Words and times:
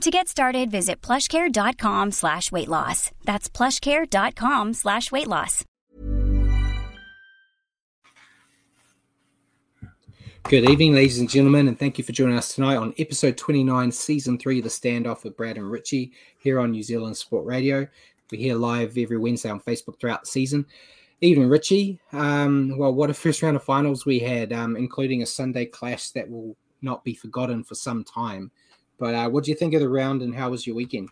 To 0.00 0.10
get 0.10 0.28
started, 0.28 0.70
visit 0.70 1.00
plushcare.com 1.00 2.12
slash 2.12 2.52
weight 2.52 2.68
loss. 2.68 3.10
That's 3.24 3.48
plushcare.com 3.48 4.74
slash 4.74 5.10
weight 5.10 5.28
loss. 5.28 5.64
Good 10.42 10.68
evening, 10.68 10.94
ladies 10.94 11.20
and 11.20 11.30
gentlemen, 11.30 11.68
and 11.68 11.78
thank 11.78 11.96
you 11.96 12.04
for 12.04 12.12
joining 12.12 12.36
us 12.36 12.54
tonight 12.54 12.76
on 12.76 12.92
episode 12.98 13.38
29, 13.38 13.90
season 13.90 14.36
three 14.36 14.58
of 14.58 14.64
the 14.64 14.68
standoff 14.70 15.24
with 15.24 15.38
Brad 15.38 15.56
and 15.56 15.70
Richie 15.70 16.12
here 16.38 16.60
on 16.60 16.72
New 16.72 16.82
Zealand 16.82 17.16
Sport 17.16 17.46
Radio. 17.46 17.88
We're 18.30 18.40
here 18.42 18.56
live 18.56 18.98
every 18.98 19.16
Wednesday 19.16 19.48
on 19.48 19.60
Facebook 19.60 19.98
throughout 19.98 20.24
the 20.24 20.26
season. 20.26 20.66
Evening, 21.22 21.48
Richie. 21.48 21.98
Um, 22.12 22.76
well, 22.76 22.92
what 22.92 23.08
a 23.08 23.14
first 23.14 23.42
round 23.42 23.56
of 23.56 23.64
finals 23.64 24.04
we 24.04 24.18
had, 24.18 24.52
um, 24.52 24.76
including 24.76 25.22
a 25.22 25.26
Sunday 25.26 25.64
clash 25.64 26.10
that 26.10 26.28
will 26.30 26.56
not 26.82 27.04
be 27.04 27.14
forgotten 27.14 27.64
for 27.64 27.74
some 27.74 28.04
time. 28.04 28.50
But 28.98 29.14
uh, 29.14 29.28
what 29.28 29.44
do 29.44 29.50
you 29.50 29.56
think 29.56 29.74
of 29.74 29.80
the 29.80 29.88
round 29.88 30.22
and 30.22 30.34
how 30.34 30.50
was 30.50 30.66
your 30.66 30.76
weekend? 30.76 31.08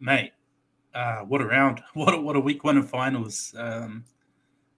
Mate, 0.00 0.32
uh, 0.94 1.20
what 1.20 1.40
a 1.40 1.46
round. 1.46 1.82
What 1.94 2.14
a, 2.14 2.20
what 2.20 2.36
a 2.36 2.40
week 2.40 2.64
one 2.64 2.76
of 2.76 2.88
finals. 2.88 3.54
Um, 3.56 4.04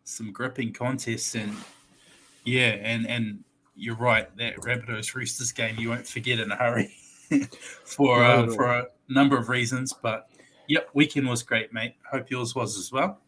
some 0.05 0.33
gripping 0.33 0.73
contests 0.73 1.35
and 1.35 1.55
yeah, 2.45 2.77
and 2.81 3.07
and 3.07 3.45
you're 3.77 3.97
right. 3.97 4.35
That 4.37 4.57
Rabbitohs 4.57 5.15
Roosters 5.15 5.53
game 5.53 5.77
you 5.79 5.91
won't 5.91 6.07
forget 6.07 6.41
in 6.41 6.51
a 6.51 6.57
hurry 6.57 6.95
for 7.85 8.23
uh, 8.23 8.47
for 8.49 8.65
a 8.67 8.87
number 9.09 9.37
of 9.37 9.49
reasons. 9.49 9.93
But 9.93 10.31
yep, 10.67 10.89
weekend 10.95 11.29
was 11.29 11.43
great, 11.43 11.73
mate. 11.73 11.95
Hope 12.11 12.31
yours 12.31 12.55
was 12.55 12.79
as 12.79 12.91
well. 12.91 13.21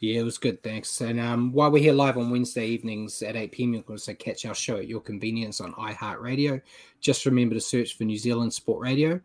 Yeah, 0.00 0.20
it 0.20 0.24
was 0.24 0.38
good. 0.38 0.62
Thanks. 0.62 1.00
And 1.00 1.18
um, 1.18 1.52
while 1.52 1.72
we're 1.72 1.82
here 1.82 1.92
live 1.92 2.16
on 2.16 2.30
Wednesday 2.30 2.66
evenings 2.66 3.20
at 3.20 3.34
8 3.34 3.50
p.m., 3.50 3.74
you 3.74 3.82
can 3.82 3.94
also 3.94 4.14
catch 4.14 4.46
our 4.46 4.54
show 4.54 4.76
at 4.76 4.86
your 4.86 5.00
convenience 5.00 5.60
on 5.60 5.72
iHeartRadio. 5.74 6.62
Just 7.00 7.26
remember 7.26 7.56
to 7.56 7.60
search 7.60 7.96
for 7.96 8.04
New 8.04 8.16
Zealand 8.16 8.52
Sport 8.52 8.80
Radio. 8.80 9.20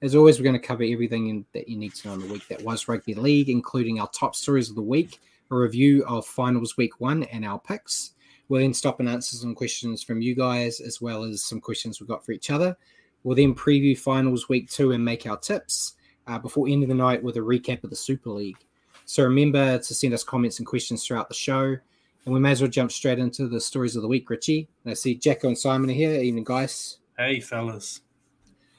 As 0.00 0.14
always, 0.14 0.38
we're 0.38 0.44
going 0.44 0.58
to 0.58 0.66
cover 0.66 0.82
everything 0.82 1.28
in, 1.28 1.44
that 1.52 1.68
you 1.68 1.76
need 1.76 1.94
to 1.96 2.08
know 2.08 2.14
in 2.14 2.20
the 2.20 2.32
week 2.32 2.48
that 2.48 2.62
was 2.62 2.88
rugby 2.88 3.12
league, 3.14 3.50
including 3.50 4.00
our 4.00 4.08
top 4.08 4.34
stories 4.34 4.70
of 4.70 4.76
the 4.76 4.82
week, 4.82 5.20
a 5.50 5.56
review 5.56 6.04
of 6.06 6.26
finals 6.26 6.78
week 6.78 7.00
one, 7.00 7.24
and 7.24 7.44
our 7.44 7.58
picks. 7.58 8.12
We'll 8.48 8.62
then 8.62 8.72
stop 8.72 9.00
and 9.00 9.08
answer 9.08 9.36
some 9.36 9.54
questions 9.54 10.02
from 10.02 10.22
you 10.22 10.34
guys, 10.34 10.80
as 10.80 11.02
well 11.02 11.24
as 11.24 11.44
some 11.44 11.60
questions 11.60 12.00
we've 12.00 12.08
got 12.08 12.24
for 12.24 12.32
each 12.32 12.50
other. 12.50 12.76
We'll 13.24 13.36
then 13.36 13.54
preview 13.54 13.96
finals 13.96 14.48
week 14.48 14.70
two 14.70 14.92
and 14.92 15.04
make 15.04 15.26
our 15.26 15.38
tips 15.38 15.94
uh, 16.26 16.38
before 16.38 16.66
ending 16.66 16.88
the 16.88 16.94
night 16.94 17.22
with 17.22 17.36
a 17.36 17.40
recap 17.40 17.84
of 17.84 17.90
the 17.90 17.96
Super 17.96 18.30
League. 18.30 18.58
So 19.04 19.22
remember 19.22 19.78
to 19.78 19.94
send 19.94 20.14
us 20.14 20.24
comments 20.24 20.58
and 20.58 20.66
questions 20.66 21.04
throughout 21.06 21.28
the 21.28 21.34
show. 21.34 21.76
And 22.24 22.32
we 22.32 22.40
may 22.40 22.52
as 22.52 22.62
well 22.62 22.70
jump 22.70 22.90
straight 22.90 23.18
into 23.18 23.48
the 23.48 23.60
stories 23.60 23.96
of 23.96 24.02
the 24.02 24.08
week, 24.08 24.30
Richie. 24.30 24.66
And 24.84 24.90
I 24.90 24.94
see 24.94 25.14
Jacko 25.14 25.48
and 25.48 25.58
Simon 25.58 25.90
are 25.90 25.94
here. 25.94 26.20
Evening, 26.20 26.44
guys. 26.44 26.98
Hey, 27.18 27.40
fellas. 27.40 28.00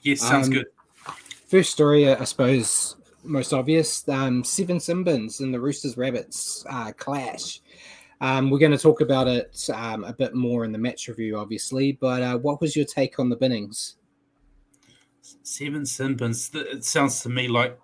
Yes, 0.01 0.21
sounds 0.21 0.47
Um, 0.47 0.53
good. 0.53 0.65
First 1.47 1.71
story, 1.71 2.09
I 2.09 2.23
suppose, 2.23 2.95
most 3.23 3.53
obvious 3.53 4.07
um, 4.09 4.43
Seven 4.43 4.77
Sinbins 4.77 5.41
and 5.41 5.53
the 5.53 5.59
Roosters 5.59 5.95
Rabbits 5.95 6.65
uh, 6.69 6.91
clash. 6.93 7.61
Um, 8.19 8.49
we're 8.49 8.59
going 8.59 8.71
to 8.71 8.77
talk 8.77 9.01
about 9.01 9.27
it 9.27 9.69
um, 9.73 10.03
a 10.05 10.13
bit 10.13 10.33
more 10.33 10.65
in 10.65 10.71
the 10.71 10.77
match 10.79 11.07
review, 11.07 11.37
obviously. 11.37 11.91
But 11.91 12.23
uh, 12.23 12.37
what 12.39 12.61
was 12.61 12.75
your 12.75 12.85
take 12.85 13.19
on 13.19 13.29
the 13.29 13.35
binnings? 13.35 13.95
Seven 15.21 15.83
Sinbins. 15.83 16.53
It 16.55 16.83
sounds 16.83 17.21
to 17.21 17.29
me 17.29 17.47
like 17.47 17.77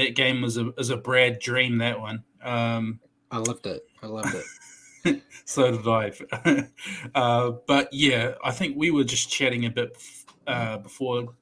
that 0.00 0.16
game 0.16 0.40
was 0.40 0.56
a, 0.56 0.64
was 0.76 0.90
a 0.90 0.96
Brad 0.96 1.38
dream, 1.38 1.78
that 1.78 2.00
one. 2.00 2.24
Um, 2.42 3.00
I 3.30 3.38
loved 3.38 3.66
it. 3.66 3.82
I 4.02 4.06
loved 4.06 4.34
it. 4.34 5.22
so 5.44 5.70
did 5.70 5.86
I. 5.86 6.66
uh, 7.14 7.52
but 7.66 7.88
yeah, 7.92 8.34
I 8.42 8.50
think 8.50 8.76
we 8.76 8.90
were 8.90 9.04
just 9.04 9.30
chatting 9.30 9.66
a 9.66 9.70
bit 9.70 9.96
uh, 10.46 10.78
before 10.78 11.34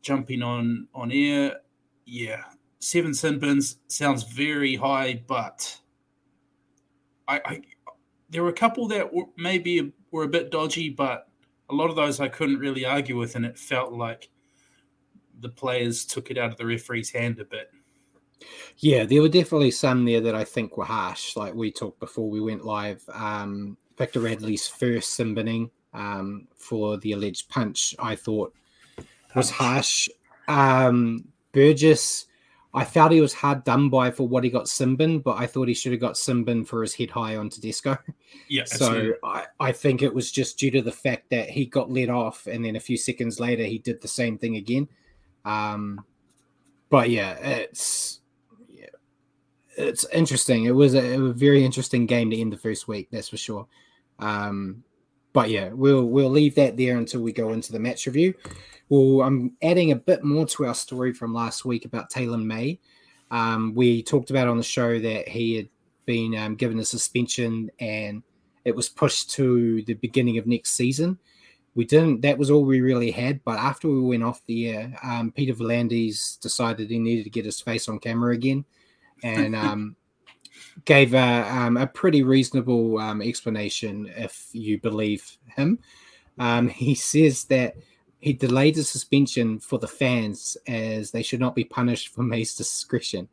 jumping 0.00 0.42
on 0.42 0.86
on 0.94 1.10
air. 1.10 1.56
Yeah, 2.06 2.44
seven 2.78 3.14
sin 3.14 3.40
bins 3.40 3.78
sounds 3.88 4.22
very 4.22 4.76
high, 4.76 5.22
but 5.26 5.80
I, 7.26 7.40
I 7.44 7.62
there 8.30 8.42
were 8.42 8.50
a 8.50 8.54
couple 8.54 8.88
that 8.88 9.12
were, 9.12 9.24
maybe 9.36 9.92
were 10.12 10.24
a 10.24 10.28
bit 10.28 10.50
dodgy, 10.50 10.88
but 10.88 11.28
a 11.68 11.74
lot 11.74 11.90
of 11.90 11.96
those 11.96 12.20
I 12.20 12.28
couldn't 12.28 12.58
really 12.58 12.84
argue 12.84 13.18
with, 13.18 13.34
and 13.34 13.44
it 13.44 13.58
felt 13.58 13.92
like 13.92 14.30
the 15.40 15.48
players 15.48 16.04
took 16.04 16.30
it 16.30 16.38
out 16.38 16.50
of 16.50 16.56
the 16.56 16.66
referee's 16.66 17.10
hand 17.10 17.38
a 17.40 17.44
bit. 17.44 17.70
Yeah, 18.78 19.04
there 19.04 19.20
were 19.20 19.28
definitely 19.28 19.72
some 19.72 20.04
there 20.04 20.20
that 20.20 20.34
I 20.34 20.44
think 20.44 20.76
were 20.76 20.84
harsh. 20.84 21.36
Like 21.36 21.54
we 21.54 21.70
talked 21.72 22.00
before 22.00 22.30
we 22.30 22.40
went 22.40 22.64
live. 22.64 23.02
Um, 23.12 23.76
Victor 23.96 24.20
Radley's 24.20 24.68
first 24.68 25.14
sin 25.14 25.34
binning 25.34 25.70
um, 25.92 26.46
for 26.56 26.96
the 26.98 27.12
alleged 27.12 27.48
punch, 27.48 27.94
I 27.98 28.14
thought 28.14 28.54
was 29.34 29.50
harsh. 29.50 30.08
Um, 30.46 31.24
Burgess, 31.52 32.26
I 32.74 32.84
felt 32.84 33.12
he 33.12 33.20
was 33.20 33.34
hard 33.34 33.64
done 33.64 33.88
by 33.88 34.10
for 34.10 34.28
what 34.28 34.44
he 34.44 34.50
got 34.50 34.66
Sinbin, 34.66 35.22
but 35.22 35.36
I 35.36 35.46
thought 35.46 35.68
he 35.68 35.74
should 35.74 35.92
have 35.92 36.00
got 36.00 36.14
Sinbin 36.14 36.66
for 36.66 36.82
his 36.82 36.94
head 36.94 37.10
high 37.10 37.36
on 37.36 37.50
Tedesco. 37.50 37.98
Yeah, 38.50 38.64
So. 38.64 39.14
I, 39.24 39.46
I 39.58 39.72
think 39.72 40.02
it 40.02 40.14
was 40.14 40.30
just 40.30 40.58
due 40.58 40.70
to 40.70 40.82
the 40.82 40.92
fact 40.92 41.30
that 41.30 41.48
he 41.50 41.64
got 41.66 41.90
let 41.90 42.10
off, 42.10 42.46
and 42.46 42.64
then 42.64 42.76
a 42.76 42.80
few 42.80 42.96
seconds 42.96 43.40
later 43.40 43.64
he 43.64 43.78
did 43.78 44.00
the 44.00 44.08
same 44.08 44.38
thing 44.38 44.56
again. 44.56 44.86
Um, 45.44 46.04
but 46.90 47.10
yeah, 47.10 47.32
it's 47.32 48.17
it's 49.78 50.04
interesting. 50.12 50.64
It 50.64 50.74
was 50.74 50.94
a, 50.94 51.14
a 51.14 51.32
very 51.32 51.64
interesting 51.64 52.06
game 52.06 52.30
to 52.30 52.38
end 52.38 52.52
the 52.52 52.58
first 52.58 52.88
week, 52.88 53.08
that's 53.10 53.28
for 53.28 53.36
sure. 53.36 53.66
Um, 54.18 54.82
but 55.32 55.50
yeah, 55.50 55.70
we'll 55.72 56.04
we'll 56.04 56.30
leave 56.30 56.54
that 56.56 56.76
there 56.76 56.96
until 56.96 57.20
we 57.20 57.32
go 57.32 57.52
into 57.52 57.72
the 57.72 57.78
match 57.78 58.06
review. 58.06 58.34
Well, 58.88 59.22
I'm 59.22 59.56
adding 59.62 59.92
a 59.92 59.96
bit 59.96 60.24
more 60.24 60.46
to 60.46 60.66
our 60.66 60.74
story 60.74 61.12
from 61.12 61.34
last 61.34 61.64
week 61.64 61.84
about 61.84 62.10
Taylor 62.10 62.38
May. 62.38 62.80
Um, 63.30 63.74
we 63.74 64.02
talked 64.02 64.30
about 64.30 64.48
on 64.48 64.56
the 64.56 64.62
show 64.62 64.98
that 64.98 65.28
he 65.28 65.56
had 65.56 65.68
been 66.06 66.34
um, 66.34 66.54
given 66.56 66.78
a 66.78 66.84
suspension 66.84 67.70
and 67.78 68.22
it 68.64 68.74
was 68.74 68.88
pushed 68.88 69.30
to 69.30 69.82
the 69.82 69.94
beginning 69.94 70.38
of 70.38 70.46
next 70.46 70.70
season. 70.70 71.18
We 71.74 71.84
didn't. 71.84 72.22
That 72.22 72.38
was 72.38 72.50
all 72.50 72.64
we 72.64 72.80
really 72.80 73.10
had. 73.10 73.44
But 73.44 73.58
after 73.58 73.88
we 73.88 74.00
went 74.00 74.24
off 74.24 74.42
the 74.46 74.70
air, 74.70 74.98
um, 75.02 75.30
Peter 75.32 75.52
V'landys 75.52 76.40
decided 76.40 76.90
he 76.90 76.98
needed 76.98 77.24
to 77.24 77.30
get 77.30 77.44
his 77.44 77.60
face 77.60 77.88
on 77.88 77.98
camera 77.98 78.34
again, 78.34 78.64
and 79.22 79.54
um, 79.56 79.96
gave 80.84 81.14
a, 81.14 81.48
um, 81.50 81.76
a 81.76 81.86
pretty 81.86 82.22
reasonable 82.22 82.98
um, 82.98 83.22
explanation, 83.22 84.10
if 84.16 84.48
you 84.52 84.80
believe 84.80 85.36
him. 85.56 85.78
Um, 86.38 86.68
he 86.68 86.94
says 86.94 87.44
that 87.44 87.76
he 88.20 88.32
delayed 88.32 88.74
the 88.74 88.82
suspension 88.82 89.60
for 89.60 89.78
the 89.78 89.88
fans 89.88 90.56
as 90.66 91.10
they 91.10 91.22
should 91.22 91.40
not 91.40 91.54
be 91.54 91.64
punished 91.64 92.08
for 92.08 92.22
May's 92.24 92.54
discretion. 92.54 93.28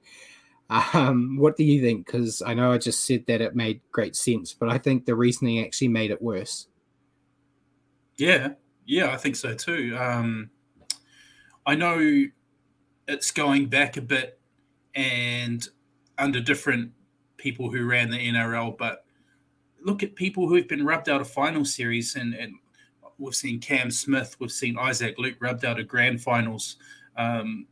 Um, 0.69 1.37
what 1.37 1.57
do 1.57 1.63
you 1.63 1.81
think? 1.81 2.07
Because 2.07 2.41
I 2.41 2.55
know 2.55 2.71
I 2.71 2.77
just 2.79 3.05
said 3.05 3.25
that 3.27 3.41
it 3.41 3.55
made 3.55 3.81
great 3.91 4.15
sense, 4.15 4.53
but 4.53 4.69
I 4.69 4.77
think 4.77 5.05
the 5.05 5.15
reasoning 5.15 5.63
actually 5.63 5.89
made 5.89 6.11
it 6.11 6.21
worse. 6.21 6.67
Yeah, 8.17 8.53
Yeah, 8.85 9.11
I 9.11 9.17
think 9.17 9.35
so 9.35 9.53
too. 9.53 9.95
Um, 9.99 10.49
I 11.65 11.75
know 11.75 12.25
it's 13.07 13.31
going 13.31 13.67
back 13.67 13.97
a 13.97 14.01
bit 14.01 14.39
and 14.95 15.67
under 16.17 16.39
different 16.39 16.91
people 17.37 17.69
who 17.69 17.85
ran 17.85 18.09
the 18.09 18.17
NRL, 18.17 18.77
but 18.77 19.05
look 19.83 20.03
at 20.03 20.15
people 20.15 20.47
who've 20.47 20.67
been 20.67 20.85
rubbed 20.85 21.09
out 21.09 21.21
of 21.21 21.29
final 21.29 21.63
series, 21.65 22.15
and, 22.15 22.33
and 22.33 22.55
we've 23.17 23.35
seen 23.35 23.59
Cam 23.59 23.91
Smith, 23.91 24.35
we've 24.39 24.51
seen 24.51 24.77
Isaac 24.77 25.15
Luke 25.17 25.35
rubbed 25.39 25.65
out 25.65 25.79
of 25.79 25.87
grand 25.87 26.21
finals. 26.21 26.77
Um, 27.17 27.67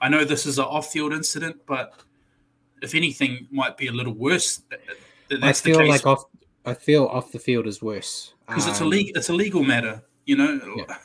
I 0.00 0.08
know 0.08 0.24
this 0.24 0.46
is 0.46 0.58
an 0.58 0.64
off-field 0.64 1.12
incident, 1.12 1.56
but 1.66 1.94
if 2.82 2.94
anything, 2.94 3.48
might 3.50 3.76
be 3.76 3.86
a 3.86 3.92
little 3.92 4.12
worse. 4.12 4.62
I 5.42 5.52
feel 5.52 5.86
like 5.88 6.06
off. 6.06 6.24
I 6.66 6.74
feel 6.74 7.06
off 7.06 7.32
the 7.32 7.38
field 7.38 7.66
is 7.66 7.82
worse 7.82 8.34
because 8.46 8.64
um, 8.64 8.70
it's 8.70 8.80
a 8.80 8.84
legal. 8.84 9.16
It's 9.16 9.28
a 9.30 9.32
legal 9.32 9.64
matter. 9.64 10.02
You 10.26 10.36
know, 10.36 10.60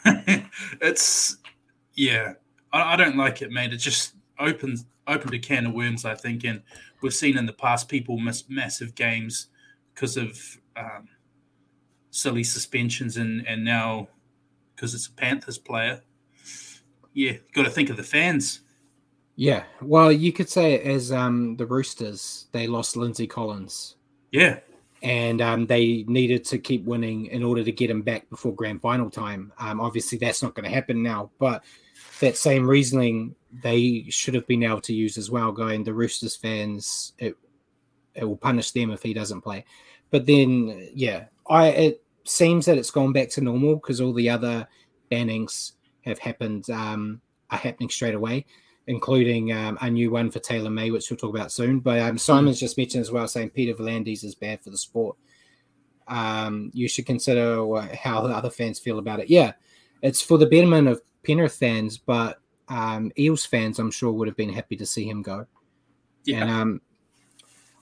yeah. 0.05 0.45
it's 0.81 1.37
yeah. 1.95 2.33
I, 2.71 2.93
I, 2.93 2.95
don't 2.95 3.17
like 3.17 3.41
it, 3.41 3.51
mate. 3.51 3.73
It 3.73 3.77
just 3.77 4.15
opens 4.39 4.85
opened 5.09 5.33
a 5.33 5.39
can 5.39 5.67
of 5.67 5.73
worms. 5.73 6.05
I 6.05 6.15
think, 6.15 6.43
and 6.43 6.61
we've 7.01 7.13
seen 7.13 7.37
in 7.37 7.45
the 7.45 7.53
past 7.53 7.89
people 7.89 8.17
miss 8.17 8.47
massive 8.47 8.95
games 8.95 9.47
because 9.93 10.17
of 10.17 10.39
um, 10.75 11.09
silly 12.11 12.43
suspensions, 12.43 13.17
and 13.17 13.45
and 13.47 13.63
now 13.63 14.07
because 14.75 14.93
it's 14.93 15.07
a 15.07 15.11
Panthers 15.11 15.57
player. 15.57 16.01
Yeah, 17.13 17.33
got 17.53 17.63
to 17.63 17.71
think 17.71 17.89
of 17.89 17.97
the 17.97 18.03
fans. 18.03 18.61
Yeah, 19.35 19.63
well, 19.81 20.11
you 20.11 20.33
could 20.33 20.49
say 20.49 20.73
it 20.73 20.85
as 20.85 21.11
um, 21.11 21.55
the 21.55 21.65
Roosters. 21.65 22.47
They 22.51 22.67
lost 22.67 22.97
Lindsay 22.97 23.27
Collins. 23.27 23.95
Yeah, 24.31 24.59
and 25.01 25.41
um, 25.41 25.65
they 25.65 26.03
needed 26.07 26.43
to 26.45 26.57
keep 26.57 26.83
winning 26.85 27.27
in 27.27 27.43
order 27.43 27.63
to 27.63 27.71
get 27.71 27.89
him 27.89 28.01
back 28.01 28.29
before 28.29 28.53
grand 28.53 28.81
final 28.81 29.09
time. 29.09 29.51
Um, 29.57 29.79
obviously, 29.79 30.17
that's 30.17 30.43
not 30.43 30.55
going 30.55 30.65
to 30.67 30.75
happen 30.75 31.01
now, 31.01 31.31
but 31.39 31.63
that 32.19 32.37
same 32.37 32.67
reasoning 32.67 33.35
they 33.51 34.05
should 34.09 34.35
have 34.35 34.47
been 34.47 34.63
able 34.63 34.81
to 34.81 34.93
use 34.93 35.17
as 35.17 35.31
well. 35.31 35.51
Going 35.51 35.83
the 35.83 35.93
Roosters 35.93 36.35
fans, 36.35 37.13
it 37.17 37.35
it 38.15 38.23
will 38.25 38.37
punish 38.37 38.71
them 38.71 38.91
if 38.91 39.03
he 39.03 39.13
doesn't 39.13 39.41
play. 39.41 39.65
But 40.11 40.25
then, 40.25 40.89
yeah, 40.93 41.25
I 41.47 41.67
it 41.67 42.03
seems 42.25 42.65
that 42.65 42.77
it's 42.77 42.91
gone 42.91 43.13
back 43.13 43.29
to 43.29 43.41
normal 43.41 43.75
because 43.75 44.01
all 44.01 44.13
the 44.13 44.29
other 44.29 44.67
bannings 45.11 45.73
have 46.05 46.19
happened 46.19 46.69
um, 46.69 47.21
are 47.49 47.57
happening 47.57 47.89
straight 47.89 48.15
away 48.15 48.45
including 48.89 49.53
um, 49.53 49.77
a 49.81 49.89
new 49.89 50.09
one 50.09 50.31
for 50.31 50.39
Taylor 50.39 50.71
May, 50.71 50.89
which 50.89 51.09
we'll 51.11 51.17
talk 51.17 51.35
about 51.35 51.51
soon. 51.51 51.79
But 51.79 51.99
um, 51.99 52.17
Simon's 52.17 52.59
just 52.59 52.75
mentioned 52.75 53.01
as 53.03 53.11
well, 53.11 53.27
saying 53.27 53.51
Peter 53.51 53.75
V'landys 53.75 54.23
is 54.23 54.33
bad 54.33 54.63
for 54.63 54.71
the 54.71 54.79
sport. 54.79 55.15
Um, 56.07 56.71
you 56.73 56.87
should 56.87 57.05
consider 57.05 57.63
how 57.93 58.21
the 58.21 58.33
other 58.33 58.49
fans 58.49 58.79
feel 58.79 58.97
about 58.97 59.19
it. 59.19 59.29
Yeah, 59.29 59.53
it's 60.01 60.23
for 60.23 60.39
the 60.39 60.47
betterment 60.47 60.87
of 60.87 61.03
Penrith 61.23 61.53
fans, 61.53 61.99
but 61.99 62.39
um, 62.69 63.11
Eels 63.17 63.45
fans, 63.45 63.79
I'm 63.79 63.91
sure, 63.91 64.11
would 64.11 64.27
have 64.27 64.37
been 64.37 64.53
happy 64.53 64.75
to 64.77 64.85
see 64.85 65.07
him 65.07 65.21
go. 65.21 65.45
Yeah. 66.25 66.41
And 66.41 66.49
um, 66.49 66.81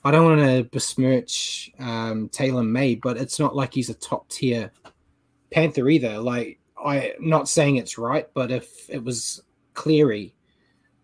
I 0.04 0.12
don't 0.12 0.26
want 0.26 0.42
to 0.42 0.64
besmirch 0.64 1.72
um, 1.80 2.30
Taylor 2.30 2.64
May, 2.64 2.96
but 2.96 3.18
it's 3.18 3.40
not 3.40 3.56
like 3.56 3.74
he's 3.74 3.90
a 3.90 3.94
top 3.94 4.30
tier 4.30 4.72
Panther 5.52 5.90
either. 5.90 6.18
Like, 6.20 6.60
I'm 6.84 7.12
not 7.20 7.50
saying 7.50 7.76
it's 7.76 7.98
right, 7.98 8.28
but 8.34 8.52
if 8.52 8.90
it 8.90 9.04
was 9.04 9.42
Cleary 9.74 10.34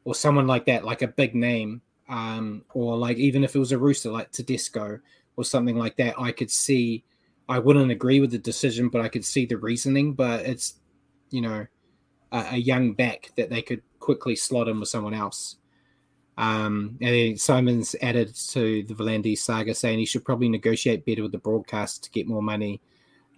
or 0.05 0.15
someone 0.15 0.47
like 0.47 0.65
that, 0.65 0.85
like 0.85 1.01
a 1.01 1.07
big 1.07 1.35
name, 1.35 1.81
um, 2.07 2.63
or 2.73 2.95
like 2.95 3.17
even 3.17 3.43
if 3.43 3.55
it 3.55 3.59
was 3.59 3.71
a 3.71 3.77
rooster 3.77 4.11
like 4.11 4.31
Tedesco 4.31 4.99
or 5.35 5.43
something 5.43 5.77
like 5.77 5.97
that, 5.97 6.19
I 6.19 6.31
could 6.31 6.51
see. 6.51 7.03
I 7.49 7.59
wouldn't 7.59 7.91
agree 7.91 8.21
with 8.21 8.31
the 8.31 8.37
decision, 8.37 8.87
but 8.87 9.01
I 9.01 9.09
could 9.09 9.25
see 9.25 9.45
the 9.45 9.57
reasoning. 9.57 10.13
But 10.13 10.45
it's, 10.45 10.75
you 11.29 11.41
know, 11.41 11.65
a, 12.33 12.45
a 12.51 12.57
young 12.57 12.93
back 12.93 13.31
that 13.37 13.49
they 13.49 13.61
could 13.61 13.81
quickly 13.99 14.35
slot 14.35 14.67
in 14.67 14.79
with 14.79 14.89
someone 14.89 15.13
else. 15.13 15.55
Um, 16.37 16.97
and 16.99 17.09
then 17.09 17.37
Simon's 17.37 17.95
added 18.01 18.35
to 18.49 18.83
the 18.83 18.93
V'landys 18.93 19.37
saga 19.37 19.73
saying 19.73 19.99
he 19.99 20.05
should 20.05 20.25
probably 20.25 20.49
negotiate 20.49 21.05
better 21.05 21.21
with 21.21 21.31
the 21.31 21.37
broadcast 21.37 22.03
to 22.03 22.11
get 22.11 22.27
more 22.27 22.41
money. 22.41 22.81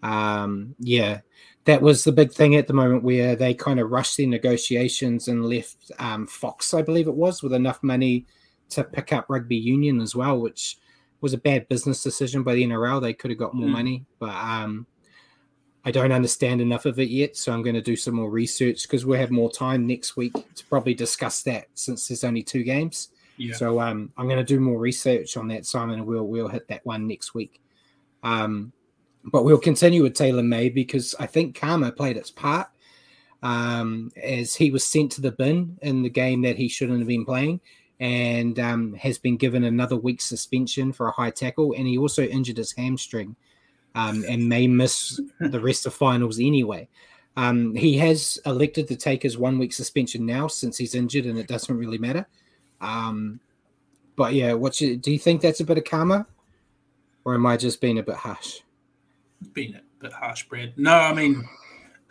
Um, 0.01 0.75
yeah, 0.80 1.19
that 1.65 1.81
was 1.81 2.03
the 2.03 2.12
big 2.12 2.31
thing 2.31 2.56
at 2.56 2.68
the 2.68 2.74
moment 2.74 3.03
where 3.03 3.36
they 3.36 3.53
kind 3.53 3.80
of 3.80 3.92
rushed 3.92 4.18
their 4.18 4.27
negotiations 4.27 5.27
and 5.27 5.45
left 5.45 5.92
um, 6.00 6.25
Fox, 6.25 6.74
I 6.74 6.81
believe 6.81 7.07
it 7.07 7.15
was, 7.15 7.44
with 7.44 7.53
enough 7.53 7.83
money 7.83 8.25
to 8.69 8.83
pick 8.83 9.12
up 9.12 9.25
rugby 9.30 9.57
union 9.57 10.00
as 10.00 10.15
well, 10.15 10.39
which 10.39 10.77
was 11.21 11.33
a 11.33 11.38
bad 11.38 11.68
business 11.68 12.01
decision 12.01 12.44
by 12.44 12.53
the 12.53 12.63
NRL. 12.63 13.01
They 13.01 13.13
could 13.13 13.31
have 13.31 13.39
got 13.39 13.56
more 13.56 13.68
mm. 13.68 13.74
money, 13.74 14.06
but 14.19 14.33
um, 14.36 14.86
I 15.85 15.91
don't 15.91 16.11
understand 16.11 16.61
enough 16.61 16.85
of 16.85 16.99
it 16.99 17.09
yet. 17.09 17.37
So 17.37 17.53
I'm 17.53 17.61
going 17.61 17.75
to 17.75 17.81
do 17.81 17.95
some 17.95 18.15
more 18.15 18.29
research 18.29 18.81
because 18.83 19.05
we'll 19.05 19.19
have 19.19 19.29
more 19.29 19.51
time 19.51 19.85
next 19.85 20.17
week 20.17 20.33
to 20.33 20.65
probably 20.65 20.95
discuss 20.95 21.43
that 21.43 21.67
since 21.75 22.07
there's 22.07 22.23
only 22.23 22.41
two 22.41 22.63
games. 22.63 23.09
Yeah. 23.37 23.53
So 23.55 23.79
um, 23.79 24.11
I'm 24.17 24.25
going 24.25 24.43
to 24.43 24.43
do 24.43 24.59
more 24.59 24.79
research 24.79 25.37
on 25.37 25.47
that, 25.49 25.65
Simon, 25.65 25.99
and 25.99 26.07
we'll 26.07 26.27
we'll 26.27 26.47
hit 26.47 26.67
that 26.69 26.85
one 26.85 27.07
next 27.07 27.35
week. 27.35 27.61
Um, 28.23 28.73
but 29.25 29.45
we'll 29.45 29.59
continue 29.59 30.01
with 30.01 30.15
Taylor 30.15 30.43
May 30.43 30.69
because 30.69 31.13
I 31.19 31.27
think 31.27 31.59
karma 31.59 31.91
played 31.91 32.17
its 32.17 32.31
part 32.31 32.67
um, 33.43 34.11
as 34.21 34.55
he 34.55 34.71
was 34.71 34.85
sent 34.85 35.11
to 35.13 35.21
the 35.21 35.31
bin 35.31 35.77
in 35.81 36.01
the 36.01 36.09
game 36.09 36.41
that 36.43 36.57
he 36.57 36.67
shouldn't 36.67 36.99
have 36.99 37.07
been 37.07 37.25
playing 37.25 37.59
and 37.99 38.59
um, 38.59 38.93
has 38.95 39.17
been 39.17 39.37
given 39.37 39.63
another 39.63 39.95
week 39.95 40.21
suspension 40.21 40.91
for 40.91 41.07
a 41.07 41.11
high 41.11 41.29
tackle. 41.29 41.73
And 41.73 41.87
he 41.87 41.97
also 41.97 42.23
injured 42.23 42.57
his 42.57 42.71
hamstring 42.71 43.35
um, 43.95 44.24
and 44.27 44.47
may 44.47 44.68
miss 44.68 45.19
the 45.39 45.59
rest 45.59 45.86
of 45.86 45.94
finals 45.94 46.39
anyway. 46.39 46.88
Um, 47.38 47.75
he 47.75 47.97
has 47.97 48.39
elected 48.45 48.88
to 48.89 48.95
take 48.95 49.24
his 49.24 49.38
one 49.38 49.57
week 49.57 49.74
suspension 49.74 50.25
now 50.25 50.47
since 50.47 50.77
he's 50.77 50.95
injured 50.95 51.25
and 51.25 51.38
it 51.38 51.47
doesn't 51.47 51.75
really 51.77 51.97
matter. 51.97 52.25
Um, 52.80 53.39
but 54.15 54.33
yeah, 54.33 54.53
what 54.53 54.74
do 54.74 55.00
you 55.03 55.19
think 55.19 55.42
that's 55.42 55.59
a 55.59 55.65
bit 55.65 55.77
of 55.77 55.83
karma? 55.83 56.27
Or 57.25 57.33
am 57.33 57.45
I 57.45 57.57
just 57.57 57.81
being 57.81 57.97
a 57.97 58.03
bit 58.03 58.15
harsh? 58.15 58.59
Being 59.53 59.75
a 59.75 59.81
bit 60.00 60.13
harsh, 60.13 60.44
Brad. 60.44 60.74
No, 60.77 60.94
I 60.94 61.13
mean, 61.13 61.44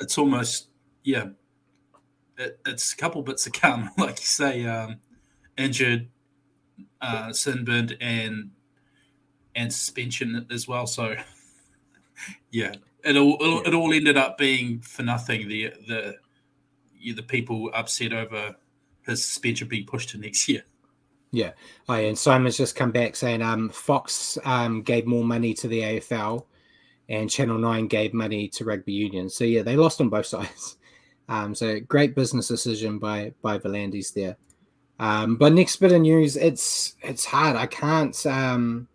it's 0.01 0.19
almost, 0.19 0.69
yeah, 1.05 1.29
it, 2.37 2.59
it's 2.67 2.93
a 2.93 2.97
couple 2.97 3.23
bits 3.23 3.47
of 3.47 3.53
karma, 3.53 3.93
like 3.99 4.19
you 4.21 4.27
say, 4.27 4.67
um, 4.67 4.97
injured, 5.57 6.09
uh, 7.01 7.33
and 8.01 8.51
and 9.57 9.73
suspension 9.73 10.47
as 10.51 10.67
well. 10.67 10.87
So, 10.87 11.15
yeah, 12.51 12.75
it 13.05 13.17
all 13.17 13.37
it, 13.41 13.69
it 13.69 13.75
all 13.75 13.93
ended 13.93 14.17
up 14.17 14.39
being 14.39 14.81
for 14.81 15.03
nothing. 15.03 15.49
The 15.49 15.73
the 15.87 16.17
the 17.15 17.23
people 17.23 17.71
upset 17.75 18.13
over 18.13 18.57
his 19.07 19.25
suspension 19.25 19.69
being 19.69 19.87
pushed 19.87 20.11
to 20.11 20.19
next 20.19 20.49
year. 20.49 20.65
Yeah. 21.31 21.51
Oh, 21.89 21.95
yeah. 21.97 22.09
And 22.09 22.19
Simon's 22.19 22.57
just 22.57 22.77
come 22.77 22.93
back 22.93 23.17
saying 23.17 23.43
um, 23.43 23.69
Fox 23.69 24.39
um, 24.45 24.83
gave 24.83 25.05
more 25.05 25.25
money 25.25 25.53
to 25.55 25.69
the 25.69 25.81
AFL 25.81 26.47
and 27.09 27.31
Channel 27.31 27.59
9 27.59 27.89
gave 27.89 28.15
money 28.15 28.49
to 28.49 28.65
rugby 28.65 28.93
union. 28.93 29.29
So 29.29 29.45
yeah, 29.45 29.63
they 29.63 29.77
lost 29.77 30.01
on 30.01 30.09
both 30.09 30.27
sides. 30.35 30.77
Um, 31.29 31.55
so 31.55 31.81
great 31.81 32.15
business 32.15 32.49
decision 32.49 32.99
by 32.99 33.33
by 33.43 33.59
V'landys 33.59 34.13
there. 34.13 34.37
Um, 34.99 35.37
but 35.37 35.53
next 35.53 35.77
bit 35.77 35.93
of 35.93 36.03
news, 36.03 36.37
it's 36.37 36.95
it's 37.03 37.25
hard. 37.25 37.57
I 37.57 37.67
can't 37.67 38.25
um, 38.27 38.87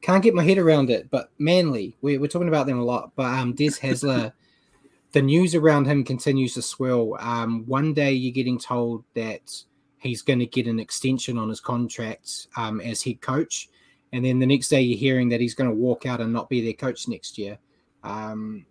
can't 0.00 0.22
get 0.22 0.34
my 0.34 0.44
head 0.44 0.58
around 0.58 0.90
it. 0.90 1.10
But 1.10 1.30
Manly, 1.38 1.96
we, 2.00 2.16
are 2.16 2.28
talking 2.28 2.48
about 2.48 2.66
them 2.66 2.78
a 2.78 2.84
lot. 2.84 3.12
But 3.16 3.26
um, 3.26 3.54
Des 3.54 3.70
Hasler, 3.70 4.32
the 5.12 5.22
news 5.22 5.54
around 5.54 5.86
him 5.86 6.04
continues 6.04 6.54
to 6.54 6.62
swirl. 6.62 7.16
Um, 7.18 7.64
one 7.66 7.94
day 7.94 8.12
you're 8.12 8.32
getting 8.32 8.58
told 8.58 9.04
that 9.14 9.64
he's 9.98 10.22
going 10.22 10.38
to 10.38 10.46
get 10.46 10.66
an 10.66 10.78
extension 10.78 11.38
on 11.38 11.48
his 11.48 11.60
contract 11.60 12.46
um, 12.56 12.80
as 12.80 13.02
head 13.02 13.20
coach 13.20 13.68
and 14.12 14.24
then 14.24 14.38
the 14.38 14.46
next 14.46 14.68
day 14.68 14.80
you're 14.80 14.98
hearing 14.98 15.28
that 15.30 15.40
he's 15.40 15.54
going 15.54 15.70
to 15.70 15.76
walk 15.76 16.06
out 16.06 16.20
and 16.20 16.32
not 16.32 16.48
be 16.48 16.60
their 16.60 16.72
coach 16.72 17.08
next 17.08 17.38
year. 17.38 17.58
Um, 18.02 18.66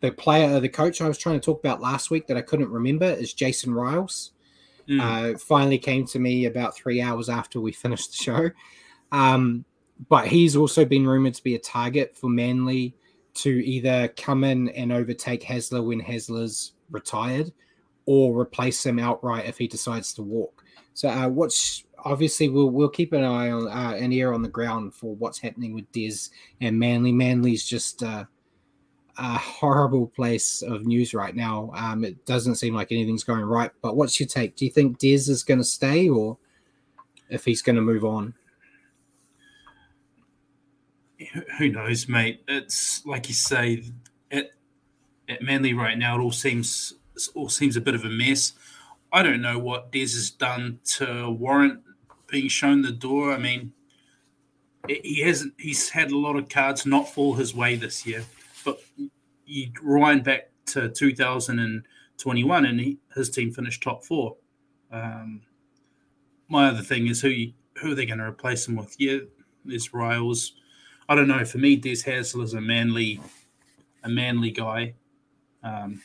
the 0.00 0.10
player, 0.10 0.56
or 0.56 0.60
the 0.60 0.68
coach 0.68 1.00
I 1.00 1.08
was 1.08 1.18
trying 1.18 1.40
to 1.40 1.44
talk 1.44 1.60
about 1.60 1.80
last 1.80 2.10
week 2.10 2.26
that 2.26 2.36
I 2.36 2.42
couldn't 2.42 2.70
remember 2.70 3.06
is 3.06 3.32
Jason 3.32 3.72
Ryles. 3.72 4.30
Mm. 4.88 5.00
Uh, 5.34 5.38
finally 5.38 5.78
came 5.78 6.06
to 6.08 6.18
me 6.18 6.44
about 6.44 6.76
three 6.76 7.00
hours 7.00 7.30
after 7.30 7.60
we 7.60 7.72
finished 7.72 8.10
the 8.10 8.22
show. 8.22 8.50
Um, 9.12 9.64
but 10.08 10.26
he's 10.26 10.56
also 10.56 10.84
been 10.84 11.06
rumored 11.06 11.34
to 11.34 11.42
be 11.42 11.54
a 11.54 11.58
target 11.58 12.16
for 12.16 12.28
Manly 12.28 12.94
to 13.34 13.50
either 13.66 14.08
come 14.08 14.44
in 14.44 14.68
and 14.70 14.92
overtake 14.92 15.42
Hasler 15.42 15.84
when 15.84 16.00
Hasler's 16.00 16.72
retired 16.90 17.52
or 18.06 18.38
replace 18.38 18.84
him 18.84 18.98
outright 18.98 19.46
if 19.46 19.58
he 19.58 19.66
decides 19.66 20.12
to 20.14 20.22
walk. 20.22 20.64
So, 20.94 21.08
uh, 21.08 21.28
what's 21.28 21.84
obviously 22.04 22.48
we'll 22.48 22.70
we'll 22.70 22.88
keep 22.88 23.12
an 23.12 23.24
eye 23.24 23.50
on 23.50 23.66
uh, 23.66 23.96
an 23.96 24.12
ear 24.12 24.32
on 24.32 24.42
the 24.42 24.48
ground 24.48 24.94
for 24.94 25.14
what's 25.16 25.38
happening 25.38 25.74
with 25.74 25.90
Des 25.92 26.28
and 26.60 26.78
Manly. 26.78 27.12
Manly's 27.12 27.64
just 27.64 28.02
uh, 28.02 28.24
a 29.18 29.38
horrible 29.38 30.06
place 30.08 30.62
of 30.62 30.86
news 30.86 31.14
right 31.14 31.34
now. 31.34 31.70
Um, 31.74 32.04
it 32.04 32.24
doesn't 32.26 32.56
seem 32.56 32.74
like 32.74 32.92
anything's 32.92 33.24
going 33.24 33.44
right. 33.44 33.70
But 33.82 33.96
what's 33.96 34.18
your 34.20 34.28
take? 34.28 34.56
Do 34.56 34.64
you 34.64 34.70
think 34.70 34.98
Des 34.98 35.30
is 35.30 35.42
going 35.42 35.58
to 35.58 35.64
stay, 35.64 36.08
or 36.08 36.36
if 37.30 37.44
he's 37.44 37.62
going 37.62 37.76
to 37.76 37.82
move 37.82 38.04
on? 38.04 38.34
Who 41.58 41.68
knows, 41.68 42.08
mate? 42.08 42.42
It's 42.48 43.04
like 43.06 43.28
you 43.28 43.34
say, 43.34 43.84
it 44.30 44.52
at 45.28 45.42
Manly 45.42 45.74
right 45.74 45.96
now, 45.96 46.18
it 46.18 46.22
all 46.22 46.32
seems 46.32 46.94
all 47.34 47.48
seems 47.48 47.76
a 47.76 47.80
bit 47.80 47.94
of 47.94 48.04
a 48.04 48.08
mess. 48.08 48.52
I 49.12 49.22
don't 49.22 49.40
know 49.40 49.58
what 49.58 49.92
Des 49.92 50.00
has 50.00 50.30
done 50.30 50.80
to 50.96 51.30
warrant 51.30 51.80
being 52.26 52.48
shown 52.48 52.82
the 52.82 52.90
door. 52.90 53.32
I 53.32 53.38
mean, 53.38 53.72
he 54.88 55.22
hasn't. 55.22 55.54
He's 55.56 55.90
had 55.90 56.10
a 56.10 56.18
lot 56.18 56.36
of 56.36 56.48
cards 56.48 56.84
not 56.84 57.08
fall 57.08 57.34
his 57.34 57.54
way 57.54 57.76
this 57.76 58.06
year. 58.06 58.24
But 58.64 58.80
you 59.46 59.70
rewind 59.80 60.24
back 60.24 60.50
to 60.66 60.88
2021, 60.88 62.64
and 62.64 62.80
he, 62.80 62.98
his 63.14 63.30
team 63.30 63.52
finished 63.52 63.82
top 63.82 64.04
four. 64.04 64.36
Um, 64.90 65.42
my 66.48 66.68
other 66.68 66.82
thing 66.82 67.06
is 67.06 67.20
who 67.20 67.28
you, 67.28 67.52
who 67.80 67.92
are 67.92 67.94
they 67.94 68.06
going 68.06 68.18
to 68.18 68.24
replace 68.24 68.66
him 68.66 68.76
with? 68.76 68.94
Yeah, 68.98 69.18
there's 69.64 69.90
Ryles. 69.90 70.52
I 71.08 71.14
don't 71.14 71.28
know. 71.28 71.44
For 71.44 71.58
me, 71.58 71.76
Des 71.76 72.02
Hasler 72.04 72.42
is 72.42 72.54
a 72.54 72.60
manly, 72.60 73.20
a 74.02 74.08
manly 74.08 74.50
guy. 74.50 74.94
Um, 75.62 76.02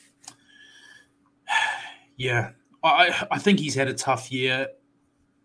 yeah, 2.18 2.52
I 2.84 3.28
I 3.32 3.40
think 3.40 3.60
he's 3.60 3.76
had 3.76 3.88
a 3.88 3.94
tough 3.94 4.32
year, 4.32 4.68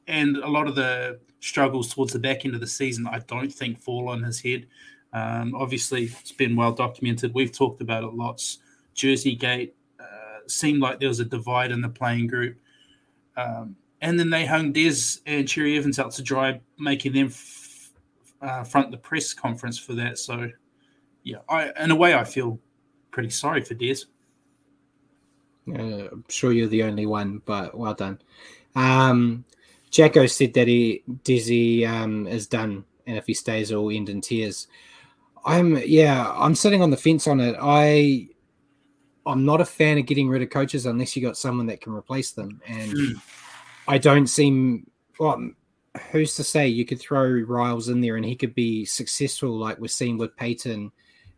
and 0.06 0.36
a 0.36 0.48
lot 0.48 0.66
of 0.66 0.74
the 0.74 1.20
struggles 1.40 1.92
towards 1.92 2.12
the 2.12 2.18
back 2.18 2.44
end 2.44 2.54
of 2.54 2.60
the 2.60 2.66
season, 2.66 3.06
I 3.06 3.18
don't 3.20 3.52
think 3.52 3.78
fall 3.78 4.08
on 4.08 4.22
his 4.22 4.40
head. 4.40 4.66
Um, 5.12 5.54
obviously, 5.54 6.04
it's 6.04 6.32
been 6.32 6.56
well 6.56 6.72
documented. 6.72 7.34
We've 7.34 7.52
talked 7.52 7.80
about 7.80 8.02
it 8.02 8.14
lots. 8.14 8.58
Jersey 8.94 9.34
Gate 9.36 9.76
uh, 10.00 10.38
seemed 10.48 10.80
like 10.80 11.00
there 11.00 11.08
was 11.08 11.20
a 11.20 11.24
divide 11.24 11.70
in 11.70 11.80
the 11.80 11.88
playing 11.88 12.28
group. 12.28 12.56
Um, 13.36 13.76
and 14.00 14.18
then 14.18 14.30
they 14.30 14.44
hung 14.46 14.72
Des 14.72 15.18
and 15.26 15.46
Cherry 15.46 15.76
Evans 15.76 15.98
out 15.98 16.12
to 16.12 16.22
dry, 16.22 16.60
making 16.78 17.12
them 17.12 17.28
uh, 18.44 18.64
front 18.64 18.90
the 18.90 18.98
press 18.98 19.32
conference 19.32 19.78
for 19.78 19.94
that. 19.94 20.18
So, 20.18 20.50
yeah, 21.22 21.38
I 21.48 21.70
in 21.82 21.90
a 21.90 21.96
way, 21.96 22.14
I 22.14 22.24
feel 22.24 22.58
pretty 23.10 23.30
sorry 23.30 23.62
for 23.62 23.74
Des. 23.74 24.04
Uh, 25.68 26.08
I'm 26.12 26.24
sure 26.28 26.52
you're 26.52 26.68
the 26.68 26.82
only 26.82 27.06
one, 27.06 27.40
but 27.46 27.76
well 27.76 27.94
done. 27.94 28.20
Um, 28.76 29.44
Jacko 29.90 30.26
said 30.26 30.52
that 30.54 30.68
he 30.68 31.02
Dizzy 31.22 31.86
um, 31.86 32.26
is 32.26 32.46
done, 32.46 32.84
and 33.06 33.16
if 33.16 33.26
he 33.26 33.34
stays, 33.34 33.70
it 33.70 33.76
will 33.76 33.90
end 33.90 34.08
in 34.08 34.20
tears. 34.20 34.68
I'm 35.46 35.78
yeah, 35.86 36.32
I'm 36.36 36.54
sitting 36.54 36.82
on 36.82 36.90
the 36.90 36.96
fence 36.96 37.26
on 37.26 37.40
it. 37.40 37.56
I 37.60 38.28
I'm 39.26 39.44
not 39.44 39.60
a 39.60 39.64
fan 39.64 39.98
of 39.98 40.06
getting 40.06 40.28
rid 40.28 40.42
of 40.42 40.50
coaches 40.50 40.86
unless 40.86 41.16
you 41.16 41.22
got 41.22 41.36
someone 41.36 41.66
that 41.66 41.80
can 41.80 41.94
replace 41.94 42.32
them, 42.32 42.60
and 42.66 42.92
mm. 42.92 43.22
I 43.88 43.98
don't 43.98 44.26
seem. 44.26 44.90
Well, 45.18 45.50
who's 46.10 46.34
to 46.36 46.44
say 46.44 46.66
you 46.66 46.84
could 46.84 47.00
throw 47.00 47.28
Ryles 47.28 47.90
in 47.90 48.00
there 48.00 48.16
and 48.16 48.24
he 48.24 48.36
could 48.36 48.54
be 48.54 48.84
successful 48.84 49.50
like 49.50 49.78
we're 49.78 49.88
seeing 49.88 50.18
with 50.18 50.36
Payten 50.36 50.90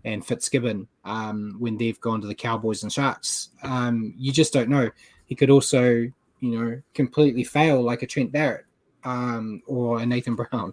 and 0.05 0.25
Fitzgibbon 0.25 0.87
um, 1.05 1.57
when 1.59 1.77
they've 1.77 2.01
gone 2.01 2.21
to 2.21 2.27
the 2.27 2.35
Cowboys 2.35 2.83
and 2.83 2.93
Sharks. 2.93 3.51
Um, 3.63 4.15
you 4.17 4.33
just 4.33 4.53
don't 4.53 4.69
know. 4.69 4.91
He 5.27 5.35
could 5.35 5.51
also, 5.51 5.85
you 5.85 6.13
know, 6.41 6.81
completely 6.95 7.45
fail 7.45 7.83
like 7.83 8.03
a 8.03 8.07
Trent 8.07 8.33
Barrett 8.33 8.65
um, 9.05 9.61
or 9.67 10.01
a 10.01 10.07
Nathan 10.07 10.37
Brown. 10.51 10.73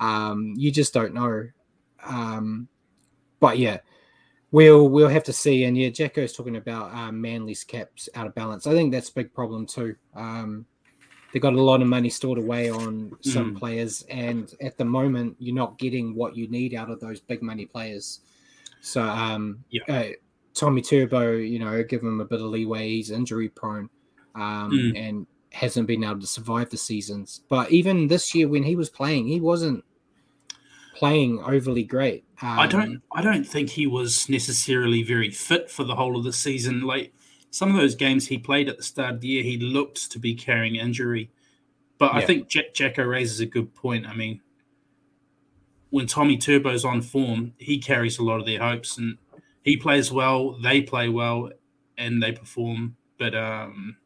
Um, 0.00 0.54
you 0.56 0.70
just 0.70 0.94
don't 0.94 1.14
know. 1.14 1.48
Um, 2.04 2.68
but 3.38 3.58
yeah, 3.58 3.78
we'll 4.50 4.88
we'll 4.88 5.08
have 5.08 5.24
to 5.24 5.32
see. 5.32 5.64
And 5.64 5.76
yeah, 5.76 5.90
Jacko's 5.90 6.32
talking 6.32 6.56
about 6.56 6.92
um, 6.94 7.20
Manly's 7.20 7.64
caps 7.64 8.08
out 8.14 8.26
of 8.26 8.34
balance. 8.34 8.66
I 8.66 8.72
think 8.72 8.92
that's 8.92 9.10
a 9.10 9.14
big 9.14 9.34
problem 9.34 9.66
too. 9.66 9.94
Um, 10.14 10.66
they 11.32 11.40
got 11.40 11.54
a 11.54 11.60
lot 11.60 11.80
of 11.80 11.88
money 11.88 12.10
stored 12.10 12.38
away 12.38 12.70
on 12.70 13.16
some 13.22 13.54
mm. 13.54 13.58
players, 13.58 14.02
and 14.10 14.52
at 14.60 14.76
the 14.76 14.84
moment, 14.84 15.36
you're 15.38 15.54
not 15.54 15.78
getting 15.78 16.14
what 16.14 16.36
you 16.36 16.48
need 16.48 16.74
out 16.74 16.90
of 16.90 17.00
those 17.00 17.20
big 17.20 17.42
money 17.42 17.66
players. 17.66 18.20
So, 18.80 19.02
um, 19.02 19.64
yeah. 19.70 19.82
Uh, 19.88 20.04
Tommy 20.54 20.82
Turbo, 20.82 21.32
you 21.32 21.58
know, 21.58 21.82
give 21.82 22.02
him 22.02 22.20
a 22.20 22.24
bit 22.26 22.40
of 22.40 22.46
leeway. 22.46 22.88
He's 22.88 23.10
injury 23.10 23.48
prone, 23.48 23.88
um, 24.34 24.70
mm. 24.70 24.98
and 24.98 25.26
hasn't 25.50 25.86
been 25.86 26.04
able 26.04 26.20
to 26.20 26.26
survive 26.26 26.70
the 26.70 26.76
seasons. 26.76 27.42
But 27.48 27.70
even 27.70 28.08
this 28.08 28.34
year, 28.34 28.48
when 28.48 28.62
he 28.62 28.76
was 28.76 28.90
playing, 28.90 29.28
he 29.28 29.40
wasn't 29.40 29.84
playing 30.94 31.40
overly 31.40 31.84
great. 31.84 32.24
Um, 32.42 32.58
I 32.58 32.66
don't 32.66 33.02
I 33.12 33.22
don't 33.22 33.44
think 33.44 33.70
he 33.70 33.86
was 33.86 34.28
necessarily 34.28 35.02
very 35.02 35.30
fit 35.30 35.70
for 35.70 35.84
the 35.84 35.94
whole 35.94 36.16
of 36.16 36.24
the 36.24 36.32
season. 36.32 36.82
Like 36.82 37.12
some 37.52 37.70
of 37.70 37.76
those 37.76 37.94
games 37.94 38.26
he 38.26 38.38
played 38.38 38.68
at 38.68 38.78
the 38.78 38.82
start 38.82 39.14
of 39.14 39.20
the 39.20 39.28
year, 39.28 39.44
he 39.44 39.58
looked 39.58 40.10
to 40.10 40.18
be 40.18 40.34
carrying 40.34 40.74
injury. 40.74 41.30
But 41.98 42.12
yeah. 42.12 42.18
I 42.18 42.24
think 42.24 42.48
Jack 42.48 42.74
Jacko 42.74 43.04
raises 43.04 43.38
a 43.38 43.46
good 43.46 43.72
point. 43.74 44.06
I 44.06 44.14
mean, 44.14 44.40
when 45.90 46.06
Tommy 46.06 46.36
Turbo's 46.36 46.84
on 46.84 47.00
form, 47.00 47.52
he 47.58 47.78
carries 47.78 48.18
a 48.18 48.24
lot 48.24 48.40
of 48.40 48.46
their 48.46 48.58
hopes 48.58 48.98
and 48.98 49.18
he 49.62 49.76
plays 49.76 50.10
well, 50.10 50.58
they 50.60 50.80
play 50.80 51.08
well, 51.08 51.50
and 51.96 52.20
they 52.20 52.32
perform. 52.32 52.96
But 53.18 53.36
um 53.36 53.96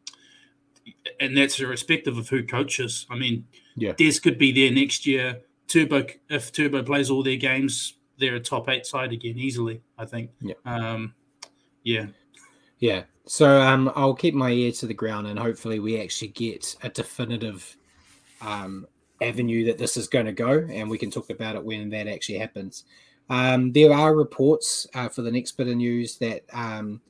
and 1.19 1.37
that's 1.37 1.59
irrespective 1.59 2.19
of 2.19 2.29
who 2.29 2.45
coaches. 2.45 3.07
I 3.09 3.17
mean, 3.17 3.47
yeah. 3.77 3.93
Des 3.93 4.21
could 4.21 4.39
be 4.39 4.53
there 4.53 4.71
next 4.71 5.07
year 5.07 5.41
Turbo, 5.69 6.07
if 6.29 6.53
Turbo 6.53 6.83
plays 6.83 7.11
all 7.11 7.23
their 7.23 7.37
games, 7.37 7.95
they're 8.19 8.37
a 8.37 8.41
top 8.41 8.69
eight 8.69 8.87
side 8.87 9.13
again 9.13 9.39
easily. 9.39 9.83
I 9.99 10.05
think. 10.05 10.31
Yeah. 10.41 10.55
Um, 10.65 11.15
yeah. 11.83 12.07
Yeah. 12.79 13.05
So 13.27 13.61
um, 13.61 13.91
I'll 13.97 14.15
keep 14.15 14.35
my 14.35 14.51
ear 14.51 14.73
to 14.73 14.87
the 14.87 14.95
ground, 14.95 15.27
and 15.27 15.39
hopefully, 15.39 15.81
we 15.81 16.01
actually 16.01 16.29
get 16.29 16.77
a 16.83 16.89
definitive 16.89 17.77
um, 18.41 18.87
avenue 19.21 19.65
that 19.65 19.79
this 19.79 19.97
is 19.97 20.07
going 20.07 20.27
to 20.27 20.33
go, 20.33 20.67
and 20.71 20.89
we 20.89 20.99
can 20.99 21.11
talk 21.11 21.31
about 21.31 21.57
it 21.57 21.65
when 21.65 21.91
that 21.91 22.07
actually 22.07 22.39
happens. 22.39 22.85
Um, 23.29 23.73
there 23.73 23.93
are 23.93 24.15
reports 24.15 24.87
uh, 24.95 25.09
for 25.09 25.23
the 25.23 25.33
next 25.33 25.53
bit 25.53 25.67
of 25.67 25.77
news 25.77 26.19
that 26.19 26.45
um, 26.53 27.01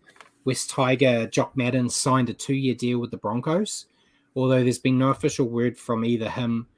West 0.46 0.70
Tiger 0.70 1.26
Jock 1.26 1.54
Madden 1.56 1.90
signed 1.90 2.30
a 2.30 2.34
two-year 2.34 2.74
deal 2.74 2.98
with 2.98 3.10
the 3.10 3.18
Broncos, 3.18 3.86
although 4.34 4.62
there's 4.62 4.78
been 4.78 4.98
no 4.98 5.10
official 5.10 5.46
word 5.46 5.76
from 5.76 6.04
either 6.04 6.30
him 6.30 6.68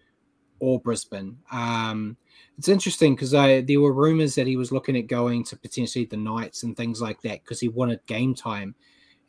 or 0.59 0.80
Brisbane. 0.80 1.38
Um, 1.52 2.16
it's 2.58 2.68
interesting 2.68 3.14
because 3.14 3.30
there 3.30 3.80
were 3.80 3.92
rumors 3.92 4.34
that 4.34 4.48
he 4.48 4.56
was 4.56 4.72
looking 4.72 4.96
at 4.96 5.06
going 5.06 5.44
to 5.44 5.56
potentially 5.56 6.04
the 6.04 6.16
Knights 6.16 6.64
and 6.64 6.76
things 6.76 7.00
like 7.00 7.22
that 7.22 7.44
because 7.44 7.60
he 7.60 7.68
wanted 7.68 8.04
game 8.06 8.34
time. 8.34 8.74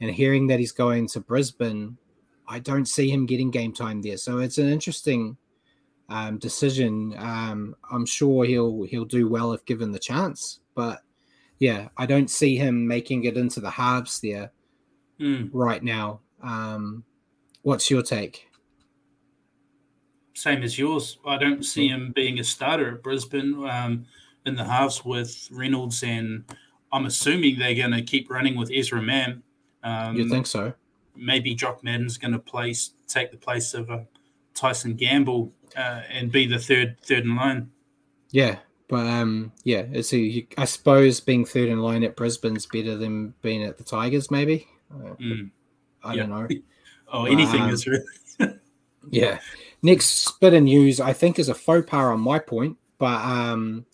And 0.01 0.09
hearing 0.09 0.47
that 0.47 0.59
he's 0.59 0.71
going 0.71 1.07
to 1.09 1.19
Brisbane, 1.19 1.95
I 2.47 2.57
don't 2.57 2.87
see 2.87 3.09
him 3.09 3.27
getting 3.27 3.51
game 3.51 3.71
time 3.71 4.01
there. 4.01 4.17
So 4.17 4.39
it's 4.39 4.57
an 4.57 4.67
interesting 4.67 5.37
um, 6.09 6.39
decision. 6.39 7.13
Um, 7.19 7.75
I'm 7.91 8.05
sure 8.05 8.45
he'll 8.45 8.83
he'll 8.83 9.05
do 9.05 9.29
well 9.29 9.53
if 9.53 9.63
given 9.65 9.91
the 9.91 9.99
chance, 9.99 10.61
but 10.73 11.03
yeah, 11.59 11.89
I 11.97 12.07
don't 12.07 12.31
see 12.31 12.55
him 12.55 12.87
making 12.87 13.25
it 13.25 13.37
into 13.37 13.59
the 13.59 13.69
halves 13.69 14.21
there 14.21 14.51
mm. 15.19 15.49
right 15.53 15.83
now. 15.83 16.21
Um, 16.41 17.03
what's 17.61 17.91
your 17.91 18.01
take? 18.01 18.48
Same 20.39 20.63
as 20.63 20.79
yours. 20.79 21.17
I 21.25 21.37
don't 21.37 21.63
see 21.63 21.87
him 21.87 22.11
being 22.15 22.39
a 22.39 22.43
starter 22.43 22.95
at 22.95 23.03
Brisbane 23.03 23.67
um, 23.67 24.05
in 24.45 24.55
the 24.55 24.63
halves 24.63 25.03
with 25.03 25.49
Reynolds, 25.51 26.01
and 26.03 26.45
I'm 26.91 27.05
assuming 27.05 27.59
they're 27.59 27.75
going 27.75 27.91
to 27.91 28.01
keep 28.01 28.29
running 28.29 28.55
with 28.55 28.71
Ezra 28.73 29.01
Mam. 29.01 29.43
Um, 29.83 30.15
you 30.15 30.29
think 30.29 30.47
so? 30.47 30.73
Maybe 31.15 31.53
Jock 31.53 31.83
Madden's 31.83 32.17
going 32.17 32.31
to 32.31 32.39
place 32.39 32.91
take 33.07 33.31
the 33.31 33.37
place 33.37 33.73
of 33.73 33.89
uh, 33.89 33.99
Tyson 34.53 34.93
Gamble 34.93 35.51
uh, 35.75 36.01
and 36.09 36.31
be 36.31 36.45
the 36.45 36.59
third 36.59 36.97
third 37.03 37.23
in 37.23 37.35
line. 37.35 37.69
Yeah, 38.31 38.59
but 38.87 39.07
um, 39.07 39.51
yeah, 39.63 39.83
it's 39.91 40.13
a, 40.13 40.47
I 40.57 40.65
suppose 40.65 41.19
being 41.19 41.45
third 41.45 41.69
in 41.69 41.79
line 41.79 42.03
at 42.03 42.15
Brisbane's 42.15 42.65
better 42.65 42.95
than 42.95 43.33
being 43.41 43.63
at 43.63 43.77
the 43.77 43.83
Tigers. 43.83 44.31
Maybe 44.31 44.67
uh, 44.93 45.15
mm. 45.15 45.51
I 46.03 46.13
yeah. 46.13 46.25
don't 46.25 46.29
know. 46.29 46.47
oh, 47.13 47.25
anything 47.25 47.61
um, 47.61 47.69
is 47.71 47.87
really. 47.87 48.05
yeah, 49.09 49.39
Next 49.81 50.39
bit 50.39 50.53
of 50.53 50.63
news, 50.63 50.99
I 50.99 51.13
think, 51.13 51.39
is 51.39 51.49
a 51.49 51.53
faux 51.53 51.89
pas 51.89 52.11
on 52.13 52.19
my 52.19 52.39
point, 52.39 52.77
but 52.97 53.21
um, 53.21 53.85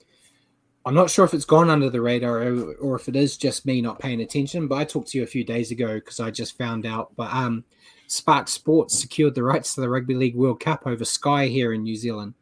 I'm 0.86 0.96
not 0.96 1.10
sure 1.10 1.26
if 1.26 1.34
it's 1.34 1.46
gone 1.46 1.70
under 1.70 1.90
the 1.90 2.02
radar 2.02 2.44
or, 2.44 2.74
or, 2.76 2.96
if 2.96 3.08
it 3.08 3.16
is 3.16 3.38
just 3.38 3.66
me 3.66 3.82
not 3.82 4.00
paying 4.00 4.22
attention. 4.22 4.68
But 4.68 4.76
I 4.76 4.86
talked 4.86 5.10
to 5.10 5.18
you 5.18 5.24
a 5.24 5.28
few 5.28 5.44
days 5.44 5.72
ago 5.72 5.96
because 5.96 6.20
I 6.20 6.32
just 6.32 6.58
found 6.58 6.86
out. 6.86 7.16
But 7.16 7.34
um, 7.34 7.64
Spark 8.08 8.48
Sports 8.48 9.00
secured 9.00 9.36
the 9.36 9.44
rights 9.44 9.76
to 9.76 9.82
the 9.82 9.90
Rugby 9.90 10.16
League 10.16 10.36
World 10.36 10.60
Cup 10.60 10.88
over 10.88 11.06
Sky 11.06 11.48
here 11.48 11.74
in 11.74 11.84
New 11.84 11.96
Zealand. 11.96 12.34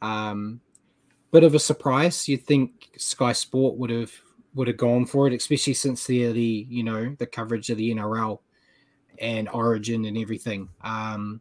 Um, 0.00 0.60
bit 1.30 1.44
of 1.44 1.54
a 1.54 1.58
surprise. 1.58 2.28
You'd 2.28 2.46
think 2.46 2.90
Sky 2.96 3.32
Sport 3.32 3.76
would 3.76 3.90
have 3.90 4.12
would 4.54 4.68
have 4.68 4.76
gone 4.76 5.06
for 5.06 5.26
it, 5.26 5.32
especially 5.32 5.74
since 5.74 6.06
the 6.06 6.32
the 6.32 6.66
you 6.68 6.84
know 6.84 7.14
the 7.18 7.26
coverage 7.26 7.70
of 7.70 7.78
the 7.78 7.94
NRL 7.94 8.38
and 9.18 9.48
Origin 9.50 10.04
and 10.04 10.16
everything. 10.16 10.68
Um, 10.82 11.40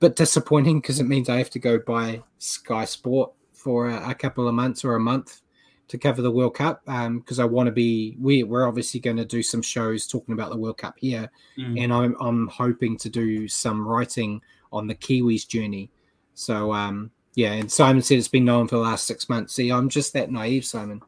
bit 0.00 0.16
disappointing 0.16 0.80
because 0.80 1.00
it 1.00 1.04
means 1.04 1.28
I 1.28 1.38
have 1.38 1.50
to 1.50 1.58
go 1.58 1.78
buy 1.78 2.22
Sky 2.38 2.84
Sport 2.84 3.32
for 3.52 3.88
a, 3.88 4.10
a 4.10 4.14
couple 4.14 4.46
of 4.46 4.54
months 4.54 4.84
or 4.84 4.94
a 4.94 5.00
month 5.00 5.40
to 5.88 5.98
cover 5.98 6.20
the 6.20 6.30
World 6.30 6.54
Cup 6.54 6.84
because 6.84 7.38
um, 7.38 7.42
I 7.42 7.44
want 7.44 7.68
to 7.68 7.72
be. 7.72 8.16
We, 8.20 8.42
we're 8.42 8.66
obviously 8.66 9.00
going 9.00 9.16
to 9.18 9.24
do 9.24 9.42
some 9.42 9.62
shows 9.62 10.06
talking 10.06 10.34
about 10.34 10.50
the 10.50 10.56
World 10.56 10.78
Cup 10.78 10.94
here, 10.98 11.30
mm. 11.58 11.82
and 11.82 11.92
I'm 11.92 12.16
I'm 12.20 12.48
hoping 12.48 12.96
to 12.98 13.08
do 13.08 13.48
some 13.48 13.86
writing 13.86 14.40
on 14.72 14.86
the 14.86 14.94
Kiwis 14.94 15.46
journey. 15.46 15.90
So 16.34 16.72
um, 16.72 17.10
yeah, 17.34 17.52
and 17.52 17.70
Simon 17.70 18.02
said 18.02 18.18
it's 18.18 18.28
been 18.28 18.44
known 18.44 18.68
for 18.68 18.76
the 18.76 18.82
last 18.82 19.06
six 19.06 19.28
months. 19.28 19.54
See, 19.54 19.70
I'm 19.70 19.88
just 19.88 20.12
that 20.14 20.30
naive, 20.30 20.64
Simon. 20.64 21.02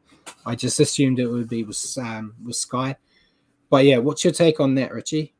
I 0.45 0.55
just 0.55 0.79
assumed 0.79 1.19
it 1.19 1.27
would 1.27 1.49
be 1.49 1.63
with 1.63 1.97
um, 2.01 2.35
with 2.43 2.55
Sky. 2.55 2.95
but 3.69 3.85
yeah, 3.85 3.97
what's 3.97 4.23
your 4.23 4.33
take 4.33 4.59
on 4.59 4.75
that, 4.75 4.93
Richie? 4.93 5.33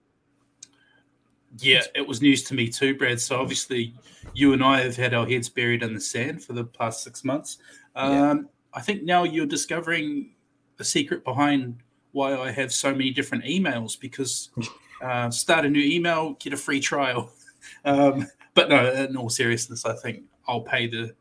Yeah, 1.57 1.81
it 1.95 2.07
was 2.07 2.21
news 2.21 2.43
to 2.43 2.53
me 2.53 2.67
too, 2.67 2.95
Brad. 2.95 3.19
So 3.19 3.39
obviously, 3.39 3.93
you 4.33 4.53
and 4.53 4.63
I 4.63 4.81
have 4.81 4.95
had 4.95 5.13
our 5.13 5.27
heads 5.27 5.49
buried 5.49 5.83
in 5.83 5.93
the 5.93 5.99
sand 5.99 6.43
for 6.43 6.53
the 6.53 6.63
past 6.63 7.03
six 7.03 7.23
months. 7.23 7.57
Um, 7.95 8.11
yeah. 8.11 8.35
I 8.73 8.81
think 8.81 9.03
now 9.03 9.23
you're 9.23 9.45
discovering 9.45 10.31
the 10.77 10.83
secret 10.83 11.23
behind 11.23 11.81
why 12.11 12.35
I 12.35 12.51
have 12.51 12.71
so 12.71 12.91
many 12.91 13.11
different 13.11 13.43
emails 13.43 13.99
because 13.99 14.51
uh, 15.03 15.29
start 15.31 15.65
a 15.65 15.69
new 15.69 15.83
email, 15.83 16.33
get 16.33 16.53
a 16.53 16.57
free 16.57 16.79
trial. 16.79 17.31
Um, 17.85 18.25
but 18.55 18.69
no, 18.69 18.91
in 18.91 19.15
all 19.15 19.29
seriousness, 19.29 19.85
I 19.85 19.93
think 19.93 20.23
I'll 20.47 20.61
pay 20.61 20.87
the. 20.87 21.13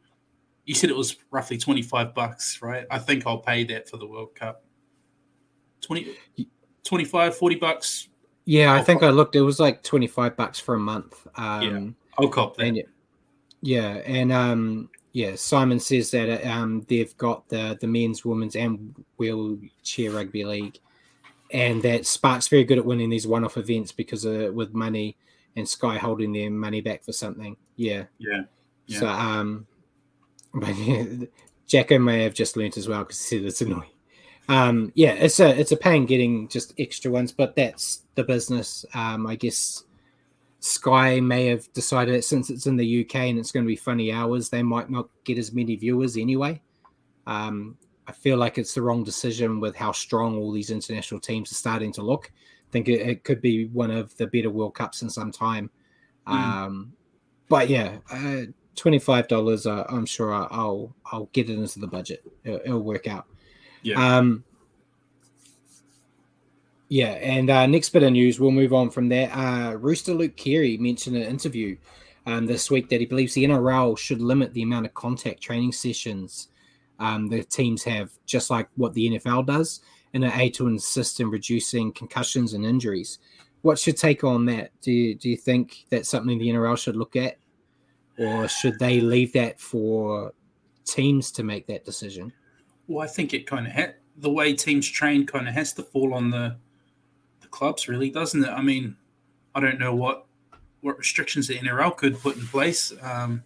You 0.65 0.75
said 0.75 0.89
it 0.89 0.97
was 0.97 1.17
roughly 1.31 1.59
twenty 1.59 1.83
five 1.83 2.15
bucks, 2.15 2.63
right? 2.63 2.87
I 2.91 2.99
think 2.99 3.27
I'll 3.27 3.39
pay 3.39 3.65
that 3.65 3.89
for 3.89 3.97
the 3.97 4.07
World 4.07 4.35
Cup. 4.35 4.65
20, 5.83 6.17
25, 6.85 7.37
40 7.37 7.57
bucks. 7.57 8.09
Yeah, 8.49 8.73
I 8.73 8.83
think 8.83 9.02
I 9.02 9.11
looked. 9.11 9.37
It 9.37 9.43
was 9.43 9.61
like 9.61 9.83
twenty 9.83 10.07
five 10.07 10.35
bucks 10.35 10.59
for 10.59 10.75
a 10.75 10.78
month. 10.78 11.26
Um, 11.35 11.62
yeah, 11.62 11.90
I'll 12.19 12.31
cop 12.31 12.57
that. 12.57 12.64
And, 12.64 12.83
yeah, 13.61 14.00
and 14.07 14.33
um, 14.33 14.88
yeah, 15.12 15.35
Simon 15.35 15.78
says 15.78 16.11
that 16.12 16.50
um, 16.50 16.87
they've 16.88 17.14
got 17.19 17.47
the 17.50 17.76
the 17.78 17.87
men's, 17.87 18.25
women's, 18.25 18.57
and 18.57 18.95
wheelchair 19.19 20.12
rugby 20.12 20.47
league, 20.47 20.78
and 21.52 21.83
that 21.83 22.07
Spark's 22.07 22.49
very 22.49 22.64
good 22.64 22.78
at 22.78 22.87
winning 22.87 23.11
these 23.11 23.26
one 23.26 23.45
off 23.45 23.59
events 23.59 23.93
because 23.93 24.25
of, 24.25 24.55
with 24.55 24.73
money 24.73 25.19
and 25.55 25.69
Sky 25.69 25.99
holding 25.99 26.33
their 26.33 26.50
money 26.50 26.81
back 26.81 27.05
for 27.05 27.12
something. 27.12 27.55
Yeah, 27.76 28.05
yeah. 28.17 28.45
yeah. 28.87 28.99
So 28.99 29.09
um, 29.09 29.67
but 30.55 30.75
yeah, 30.75 31.05
Jacko 31.67 31.99
may 31.99 32.23
have 32.23 32.33
just 32.33 32.57
learnt 32.57 32.78
as 32.78 32.88
well 32.88 33.00
because 33.00 33.23
he 33.23 33.37
said 33.37 33.45
it's 33.45 33.61
annoying. 33.61 33.90
Um, 34.49 34.93
yeah, 34.95 35.12
it's 35.12 35.40
a 35.40 35.59
it's 35.59 35.73
a 35.73 35.76
pain 35.76 36.07
getting 36.07 36.49
just 36.49 36.73
extra 36.78 37.11
ones, 37.11 37.33
but 37.33 37.55
that's 37.55 38.02
the 38.14 38.25
business. 38.25 38.85
Um, 38.95 39.26
I 39.26 39.37
guess 39.37 39.85
Sky 40.61 41.21
may 41.21 41.47
have 41.47 41.71
decided 41.73 42.14
that 42.14 42.25
since 42.25 42.49
it's 42.50 42.67
in 42.67 42.76
the 42.76 43.05
UK 43.05 43.17
and 43.17 43.38
it's 43.38 43.52
going 43.52 43.64
to 43.64 43.69
be 43.69 43.76
funny 43.76 44.11
hours, 44.11 44.49
they 44.49 44.62
might 44.62 44.90
not 44.90 45.09
get 45.25 45.38
as 45.38 45.52
many 45.52 45.76
viewers 45.76 46.17
anyway. 46.17 46.61
Um, 47.26 47.76
I 48.07 48.12
feel 48.12 48.38
like 48.38 48.57
it's 48.57 48.75
the 48.75 48.81
wrong 48.81 49.05
decision 49.05 49.61
with 49.61 49.76
how 49.76 49.93
strong 49.93 50.37
all 50.37 50.50
these 50.50 50.71
international 50.71 51.21
teams 51.21 51.52
are 51.52 51.57
starting 51.57 51.93
to 51.93 52.02
look. 52.02 52.33
I 52.35 52.71
think 52.73 52.88
it, 52.88 53.00
it 53.02 53.25
could 53.25 53.43
be 53.43 53.67
one 53.67 53.90
of 53.90 54.17
the 54.17 54.26
better 54.26 54.50
World 54.50 54.75
Cups 54.75 55.02
in 55.02 55.11
some 55.11 55.31
time. 55.31 55.71
Mm. 56.26 56.33
Um, 56.33 56.93
but 57.50 57.69
yeah, 57.69 57.99
uh, 58.11 58.43
twenty 58.76 58.99
five 58.99 59.28
dollars. 59.28 59.67
Uh, 59.67 59.85
I'm 59.88 60.07
sure 60.07 60.33
I'll 60.33 60.95
I'll 61.12 61.28
get 61.33 61.50
it 61.50 61.59
into 61.59 61.81
the 61.81 61.87
budget. 61.87 62.25
It'll, 62.45 62.61
it'll 62.64 62.83
work 62.83 63.07
out. 63.07 63.26
Yeah. 63.88 64.16
Um, 64.16 64.45
yeah, 66.88 67.12
and 67.21 67.50
uh, 67.50 67.66
next 67.66 67.90
bit 67.90 68.02
of 68.02 68.12
news, 68.12 68.40
we'll 68.40 68.50
move 68.50 68.73
on 68.73 68.90
from 68.90 69.09
there. 69.09 69.30
Uh, 69.33 69.73
Rooster 69.75 70.14
Luke 70.14 70.37
Keary 70.37 70.78
mentioned 70.78 71.16
in 71.16 71.23
an 71.23 71.28
interview 71.28 71.76
um, 72.25 72.47
this 72.47 72.71
week 72.71 72.88
that 72.88 73.00
he 73.00 73.07
believes 73.07 73.35
the 73.35 73.45
NRL 73.45 73.97
should 73.99 74.23
limit 74.23 74.54
the 74.54 74.62
amount 74.62 74.87
of 74.87 74.95
contact 74.95 75.42
training 75.42 75.73
sessions 75.73 76.49
um, 76.99 77.28
the 77.28 77.45
teams 77.45 77.85
have, 77.85 78.11
just 78.26 78.50
like 78.50 78.68
what 78.76 78.92
the 78.95 79.11
NFL 79.11 79.47
does, 79.47 79.80
in 80.12 80.25
an 80.25 80.33
aid 80.33 80.54
to 80.54 80.66
insist 80.66 81.21
in 81.21 81.30
reducing 81.30 81.92
concussions 81.92 82.54
and 82.54 82.64
injuries. 82.64 83.18
What's 83.62 83.87
your 83.87 83.95
take 83.95 84.25
on 84.25 84.47
that? 84.47 84.71
Do 84.80 84.92
you, 84.92 85.14
do 85.14 85.28
you 85.28 85.37
think 85.37 85.85
that's 85.90 86.09
something 86.09 86.38
the 86.38 86.49
NRL 86.49 86.78
should 86.78 86.97
look 86.97 87.16
at, 87.16 87.38
or 88.18 88.49
should 88.49 88.78
they 88.78 89.00
leave 89.00 89.33
that 89.35 89.61
for 89.61 90.33
teams 90.85 91.30
to 91.33 91.42
make 91.42 91.66
that 91.66 91.85
decision? 91.85 92.33
Well, 92.88 93.04
I 93.04 93.07
think 93.07 93.35
it 93.35 93.47
kind 93.47 93.66
of 93.66 93.73
ha- 93.75 93.92
the 94.16 94.30
way 94.30 94.54
teams 94.54 94.88
train 94.88 95.26
kind 95.26 95.47
of 95.47 95.54
has 95.54 95.73
to 95.75 95.83
fall 95.83 96.14
on 96.14 96.30
the 96.30 96.57
the 97.40 97.47
clubs, 97.47 97.87
really, 97.87 98.11
doesn't 98.11 98.45
it? 98.45 98.49
I 98.49 98.62
mean, 98.62 98.97
I 99.54 99.61
don't 99.61 99.78
know 99.78 99.95
what 99.95 100.26
what 100.80 100.99
restrictions 100.99 101.48
the 101.48 101.59
NRL 101.59 101.96
could 101.96 102.18
put 102.18 102.37
in 102.37 102.46
place, 102.46 102.92
um, 103.03 103.44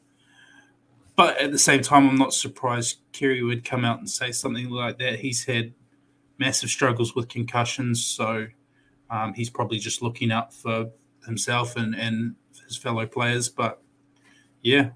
but 1.16 1.36
at 1.38 1.50
the 1.50 1.58
same 1.58 1.82
time, 1.82 2.08
I'm 2.08 2.16
not 2.16 2.32
surprised 2.32 2.98
Keary 3.12 3.42
would 3.42 3.64
come 3.64 3.84
out 3.84 3.98
and 3.98 4.08
say 4.08 4.32
something 4.32 4.70
like 4.70 4.98
that. 4.98 5.20
He's 5.20 5.44
had 5.44 5.74
massive 6.38 6.70
struggles 6.70 7.14
with 7.14 7.28
concussions, 7.28 8.04
so 8.04 8.46
um, 9.10 9.34
he's 9.34 9.50
probably 9.50 9.78
just 9.78 10.02
looking 10.02 10.30
out 10.30 10.54
for 10.54 10.90
himself 11.26 11.76
and 11.76 11.94
and 11.94 12.36
his 12.64 12.76
fellow 12.76 13.06
players. 13.06 13.48
But 13.48 13.82
yeah, 14.62 14.90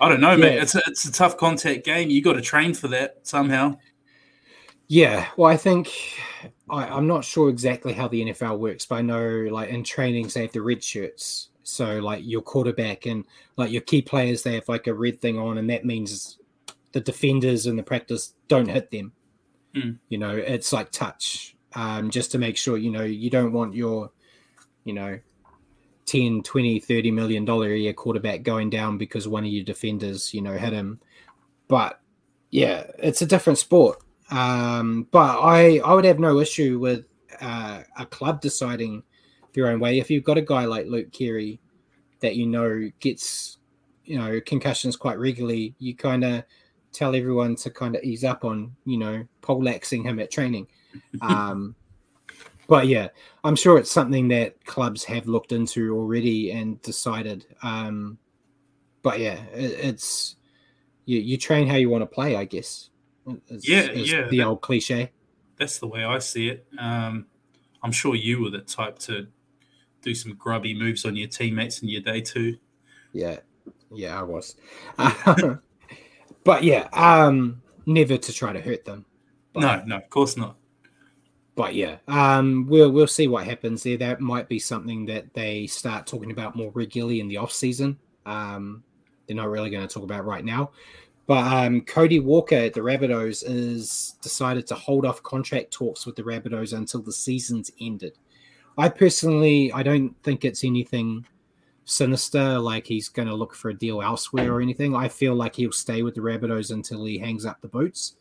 I 0.00 0.08
don't 0.08 0.20
know, 0.20 0.32
yeah. 0.32 0.36
man. 0.36 0.58
It's 0.58 0.74
a, 0.74 0.82
it's 0.86 1.04
a 1.04 1.12
tough 1.12 1.36
contact 1.36 1.84
game. 1.84 2.10
You 2.10 2.22
got 2.22 2.32
to 2.32 2.40
train 2.40 2.74
for 2.74 2.88
that 2.88 3.18
somehow. 3.22 3.76
Yeah, 4.88 5.28
well, 5.36 5.48
I 5.48 5.56
think 5.56 5.88
I, 6.68 6.96
am 6.96 7.06
not 7.06 7.24
sure 7.24 7.48
exactly 7.48 7.92
how 7.92 8.08
the 8.08 8.24
NFL 8.24 8.58
works, 8.58 8.86
but 8.86 8.96
I 8.96 9.02
know 9.02 9.46
like 9.50 9.68
in 9.68 9.84
training 9.84 10.28
they 10.34 10.42
have 10.42 10.52
the 10.52 10.62
red 10.62 10.82
shirts. 10.82 11.50
So 11.62 12.00
like 12.00 12.22
your 12.24 12.42
quarterback 12.42 13.06
and 13.06 13.24
like 13.56 13.70
your 13.70 13.82
key 13.82 14.02
players, 14.02 14.42
they 14.42 14.54
have 14.54 14.68
like 14.68 14.88
a 14.88 14.94
red 14.94 15.20
thing 15.20 15.38
on, 15.38 15.58
and 15.58 15.70
that 15.70 15.84
means 15.84 16.38
the 16.90 17.00
defenders 17.00 17.66
in 17.66 17.76
the 17.76 17.84
practice 17.84 18.34
don't 18.48 18.68
hit 18.68 18.90
them. 18.90 19.12
Mm. 19.76 19.98
You 20.08 20.18
know, 20.18 20.34
it's 20.34 20.72
like 20.72 20.90
touch, 20.90 21.54
um, 21.74 22.10
just 22.10 22.32
to 22.32 22.38
make 22.38 22.56
sure 22.56 22.76
you 22.76 22.90
know 22.90 23.04
you 23.04 23.30
don't 23.30 23.52
want 23.52 23.74
your, 23.74 24.10
you 24.82 24.92
know, 24.92 25.20
10, 26.10 26.42
20, 26.42 26.80
30 26.80 27.10
million 27.10 27.44
dollar 27.44 27.72
a 27.72 27.78
year 27.78 27.92
quarterback 27.92 28.42
going 28.42 28.70
down 28.70 28.98
because 28.98 29.28
one 29.28 29.44
of 29.44 29.50
your 29.50 29.64
defenders, 29.64 30.34
you 30.34 30.42
know, 30.42 30.56
hit 30.56 30.72
him. 30.72 31.00
But 31.68 32.00
yeah, 32.50 32.90
it's 32.98 33.22
a 33.22 33.26
different 33.26 33.58
sport 33.58 34.02
um, 34.30 35.08
but 35.10 35.40
I, 35.40 35.78
I 35.78 35.92
would 35.94 36.04
have 36.04 36.18
no 36.18 36.38
issue 36.38 36.78
with 36.78 37.04
uh, 37.40 37.82
a 37.98 38.06
club 38.06 38.40
deciding 38.40 39.02
their 39.54 39.68
own 39.68 39.80
way. 39.80 39.98
If 39.98 40.10
you've 40.10 40.24
got 40.24 40.38
a 40.38 40.42
guy 40.42 40.64
like 40.64 40.86
Luke 40.86 41.10
Keary 41.12 41.60
that 42.20 42.36
you 42.36 42.46
know 42.46 42.90
gets, 43.00 43.58
you 44.04 44.18
know, 44.18 44.40
concussions 44.44 44.96
quite 44.96 45.18
regularly, 45.18 45.74
you 45.78 45.96
kind 45.96 46.24
of 46.24 46.44
tell 46.92 47.14
everyone 47.14 47.56
to 47.56 47.70
kind 47.70 47.96
of 47.96 48.02
ease 48.02 48.24
up 48.24 48.44
on, 48.44 48.74
you 48.84 48.98
know, 48.98 49.24
poleaxing 49.42 50.04
him 50.04 50.20
at 50.20 50.30
training. 50.30 50.66
Um, 51.22 51.74
but 52.70 52.86
yeah, 52.86 53.08
I'm 53.44 53.56
sure 53.56 53.76
it's 53.76 53.90
something 53.90 54.28
that 54.28 54.64
clubs 54.64 55.04
have 55.04 55.26
looked 55.26 55.52
into 55.52 55.94
already 55.94 56.52
and 56.52 56.80
decided. 56.80 57.44
Um, 57.62 58.16
but 59.02 59.20
yeah, 59.20 59.42
it, 59.52 59.72
it's 59.84 60.36
you, 61.04 61.18
you 61.18 61.36
train 61.36 61.68
how 61.68 61.76
you 61.76 61.90
want 61.90 62.02
to 62.02 62.06
play, 62.06 62.36
I 62.36 62.46
guess 62.46 62.90
yeah, 63.48 63.90
yeah. 63.92 64.28
The 64.28 64.38
that, 64.38 64.46
old 64.46 64.60
cliche. 64.60 65.10
That's 65.56 65.78
the 65.78 65.86
way 65.86 66.04
I 66.04 66.18
see 66.18 66.48
it. 66.48 66.66
Um, 66.78 67.26
I'm 67.82 67.92
sure 67.92 68.14
you 68.14 68.42
were 68.42 68.50
the 68.50 68.60
type 68.60 68.98
to 69.00 69.26
do 70.02 70.14
some 70.14 70.34
grubby 70.34 70.74
moves 70.74 71.04
on 71.04 71.16
your 71.16 71.28
teammates 71.28 71.82
in 71.82 71.88
your 71.88 72.00
day 72.00 72.20
too. 72.20 72.56
Yeah, 73.12 73.38
yeah, 73.90 74.18
I 74.18 74.22
was. 74.22 74.56
but 76.44 76.64
yeah, 76.64 76.88
um, 76.92 77.62
never 77.86 78.16
to 78.16 78.32
try 78.32 78.52
to 78.52 78.60
hurt 78.60 78.84
them. 78.84 79.04
But, 79.52 79.60
no, 79.60 79.82
no, 79.84 79.96
of 79.96 80.08
course 80.10 80.36
not. 80.36 80.56
But 81.60 81.74
yeah, 81.74 81.98
um, 82.08 82.66
we'll 82.70 82.90
we'll 82.90 83.06
see 83.06 83.28
what 83.28 83.44
happens 83.44 83.82
there. 83.82 83.98
That 83.98 84.22
might 84.22 84.48
be 84.48 84.58
something 84.58 85.04
that 85.04 85.34
they 85.34 85.66
start 85.66 86.06
talking 86.06 86.30
about 86.30 86.56
more 86.56 86.70
regularly 86.72 87.20
in 87.20 87.28
the 87.28 87.36
off 87.36 87.52
season. 87.52 87.98
Um, 88.24 88.82
they're 89.26 89.36
not 89.36 89.50
really 89.50 89.68
going 89.68 89.86
to 89.86 89.92
talk 89.92 90.02
about 90.02 90.24
right 90.24 90.42
now. 90.42 90.70
But 91.26 91.44
um, 91.52 91.82
Cody 91.82 92.18
Walker 92.18 92.54
at 92.54 92.72
the 92.72 92.80
Rabbitohs 92.80 93.44
is 93.46 94.14
decided 94.22 94.66
to 94.68 94.74
hold 94.74 95.04
off 95.04 95.22
contract 95.22 95.70
talks 95.70 96.06
with 96.06 96.16
the 96.16 96.22
Rabbitohs 96.22 96.72
until 96.72 97.02
the 97.02 97.12
season's 97.12 97.70
ended. 97.78 98.16
I 98.78 98.88
personally, 98.88 99.70
I 99.70 99.82
don't 99.82 100.14
think 100.22 100.46
it's 100.46 100.64
anything 100.64 101.26
sinister, 101.84 102.58
like 102.58 102.86
he's 102.86 103.10
going 103.10 103.28
to 103.28 103.34
look 103.34 103.54
for 103.54 103.68
a 103.68 103.74
deal 103.74 104.00
elsewhere 104.00 104.54
or 104.54 104.62
anything. 104.62 104.96
I 104.96 105.08
feel 105.08 105.34
like 105.34 105.56
he'll 105.56 105.72
stay 105.72 106.00
with 106.02 106.14
the 106.14 106.22
Rabbitohs 106.22 106.70
until 106.70 107.04
he 107.04 107.18
hangs 107.18 107.44
up 107.44 107.60
the 107.60 107.68
boots. 107.68 108.14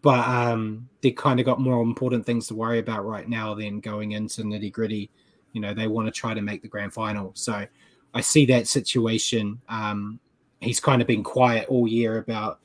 But 0.00 0.26
um, 0.28 0.88
they 1.00 1.10
kind 1.10 1.40
of 1.40 1.46
got 1.46 1.60
more 1.60 1.82
important 1.82 2.24
things 2.24 2.46
to 2.48 2.54
worry 2.54 2.78
about 2.78 3.04
right 3.04 3.28
now 3.28 3.54
than 3.54 3.80
going 3.80 4.12
into 4.12 4.42
nitty 4.42 4.72
gritty. 4.72 5.10
You 5.52 5.60
know, 5.60 5.74
they 5.74 5.88
want 5.88 6.06
to 6.06 6.12
try 6.12 6.34
to 6.34 6.40
make 6.40 6.62
the 6.62 6.68
grand 6.68 6.94
final. 6.94 7.32
So 7.34 7.66
I 8.14 8.20
see 8.20 8.46
that 8.46 8.68
situation 8.68 9.60
um, 9.68 10.20
he's 10.60 10.80
kind 10.80 11.00
of 11.00 11.08
been 11.08 11.22
quiet 11.22 11.68
all 11.68 11.86
year 11.86 12.18
about 12.18 12.60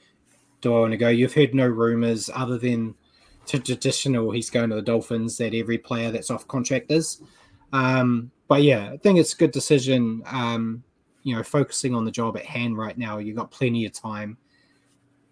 do 0.61 0.75
I 0.75 0.79
want 0.79 0.91
to 0.91 0.97
go? 0.97 1.09
You've 1.09 1.33
heard 1.33 1.53
no 1.53 1.67
rumors 1.67 2.29
other 2.33 2.57
than 2.57 2.95
traditional 3.45 4.31
he's 4.31 4.49
going 4.49 4.69
to 4.69 4.77
the 4.77 4.81
Dolphins 4.81 5.37
that 5.37 5.53
every 5.53 5.77
player 5.77 6.09
that's 6.09 6.31
off 6.31 6.47
contract 6.47 6.89
is. 6.89 7.21
Um, 7.73 8.31
but 8.47 8.63
yeah, 8.63 8.91
I 8.93 8.97
think 8.97 9.19
it's 9.19 9.33
a 9.33 9.37
good 9.37 9.51
decision. 9.51 10.23
Um, 10.25 10.83
you 11.23 11.35
know, 11.35 11.43
focusing 11.43 11.93
on 11.93 12.05
the 12.05 12.11
job 12.11 12.37
at 12.37 12.45
hand 12.45 12.77
right 12.77 12.97
now, 12.97 13.17
you've 13.17 13.35
got 13.35 13.51
plenty 13.51 13.85
of 13.85 13.91
time. 13.91 14.37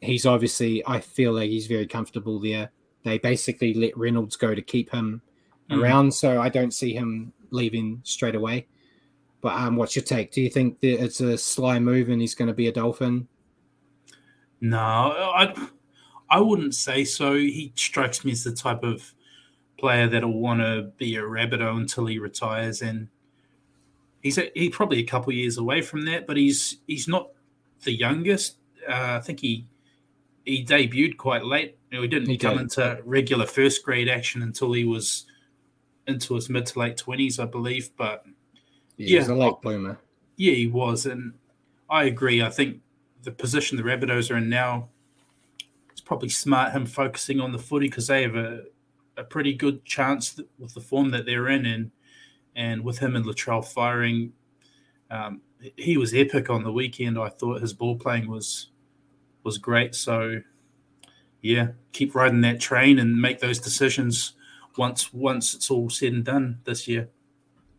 He's 0.02 0.26
obviously, 0.26 0.84
I 0.86 1.00
feel 1.00 1.32
like 1.34 1.50
he's 1.50 1.68
very 1.68 1.88
comfortable 1.88 2.40
there. 2.40 2.72
They 3.04 3.18
basically 3.20 3.74
let 3.74 3.98
Reynolds 3.98 4.36
go 4.36 4.54
to 4.54 4.62
keep 4.62 4.92
him 4.92 5.22
mm. 5.70 5.82
around, 5.82 6.14
so 6.14 6.42
I 6.42 6.50
don't 6.50 6.74
see 6.74 6.94
him 6.94 7.32
leaving 7.52 8.02
straight 8.04 8.36
away. 8.36 8.68
But 9.42 9.54
um, 9.54 9.76
what's 9.76 9.96
your 9.96 10.04
take? 10.04 10.32
Do 10.32 10.42
you 10.42 10.50
think 10.50 10.80
that 10.82 11.04
it's 11.04 11.20
a 11.20 11.38
sly 11.38 11.80
move 11.80 12.10
and 12.10 12.22
he's 12.22 12.36
going 12.36 12.48
to 12.48 12.54
be 12.54 12.68
a 12.68 12.72
Dolphin? 12.72 13.28
No, 14.60 14.78
I 14.78 15.54
I 16.30 16.40
wouldn't 16.40 16.76
say 16.76 17.04
so. 17.04 17.34
He 17.36 17.74
strikes 17.76 18.24
me 18.24 18.32
as 18.32 18.44
the 18.44 18.54
type 18.54 18.84
of 18.84 19.14
player 19.80 20.08
that'll 20.08 20.40
want 20.40 20.62
to 20.62 20.92
be 20.98 21.16
a 21.16 21.22
Rabbitoh 21.22 21.76
until 21.76 22.06
he 22.06 22.20
retires, 22.20 22.84
and 22.84 23.08
he's 24.22 24.38
a, 24.38 24.52
he's 24.54 24.76
probably 24.76 25.00
a 25.00 25.04
couple 25.04 25.34
years 25.34 25.58
away 25.58 25.82
from 25.82 26.06
that. 26.06 26.28
But 26.28 26.38
he's 26.38 26.78
he's 26.86 27.08
not 27.08 27.32
the 27.84 27.92
youngest. 27.92 28.58
Uh, 28.88 29.18
I 29.18 29.20
think 29.20 29.40
he 29.40 29.66
he 30.46 30.66
debuted 30.66 31.18
quite 31.18 31.44
late. 31.46 31.78
You 31.92 31.98
know, 31.98 32.02
he 32.02 32.08
didn't 32.08 32.30
He 32.30 32.38
come 32.38 32.56
did. 32.56 32.64
into 32.64 33.02
regular 33.06 33.46
first 33.46 33.84
grade 33.84 34.10
action 34.10 34.42
until 34.42 34.74
he 34.74 34.84
was 34.86 35.26
into 36.08 36.36
his 36.36 36.50
mid 36.50 36.66
to 36.68 36.80
late 36.80 36.98
twenties, 36.98 37.40
I 37.40 37.46
believe. 37.46 37.90
But 37.96 38.26
Yeah, 38.98 39.20
he's 39.20 39.28
Yeah. 39.28 39.34
a 39.34 39.36
late 39.36 39.62
bloomer. 39.62 40.00
yeah, 40.38 40.54
he 40.54 40.68
was, 40.68 41.06
and 41.06 41.34
I 41.90 42.06
agree. 42.06 42.42
I 42.42 42.50
think 42.50 42.82
the 43.24 43.32
position 43.32 43.78
the 43.78 43.84
Rabbitohs 43.84 44.32
are 44.32 44.38
in 44.38 44.50
now, 44.50 44.90
it's 45.92 46.02
probably 46.02 46.30
smart 46.30 46.72
him 46.74 46.86
focusing 46.86 47.40
on 47.40 47.52
the 47.52 47.60
footy 47.60 47.88
because 47.88 48.08
they 48.08 48.24
have 48.24 48.36
a, 48.36 48.64
a 49.18 49.24
pretty 49.24 49.54
good 49.54 49.84
chance 49.86 50.32
that, 50.34 50.48
with 50.58 50.74
the 50.74 50.82
form 50.82 51.12
that 51.12 51.26
they're 51.26 51.50
in, 51.50 51.66
and 51.66 51.92
and 52.56 52.84
with 52.84 53.00
him 53.00 53.16
and 53.16 53.26
Latrell 53.26 53.64
firing, 53.66 54.34
um, 55.10 55.42
he 55.78 55.96
was 55.98 56.14
epic 56.14 56.50
on 56.50 56.64
the 56.64 56.72
weekend. 56.72 57.18
I 57.20 57.30
thought 57.30 57.62
his 57.62 57.74
ball 57.74 57.96
playing 57.96 58.28
was 58.28 58.71
was 59.44 59.58
great. 59.58 59.96
So 59.96 60.42
yeah, 61.42 61.70
keep 61.92 62.16
riding 62.16 62.42
that 62.42 62.60
train 62.60 63.00
and 63.00 63.20
make 63.20 63.40
those 63.40 63.60
decisions 63.60 64.34
once 64.78 65.14
once 65.14 65.54
it's 65.54 65.72
all 65.72 65.90
said 65.90 66.14
and 66.14 66.24
done 66.24 66.60
this 66.64 66.88
year. 66.88 67.10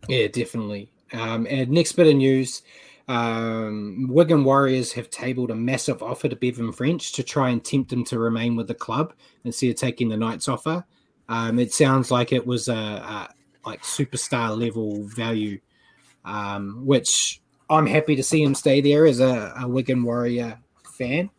Yeah, 0.08 0.26
definitely. 0.28 0.92
Um, 1.12 1.46
and 1.48 1.70
next 1.70 1.92
bit 1.92 2.06
of 2.06 2.16
news 2.16 2.62
um, 3.08 4.06
Wigan 4.08 4.44
Warriors 4.44 4.92
have 4.92 5.10
tabled 5.10 5.50
a 5.50 5.54
massive 5.54 6.02
offer 6.02 6.28
to 6.28 6.36
Bevan 6.36 6.72
French 6.72 7.12
to 7.12 7.22
try 7.22 7.50
and 7.50 7.64
tempt 7.64 7.92
him 7.92 8.04
to 8.04 8.18
remain 8.18 8.56
with 8.56 8.68
the 8.68 8.74
club 8.74 9.12
instead 9.44 9.70
of 9.70 9.76
taking 9.76 10.08
the 10.08 10.16
Knights 10.16 10.48
offer. 10.48 10.84
Um, 11.28 11.58
it 11.58 11.72
sounds 11.72 12.10
like 12.10 12.32
it 12.32 12.46
was 12.46 12.68
a, 12.68 12.74
a 12.74 13.28
like 13.66 13.82
superstar 13.82 14.56
level 14.58 15.04
value, 15.04 15.60
um, 16.24 16.84
which 16.86 17.40
I'm 17.70 17.86
happy 17.86 18.16
to 18.16 18.22
see 18.22 18.42
him 18.42 18.54
stay 18.54 18.80
there 18.80 19.06
as 19.06 19.20
a, 19.20 19.54
a 19.60 19.68
Wigan 19.68 20.02
Warrior 20.02 20.58
fan. 20.84 21.30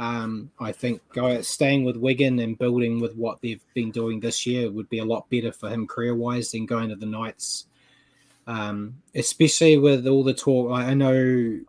Um, 0.00 0.50
I 0.58 0.72
think 0.72 1.02
staying 1.42 1.84
with 1.84 1.96
Wigan 1.96 2.40
and 2.40 2.58
building 2.58 3.00
with 3.00 3.14
what 3.14 3.40
they've 3.42 3.62
been 3.74 3.92
doing 3.92 4.18
this 4.18 4.46
year 4.46 4.70
would 4.70 4.88
be 4.88 4.98
a 4.98 5.04
lot 5.04 5.30
better 5.30 5.52
for 5.52 5.68
him 5.68 5.86
career 5.86 6.16
wise 6.16 6.50
than 6.50 6.66
going 6.66 6.88
to 6.88 6.96
the 6.96 7.06
Knights 7.06 7.66
um, 8.50 9.00
especially 9.14 9.76
with 9.78 10.06
all 10.08 10.24
the 10.24 10.34
talk. 10.34 10.72
I 10.72 10.90
I 10.90 10.94
know 10.94 11.60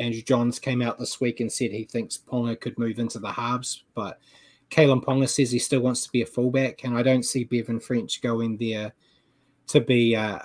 Andrew 0.00 0.22
Johns 0.22 0.58
came 0.58 0.82
out 0.82 0.98
this 0.98 1.20
week 1.20 1.38
and 1.38 1.50
said 1.50 1.70
he 1.70 1.84
thinks 1.84 2.18
Ponga 2.18 2.60
could 2.60 2.78
move 2.78 2.98
into 2.98 3.20
the 3.20 3.30
halves, 3.30 3.84
but 3.94 4.18
Kalyn 4.70 5.04
Ponga 5.04 5.28
says 5.28 5.52
he 5.52 5.60
still 5.60 5.80
wants 5.80 6.02
to 6.04 6.10
be 6.10 6.22
a 6.22 6.26
fullback, 6.26 6.82
and 6.82 6.96
I 6.98 7.02
don't 7.02 7.24
see 7.24 7.44
Bevan 7.44 7.78
French 7.78 8.20
going 8.20 8.56
there 8.56 8.92
to 9.68 9.80
be, 9.80 10.16
uh, 10.16 10.40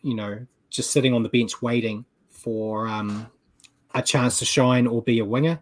you 0.00 0.14
know, 0.14 0.46
just 0.70 0.92
sitting 0.92 1.12
on 1.12 1.22
the 1.22 1.28
bench 1.28 1.60
waiting 1.60 2.06
for 2.30 2.88
um, 2.88 3.26
a 3.94 4.00
chance 4.00 4.38
to 4.38 4.46
shine 4.46 4.86
or 4.86 5.02
be 5.02 5.18
a 5.18 5.24
winger. 5.24 5.60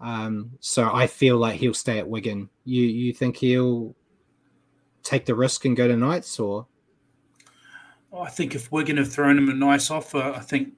Um, 0.00 0.52
so 0.60 0.90
I 0.92 1.06
feel 1.06 1.38
like 1.38 1.58
he'll 1.58 1.74
stay 1.74 1.98
at 1.98 2.08
Wigan. 2.08 2.50
You 2.64 2.82
you 2.82 3.12
think 3.12 3.36
he'll 3.36 3.94
take 5.02 5.24
the 5.24 5.34
risk 5.34 5.64
and 5.64 5.76
go 5.76 5.88
to 5.88 5.96
Knights 5.96 6.38
or? 6.38 6.66
I 8.16 8.30
think 8.30 8.54
if 8.54 8.72
Wigan 8.72 8.96
have 8.96 9.12
thrown 9.12 9.36
him 9.36 9.48
a 9.48 9.54
nice 9.54 9.90
offer, 9.90 10.18
I 10.18 10.40
think 10.40 10.74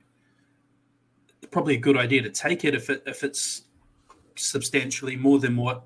probably 1.50 1.74
a 1.74 1.78
good 1.78 1.96
idea 1.96 2.22
to 2.22 2.30
take 2.30 2.64
it 2.64 2.74
if 2.74 2.90
it 2.90 3.02
if 3.06 3.24
it's 3.24 3.62
substantially 4.36 5.16
more 5.16 5.38
than 5.38 5.56
what 5.56 5.84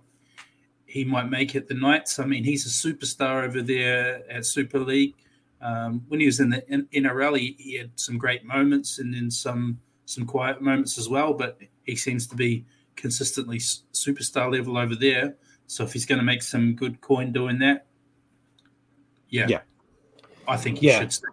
he 0.87 1.05
might 1.05 1.31
make 1.31 1.57
at 1.57 1.69
the 1.69 1.75
Knights. 1.75 2.19
I 2.19 2.27
mean, 2.27 2.45
he's 2.45 2.67
a 2.67 2.69
superstar 2.69 3.45
over 3.45 3.63
there 3.63 4.31
at 4.31 4.45
Super 4.45 4.79
League. 4.79 5.15
Um, 5.63 6.05
when 6.09 6.21
he 6.21 6.27
was 6.27 6.41
in 6.41 6.51
the 6.51 6.61
NRL, 6.93 7.39
he, 7.39 7.57
he 7.59 7.79
had 7.79 7.93
some 7.95 8.19
great 8.19 8.45
moments 8.45 8.99
and 8.99 9.15
then 9.15 9.31
some 9.31 9.79
some 10.05 10.27
quiet 10.27 10.61
moments 10.61 10.99
as 10.99 11.09
well. 11.09 11.33
But 11.33 11.59
he 11.85 11.97
seems 11.97 12.27
to 12.27 12.37
be 12.37 12.67
consistently 12.97 13.59
superstar 13.59 14.51
level 14.53 14.77
over 14.77 14.95
there. 14.95 15.37
So 15.67 15.85
if 15.85 15.93
he's 15.93 16.07
going 16.07 16.19
to 16.19 16.25
make 16.25 16.43
some 16.43 16.75
good 16.75 17.01
coin 17.01 17.33
doing 17.33 17.59
that, 17.61 17.87
yeah, 19.29 19.47
Yeah. 19.49 19.61
I 20.47 20.57
think 20.57 20.79
he 20.79 20.89
Yeah. 20.89 21.01
should 21.01 21.13
stay. 21.13 21.29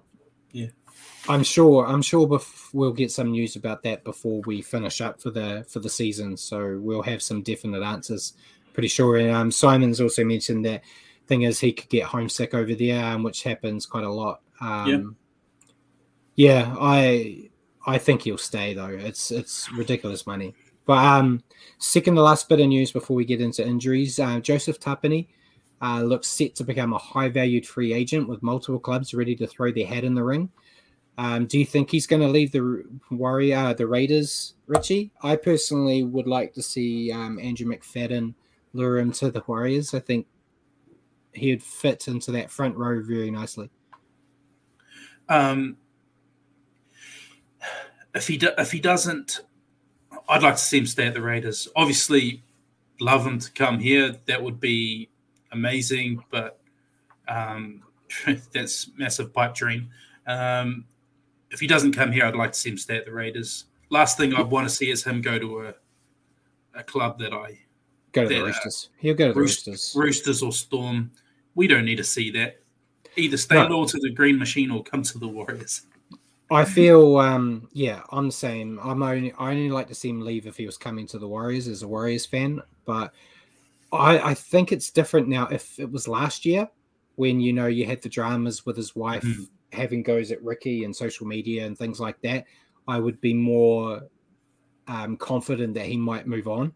I'm 1.27 1.43
sure. 1.43 1.85
I'm 1.85 2.01
sure. 2.01 2.27
Bef- 2.27 2.73
we'll 2.73 2.93
get 2.93 3.11
some 3.11 3.31
news 3.31 3.55
about 3.55 3.83
that 3.83 4.03
before 4.03 4.41
we 4.47 4.61
finish 4.63 4.99
up 5.01 5.21
for 5.21 5.29
the 5.29 5.63
for 5.69 5.79
the 5.79 5.89
season. 5.89 6.35
So 6.37 6.79
we'll 6.81 7.03
have 7.03 7.21
some 7.21 7.43
definite 7.43 7.83
answers. 7.83 8.33
Pretty 8.73 8.87
sure. 8.87 9.17
And 9.17 9.29
um, 9.29 9.51
Simon's 9.51 10.01
also 10.01 10.23
mentioned 10.23 10.65
that 10.65 10.81
thing 11.27 11.43
is 11.43 11.59
he 11.59 11.71
could 11.73 11.89
get 11.89 12.05
homesick 12.05 12.53
over 12.55 12.73
there, 12.73 13.03
um, 13.05 13.21
which 13.21 13.43
happens 13.43 13.85
quite 13.85 14.05
a 14.05 14.09
lot. 14.09 14.41
Um, 14.61 15.17
yeah. 16.35 16.73
I 16.79 17.49
I 17.85 17.97
think 17.99 18.23
he'll 18.23 18.37
stay 18.37 18.73
though. 18.73 18.87
It's 18.87 19.29
it's 19.29 19.71
ridiculous 19.73 20.25
money. 20.25 20.55
But 20.89 21.05
um, 21.05 21.43
second 21.77 22.15
to 22.15 22.23
last 22.23 22.49
bit 22.49 22.59
of 22.59 22.67
news 22.67 22.91
before 22.91 23.15
we 23.15 23.23
get 23.23 23.41
into 23.41 23.63
injuries, 23.63 24.19
uh, 24.19 24.39
Joseph 24.39 24.79
Tapine 24.79 25.27
uh, 25.83 26.01
looks 26.01 26.27
set 26.27 26.55
to 26.55 26.63
become 26.63 26.93
a 26.93 26.97
high 26.97 27.29
valued 27.29 27.67
free 27.67 27.93
agent 27.93 28.27
with 28.27 28.41
multiple 28.41 28.79
clubs 28.79 29.13
ready 29.13 29.35
to 29.35 29.45
throw 29.45 29.71
their 29.71 29.85
hat 29.85 30.03
in 30.03 30.15
the 30.15 30.23
ring. 30.23 30.49
Um, 31.19 31.45
do 31.45 31.59
you 31.59 31.65
think 31.67 31.91
he's 31.91 32.07
going 32.07 32.23
to 32.23 32.27
leave 32.27 32.51
the 32.51 32.85
Warrior, 33.11 33.75
the 33.75 33.85
Raiders, 33.85 34.55
Richie? 34.65 35.11
I 35.21 35.35
personally 35.35 36.03
would 36.05 36.25
like 36.25 36.55
to 36.55 36.63
see 36.63 37.11
um, 37.11 37.37
Andrew 37.37 37.71
McFadden 37.71 38.33
lure 38.73 38.97
him 38.97 39.11
to 39.11 39.29
the 39.29 39.43
Warriors. 39.45 39.93
I 39.93 39.99
think 39.99 40.25
he'd 41.33 41.61
fit 41.61 42.07
into 42.07 42.31
that 42.31 42.49
front 42.49 42.75
row 42.75 42.99
very 43.03 43.29
nicely. 43.29 43.69
Um, 45.27 45.77
if 48.15 48.27
he 48.27 48.37
do, 48.37 48.49
if 48.57 48.71
he 48.71 48.79
doesn't, 48.79 49.41
I'd 50.29 50.43
like 50.43 50.55
to 50.55 50.61
see 50.61 50.77
him 50.77 50.85
stay 50.85 51.07
at 51.07 51.13
the 51.13 51.21
Raiders. 51.21 51.67
Obviously, 51.75 52.43
love 52.99 53.25
him 53.25 53.39
to 53.39 53.51
come 53.51 53.79
here. 53.79 54.15
That 54.27 54.41
would 54.41 54.59
be 54.59 55.09
amazing, 55.51 56.23
but 56.29 56.59
um, 57.27 57.81
that's 58.53 58.91
massive 58.97 59.33
pipe 59.33 59.55
dream. 59.55 59.89
Um, 60.27 60.85
if 61.51 61.59
he 61.59 61.67
doesn't 61.67 61.93
come 61.93 62.11
here, 62.11 62.25
I'd 62.25 62.35
like 62.35 62.51
to 62.51 62.59
see 62.59 62.69
him 62.69 62.77
stay 62.77 62.97
at 62.97 63.05
the 63.05 63.11
Raiders. 63.11 63.65
Last 63.89 64.17
thing 64.17 64.35
I 64.35 64.41
want 64.41 64.69
to 64.69 64.73
see 64.73 64.91
is 64.91 65.03
him 65.03 65.21
go 65.21 65.39
to 65.39 65.61
a 65.67 65.73
a 66.75 66.83
club 66.83 67.17
that 67.19 67.33
I 67.33 67.57
Go 68.11 68.23
to 68.23 68.27
the 68.29 68.35
Then, 68.35 68.43
uh, 68.43 68.47
Roosters. 68.47 68.89
He'll 68.97 69.15
go 69.15 69.27
to 69.27 69.33
the 69.33 69.39
Roosters, 69.39 69.93
Roosters. 69.95 69.95
Roosters 69.95 70.43
or 70.43 70.51
Storm. 70.51 71.11
We 71.55 71.67
don't 71.67 71.85
need 71.85 71.97
to 71.97 72.03
see 72.03 72.31
that. 72.31 72.59
Either 73.17 73.37
stay 73.37 73.55
No. 73.55 73.67
loyal 73.67 73.85
to 73.87 73.99
the 73.99 74.11
Green 74.11 74.37
Machine 74.37 74.71
or 74.71 74.83
come 74.83 75.03
to 75.03 75.17
the 75.17 75.27
Warriors. 75.27 75.83
I 76.51 76.65
feel, 76.65 77.17
um, 77.17 77.69
yeah, 77.73 78.01
I'm 78.11 78.27
the 78.27 78.31
same. 78.31 78.79
I'm 78.83 79.03
only, 79.03 79.33
I 79.33 79.51
only 79.51 79.69
like 79.69 79.87
to 79.87 79.95
see 79.95 80.09
him 80.09 80.21
leave 80.21 80.47
if 80.47 80.57
he 80.57 80.65
was 80.65 80.77
coming 80.77 81.05
to 81.07 81.19
the 81.19 81.27
Warriors 81.27 81.67
as 81.67 81.83
a 81.83 81.87
Warriors 81.87 82.25
fan. 82.25 82.61
But 82.85 83.13
I, 83.91 84.19
I 84.19 84.33
think 84.33 84.71
it's 84.71 84.89
different 84.89 85.27
now. 85.27 85.47
If 85.47 85.79
it 85.79 85.91
was 85.91 86.07
last 86.07 86.45
year, 86.45 86.67
when 87.15 87.39
you 87.39 87.53
know 87.53 87.67
you 87.67 87.85
had 87.85 88.01
the 88.01 88.09
dramas 88.09 88.65
with 88.65 88.77
his 88.77 88.95
wife 88.95 89.23
Mhm. 89.23 89.49
having 89.71 90.01
goes 90.03 90.31
at 90.31 90.41
Ricky 90.43 90.83
and 90.85 90.95
social 90.95 91.27
media 91.27 91.65
and 91.65 91.77
things 91.77 91.99
like 91.99 92.19
that, 92.21 92.45
I 92.87 92.99
would 92.99 93.21
be 93.21 93.33
more 93.33 94.01
um, 94.87 95.17
confident 95.17 95.75
that 95.75 95.85
he 95.85 95.97
might 95.97 96.25
move 96.25 96.47
on. 96.47 96.73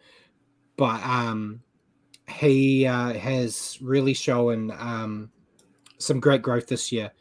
But 0.77 1.03
um, 1.03 1.61
he 2.29 2.85
uh, 2.85 3.13
has 3.13 3.79
really 3.81 4.13
shown 4.13 4.71
um, 4.77 5.31
some 5.97 6.19
great 6.19 6.41
growth 6.41 6.67
this 6.67 6.91
year, 6.91 7.11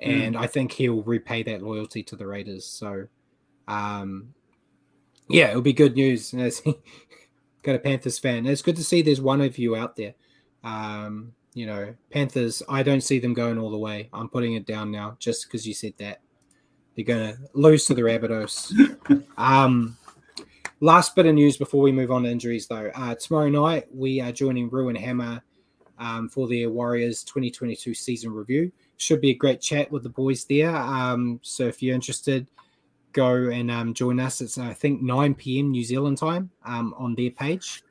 and 0.00 0.36
I 0.36 0.46
think 0.46 0.72
he'll 0.72 1.02
repay 1.02 1.42
that 1.44 1.62
loyalty 1.62 2.02
to 2.04 2.16
the 2.16 2.26
Raiders. 2.26 2.66
So, 2.66 3.06
um, 3.68 4.34
yeah, 5.28 5.50
it'll 5.50 5.62
be 5.62 5.72
good 5.72 5.94
news. 5.94 6.34
As 6.38 6.58
he 6.58 6.76
got 7.62 7.76
a 7.76 7.78
Panthers 7.78 8.18
fan, 8.18 8.46
it's 8.46 8.62
good 8.62 8.76
to 8.76 8.84
see 8.84 9.02
there's 9.02 9.20
one 9.20 9.40
of 9.40 9.58
you 9.58 9.76
out 9.76 9.96
there. 9.96 10.14
Um, 10.62 11.32
you 11.54 11.66
know, 11.66 11.94
Panthers. 12.10 12.62
I 12.68 12.82
don't 12.82 13.02
see 13.02 13.18
them 13.18 13.34
going 13.34 13.58
all 13.58 13.70
the 13.70 13.78
way. 13.78 14.08
I'm 14.12 14.28
putting 14.28 14.54
it 14.54 14.66
down 14.66 14.90
now, 14.90 15.16
just 15.18 15.46
because 15.46 15.66
you 15.66 15.74
said 15.74 15.94
that. 15.98 16.20
They're 16.94 17.04
gonna 17.04 17.36
lose 17.54 17.86
to 17.86 17.94
the 17.94 18.02
Rabbitohs. 18.02 19.24
um, 19.36 19.96
last 20.80 21.16
bit 21.16 21.26
of 21.26 21.34
news 21.34 21.56
before 21.56 21.82
we 21.82 21.92
move 21.92 22.10
on 22.10 22.22
to 22.22 22.30
injuries, 22.30 22.66
though. 22.68 22.90
Uh, 22.94 23.14
tomorrow 23.16 23.48
night 23.48 23.86
we 23.92 24.20
are 24.20 24.30
joining 24.30 24.70
Ruin 24.70 24.94
Hammer 24.94 25.42
um, 25.98 26.28
for 26.28 26.48
their 26.48 26.70
Warriors 26.70 27.24
2022 27.24 27.94
season 27.94 28.32
review. 28.32 28.70
Should 28.96 29.20
be 29.20 29.30
a 29.30 29.34
great 29.34 29.60
chat 29.60 29.90
with 29.90 30.02
the 30.02 30.08
boys 30.08 30.44
there. 30.44 30.74
Um, 30.74 31.40
so 31.42 31.64
if 31.64 31.82
you're 31.82 31.94
interested, 31.94 32.46
go 33.12 33.48
and 33.48 33.70
um, 33.70 33.94
join 33.94 34.20
us. 34.20 34.40
It's 34.40 34.58
I 34.58 34.74
think 34.74 35.00
9 35.00 35.34
p.m. 35.34 35.70
New 35.70 35.84
Zealand 35.84 36.18
time 36.18 36.50
um, 36.64 36.94
on 36.98 37.14
their 37.14 37.30
page. 37.30 37.82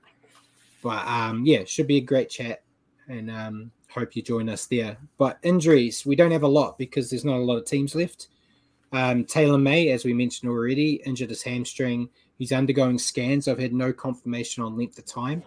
But 0.84 1.06
um, 1.08 1.44
yeah, 1.46 1.64
should 1.66 1.88
be 1.88 1.98
a 1.98 2.02
great 2.02 2.30
chat, 2.30 2.64
and 3.08 3.32
um, 3.32 3.72
hope 3.90 4.16
you 4.16 4.22
join 4.22 4.50
us 4.50 4.66
there. 4.66 4.98
But 5.18 5.40
injuries, 5.42 6.06
we 6.06 6.16
don't 6.16 6.32
have 6.32 6.44
a 6.44 6.48
lot 6.48 6.78
because 6.78 7.10
there's 7.10 7.26
not 7.26 7.38
a 7.38 7.44
lot 7.44 7.58
of 7.58 7.66
teams 7.66 7.96
left. 7.96 8.28
Um, 8.92 9.24
Taylor 9.26 9.58
May, 9.58 9.90
as 9.90 10.06
we 10.06 10.14
mentioned 10.14 10.52
already, 10.52 11.02
injured 11.06 11.30
his 11.30 11.42
hamstring. 11.42 12.10
He's 12.38 12.52
undergoing 12.52 13.00
scans. 13.00 13.48
I've 13.48 13.60
had 13.60 13.74
no 13.74 13.94
confirmation 13.94 14.64
on 14.64 14.78
length 14.78 15.00
of 15.00 15.06
time, 15.06 15.42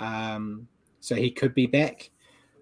um, 0.00 0.66
so 1.00 1.14
he 1.14 1.30
could 1.30 1.54
be 1.54 1.66
back 1.66 2.10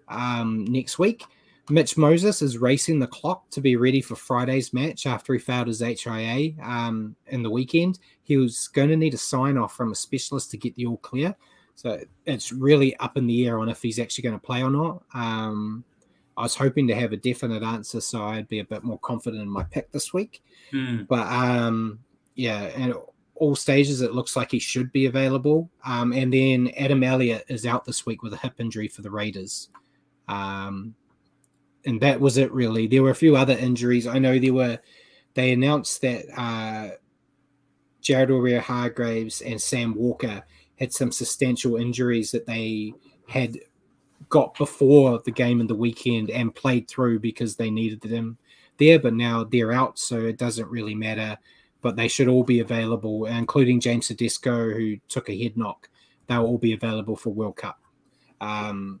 um, 0.09 0.65
next 0.65 0.99
week. 0.99 1.23
Mitch 1.69 1.97
Moses 1.97 2.41
is 2.41 2.57
racing 2.57 2.99
the 2.99 3.07
clock 3.07 3.49
to 3.49 3.59
be 3.59 3.75
ready 3.75 4.01
for 4.01 4.15
Friday's 4.15 4.73
match 4.73 5.05
after 5.05 5.33
he 5.33 5.39
failed 5.39 5.67
his 5.67 5.81
HIA 5.81 6.53
um, 6.63 7.15
in 7.27 7.43
the 7.43 7.49
weekend. 7.49 7.99
He 8.23 8.37
was 8.37 8.69
going 8.69 8.89
to 8.89 8.95
need 8.95 9.13
a 9.13 9.17
sign 9.17 9.57
off 9.57 9.75
from 9.75 9.91
a 9.91 9.95
specialist 9.95 10.51
to 10.51 10.57
get 10.57 10.75
the 10.75 10.85
all 10.85 10.97
clear. 10.97 11.35
So 11.75 11.99
it's 12.25 12.51
really 12.51 12.95
up 12.97 13.17
in 13.17 13.27
the 13.27 13.47
air 13.47 13.59
on 13.59 13.69
if 13.69 13.81
he's 13.81 13.99
actually 13.99 14.23
going 14.23 14.39
to 14.39 14.45
play 14.45 14.63
or 14.63 14.71
not. 14.71 15.03
Um, 15.13 15.83
I 16.37 16.43
was 16.43 16.55
hoping 16.55 16.87
to 16.87 16.95
have 16.95 17.11
a 17.11 17.17
definite 17.17 17.63
answer 17.63 17.99
so 17.99 18.23
I'd 18.23 18.47
be 18.47 18.59
a 18.59 18.65
bit 18.65 18.83
more 18.83 18.99
confident 18.99 19.41
in 19.41 19.49
my 19.49 19.63
pick 19.63 19.91
this 19.91 20.13
week. 20.13 20.41
Mm. 20.71 21.07
But 21.07 21.27
um, 21.27 21.99
yeah, 22.35 22.63
and 22.75 22.93
all 23.35 23.55
stages 23.55 24.01
it 24.01 24.13
looks 24.13 24.35
like 24.35 24.51
he 24.51 24.59
should 24.59 24.91
be 24.91 25.05
available. 25.05 25.69
Um, 25.85 26.13
and 26.13 26.33
then 26.33 26.71
Adam 26.77 27.03
Elliott 27.03 27.45
is 27.49 27.65
out 27.65 27.85
this 27.85 28.05
week 28.05 28.23
with 28.23 28.33
a 28.33 28.37
hip 28.37 28.53
injury 28.59 28.87
for 28.87 29.01
the 29.01 29.11
Raiders. 29.11 29.69
Um, 30.27 30.95
and 31.87 32.01
that 32.01 32.19
was 32.19 32.37
it 32.37 32.51
really. 32.51 32.85
There 32.85 33.01
were 33.01 33.11
a 33.11 33.15
few 33.15 33.37
other 33.37 33.57
injuries. 33.57 34.05
I 34.05 34.19
know 34.19 34.37
there 34.37 34.53
were. 34.53 34.77
They 35.35 35.53
announced 35.53 36.01
that 36.01 36.25
uh, 36.35 36.95
Jared 38.01 38.29
Waerea-Hargreaves 38.29 39.41
and 39.41 39.61
Sam 39.61 39.95
Walker 39.95 40.43
had 40.79 40.91
some 40.91 41.11
substantial 41.11 41.77
injuries 41.77 42.31
that 42.31 42.45
they 42.45 42.93
had 43.29 43.57
got 44.29 44.57
before 44.57 45.21
the 45.23 45.31
game 45.31 45.61
in 45.61 45.67
the 45.67 45.75
weekend 45.75 46.29
and 46.29 46.53
played 46.53 46.87
through 46.87 47.19
because 47.19 47.55
they 47.55 47.69
needed 47.69 48.01
them 48.01 48.37
there, 48.77 48.99
but 48.99 49.13
now 49.13 49.43
they're 49.43 49.71
out, 49.71 49.97
so 49.97 50.19
it 50.19 50.37
doesn't 50.37 50.69
really 50.69 50.95
matter. 50.95 51.37
But 51.81 51.95
they 51.95 52.07
should 52.07 52.27
all 52.27 52.43
be 52.43 52.59
available, 52.59 53.27
including 53.27 53.79
James 53.79 54.07
Tedesco, 54.07 54.71
who 54.73 54.97
took 55.07 55.29
a 55.29 55.37
head 55.37 55.55
knock. 55.55 55.89
They'll 56.27 56.45
all 56.45 56.57
be 56.57 56.73
available 56.73 57.15
for 57.15 57.29
World 57.29 57.55
Cup. 57.55 57.79
Um, 58.41 58.99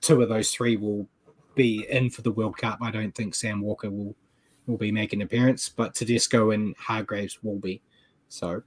two 0.00 0.22
of 0.22 0.28
those 0.28 0.52
three 0.52 0.76
will 0.76 1.08
be 1.54 1.86
in 1.90 2.10
for 2.10 2.22
the 2.22 2.32
World 2.32 2.56
Cup. 2.56 2.78
I 2.82 2.90
don't 2.90 3.14
think 3.14 3.34
Sam 3.34 3.60
Walker 3.60 3.90
will 3.90 4.14
will 4.66 4.76
be 4.76 4.92
making 4.92 5.20
an 5.20 5.26
appearance, 5.26 5.68
but 5.68 5.94
Tedesco 5.94 6.50
and 6.50 6.76
Hargreaves 6.76 7.42
will 7.42 7.58
be. 7.58 7.82
So 8.28 8.62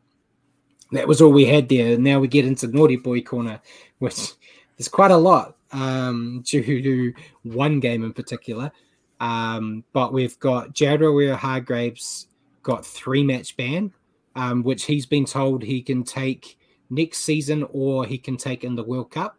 that 0.91 1.07
was 1.07 1.21
all 1.21 1.31
we 1.31 1.45
had 1.45 1.69
there. 1.69 1.97
Now 1.97 2.19
we 2.19 2.27
get 2.27 2.45
into 2.45 2.67
naughty 2.67 2.97
boy 2.97 3.21
corner, 3.21 3.61
which 3.99 4.33
there's 4.77 4.89
quite 4.89 5.11
a 5.11 5.17
lot 5.17 5.55
um, 5.71 6.43
due 6.45 6.81
to 6.81 7.13
one 7.43 7.79
game 7.79 8.03
in 8.03 8.13
particular. 8.13 8.71
Um, 9.19 9.83
but 9.93 10.11
we've 10.11 10.37
got 10.39 10.73
Jared 10.73 11.01
Waerea-Hargreaves 11.01 12.27
got 12.61 12.85
three 12.85 13.23
match 13.23 13.55
ban, 13.55 13.93
um, 14.35 14.63
which 14.63 14.85
he's 14.85 15.05
been 15.05 15.25
told 15.25 15.63
he 15.63 15.81
can 15.81 16.03
take 16.03 16.57
next 16.89 17.19
season 17.19 17.65
or 17.71 18.05
he 18.05 18.17
can 18.17 18.37
take 18.37 18.63
in 18.63 18.75
the 18.75 18.83
World 18.83 19.11
Cup. 19.11 19.37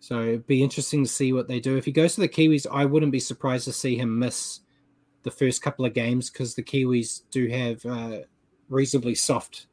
So 0.00 0.22
it'd 0.22 0.46
be 0.46 0.62
interesting 0.62 1.02
to 1.04 1.10
see 1.10 1.32
what 1.32 1.48
they 1.48 1.60
do. 1.60 1.76
If 1.76 1.84
he 1.84 1.92
goes 1.92 2.14
to 2.14 2.20
the 2.20 2.28
Kiwis, 2.28 2.66
I 2.70 2.84
wouldn't 2.84 3.12
be 3.12 3.20
surprised 3.20 3.64
to 3.64 3.72
see 3.72 3.96
him 3.96 4.18
miss 4.18 4.60
the 5.24 5.30
first 5.30 5.60
couple 5.62 5.84
of 5.84 5.92
games 5.94 6.30
because 6.30 6.54
the 6.54 6.62
Kiwis 6.62 7.22
do 7.30 7.48
have 7.48 7.84
a 7.84 8.24
reasonably 8.68 9.14
soft 9.14 9.66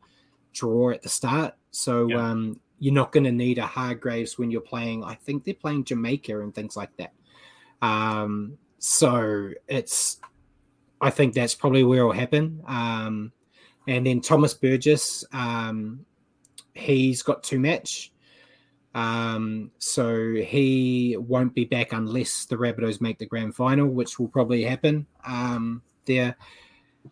draw 0.54 0.90
at 0.92 1.02
the 1.04 1.10
start. 1.10 1.54
So 1.72 2.08
Yeah. 2.10 2.30
um, 2.30 2.60
you're 2.80 2.94
not 2.94 3.12
going 3.12 3.24
to 3.26 3.32
need 3.32 3.58
a 3.58 3.66
Hargreaves 3.66 4.38
when 4.38 4.52
you're 4.52 4.62
playing. 4.62 5.04
I 5.04 5.16
think 5.16 5.44
they're 5.44 5.54
playing 5.54 5.86
Jamaica 5.86 6.42
and 6.42 6.54
things 6.54 6.76
like 6.76 6.96
that. 6.98 7.14
Um, 7.82 8.58
so 8.80 9.52
it's, 9.68 10.20
I 11.00 11.10
think 11.10 11.34
that's 11.34 11.56
probably 11.56 11.84
where 11.84 12.00
it'll 12.00 12.12
happen. 12.12 12.62
Um, 12.68 13.32
and 13.88 14.06
then 14.06 14.22
Thomas 14.22 14.54
Burgess, 14.54 15.24
um, 15.32 16.06
he's 16.74 17.22
got 17.22 17.44
two 17.44 17.60
match. 17.60 18.12
Um, 18.96 19.72
so 19.78 20.34
he 20.36 21.18
won't 21.20 21.54
be 21.54 21.66
back 21.66 21.92
unless 21.92 22.46
the 22.46 22.56
Rabbitohs 22.56 23.02
make 23.02 23.20
the 23.20 23.26
grand 23.26 23.54
final, 23.54 23.88
which 23.88 24.18
will 24.18 24.30
probably 24.30 24.64
happen. 24.64 25.06
Um, 25.28 25.82
there, 26.06 26.36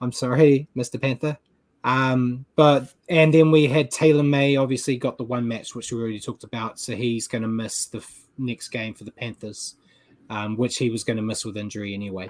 I'm 0.01 0.13
sorry, 0.13 0.69
Mr. 0.77 0.99
Panther. 0.99 1.37
Um, 1.83 2.45
but 2.55 2.93
and 3.09 3.33
then 3.33 3.51
we 3.51 3.67
had 3.67 3.91
Taylor 3.91 4.23
May, 4.23 4.55
obviously 4.55 4.95
got 4.95 5.17
the 5.17 5.25
one 5.25 5.45
match 5.45 5.75
which 5.75 5.91
we 5.91 5.99
already 5.99 6.21
talked 6.21 6.45
about, 6.45 6.79
so 6.79 6.95
he's 6.95 7.27
going 7.27 7.41
to 7.41 7.49
miss 7.49 7.87
the 7.87 7.97
f- 7.97 8.21
next 8.37 8.69
game 8.69 8.93
for 8.93 9.03
the 9.03 9.11
Panthers, 9.11 9.75
um, 10.29 10.55
which 10.55 10.77
he 10.77 10.89
was 10.89 11.03
going 11.03 11.17
to 11.17 11.23
miss 11.23 11.43
with 11.43 11.57
injury 11.57 11.93
anyway. 11.93 12.29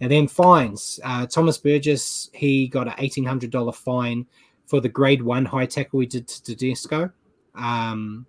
And 0.00 0.10
then 0.10 0.26
fines. 0.26 0.98
Uh, 1.04 1.26
Thomas 1.26 1.58
Burgess, 1.58 2.30
he 2.32 2.66
got 2.66 2.88
an 2.88 2.94
eighteen 2.96 3.24
hundred 3.24 3.50
dollar 3.50 3.72
fine 3.72 4.26
for 4.64 4.80
the 4.80 4.88
grade 4.88 5.20
one 5.20 5.44
high 5.44 5.66
tackle 5.66 6.00
he 6.00 6.06
did 6.06 6.26
to 6.26 6.42
Tedesco. 6.42 7.10
Um, 7.54 8.24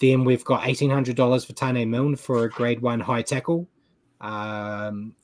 then 0.00 0.24
we've 0.24 0.44
got 0.44 0.66
eighteen 0.66 0.90
hundred 0.90 1.16
dollars 1.16 1.44
for 1.44 1.52
Tane 1.54 1.90
Milne 1.90 2.16
for 2.16 2.44
a 2.44 2.50
grade 2.50 2.80
one 2.80 3.00
high 3.00 3.22
tackle. 3.22 3.68
Um, 4.20 5.14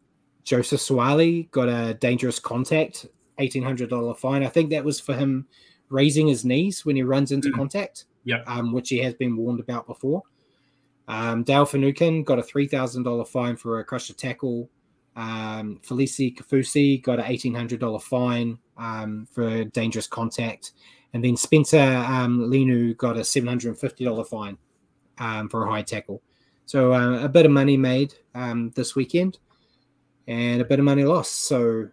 Joseph 0.44 0.80
Suaalii 0.80 1.50
got 1.50 1.68
a 1.68 1.94
dangerous 1.94 2.38
contact, 2.38 3.06
eighteen 3.38 3.62
hundred 3.62 3.90
dollar 3.90 4.14
fine. 4.14 4.42
I 4.42 4.48
think 4.48 4.70
that 4.70 4.84
was 4.84 5.00
for 5.00 5.14
him 5.14 5.46
raising 5.88 6.26
his 6.28 6.44
knees 6.44 6.84
when 6.84 6.96
he 6.96 7.02
runs 7.02 7.30
into 7.32 7.50
Mm. 7.50 7.54
contact, 7.54 8.06
Yep. 8.24 8.44
um, 8.46 8.72
which 8.72 8.88
he 8.88 8.98
has 8.98 9.14
been 9.14 9.36
warned 9.36 9.60
about 9.60 9.86
before. 9.86 10.22
Um, 11.08 11.42
Dale 11.44 11.66
Finucane 11.66 12.24
got 12.24 12.38
a 12.38 12.42
three 12.42 12.66
thousand 12.66 13.02
dollar 13.04 13.24
fine 13.24 13.56
for 13.56 13.78
a 13.80 13.84
crusher 13.84 14.14
tackle. 14.14 14.70
Um, 15.16 15.80
Felise 15.86 16.34
Kaufusi 16.36 17.00
got 17.02 17.20
an 17.20 17.26
eighteen 17.26 17.54
hundred 17.54 17.80
dollar 17.80 18.00
fine 18.00 18.58
um, 18.76 19.26
for 19.30 19.64
dangerous 19.64 20.06
contact, 20.08 20.72
and 21.14 21.24
then 21.24 21.36
Spencer 21.36 21.80
um, 21.80 22.50
got 22.94 23.16
a 23.16 23.24
seven 23.24 23.48
hundred 23.48 23.68
and 23.70 23.78
fifty 23.78 24.04
dollar 24.04 24.24
fine 24.24 24.58
um, 25.18 25.48
for 25.48 25.64
a 25.64 25.70
high 25.70 25.82
tackle. 25.82 26.20
So 26.66 26.92
uh, 26.92 27.24
a 27.24 27.28
bit 27.28 27.46
of 27.46 27.52
money 27.52 27.76
made 27.76 28.14
um, 28.34 28.72
this 28.74 28.96
weekend, 28.96 29.38
and 30.26 30.60
a 30.60 30.64
bit 30.64 30.80
of 30.80 30.84
money 30.84 31.04
lost. 31.04 31.46
So 31.46 31.88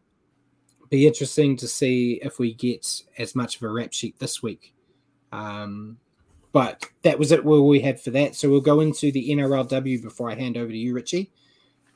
be 0.89 1.05
interesting 1.07 1.55
to 1.57 1.67
see 1.67 2.19
if 2.23 2.39
we 2.39 2.53
get 2.55 3.03
as 3.17 3.35
much 3.35 3.55
of 3.55 3.63
a 3.63 3.69
rap 3.69 3.93
sheet 3.93 4.17
this 4.19 4.41
week. 4.41 4.73
Um, 5.31 5.97
but 6.51 6.85
that 7.03 7.17
was 7.17 7.31
it. 7.31 7.45
What 7.45 7.61
we 7.61 7.79
had 7.79 8.01
for 8.01 8.09
that. 8.11 8.35
So 8.35 8.49
we'll 8.49 8.59
go 8.59 8.81
into 8.81 9.11
the 9.11 9.29
NRLW 9.29 10.01
before 10.01 10.31
I 10.31 10.35
hand 10.35 10.57
over 10.57 10.69
to 10.71 10.77
you, 10.77 10.93
Richie. 10.93 11.31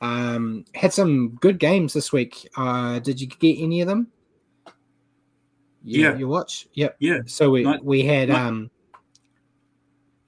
Um, 0.00 0.64
had 0.74 0.92
some 0.92 1.36
good 1.40 1.58
games 1.58 1.92
this 1.92 2.12
week. 2.12 2.48
Uh, 2.56 3.00
did 3.00 3.20
you 3.20 3.26
get 3.26 3.58
any 3.58 3.80
of 3.80 3.88
them? 3.88 4.12
You- 5.86 6.02
Yeah. 6.02 6.16
You 6.18 6.28
watch? 6.28 6.66
Yep. 6.74 6.96
Yeah. 6.98 7.18
So 7.26 7.50
we, 7.50 7.62
Night- 7.62 7.84
we 7.84 8.02
had 8.02 8.28
night- 8.28 8.38
um 8.46 8.70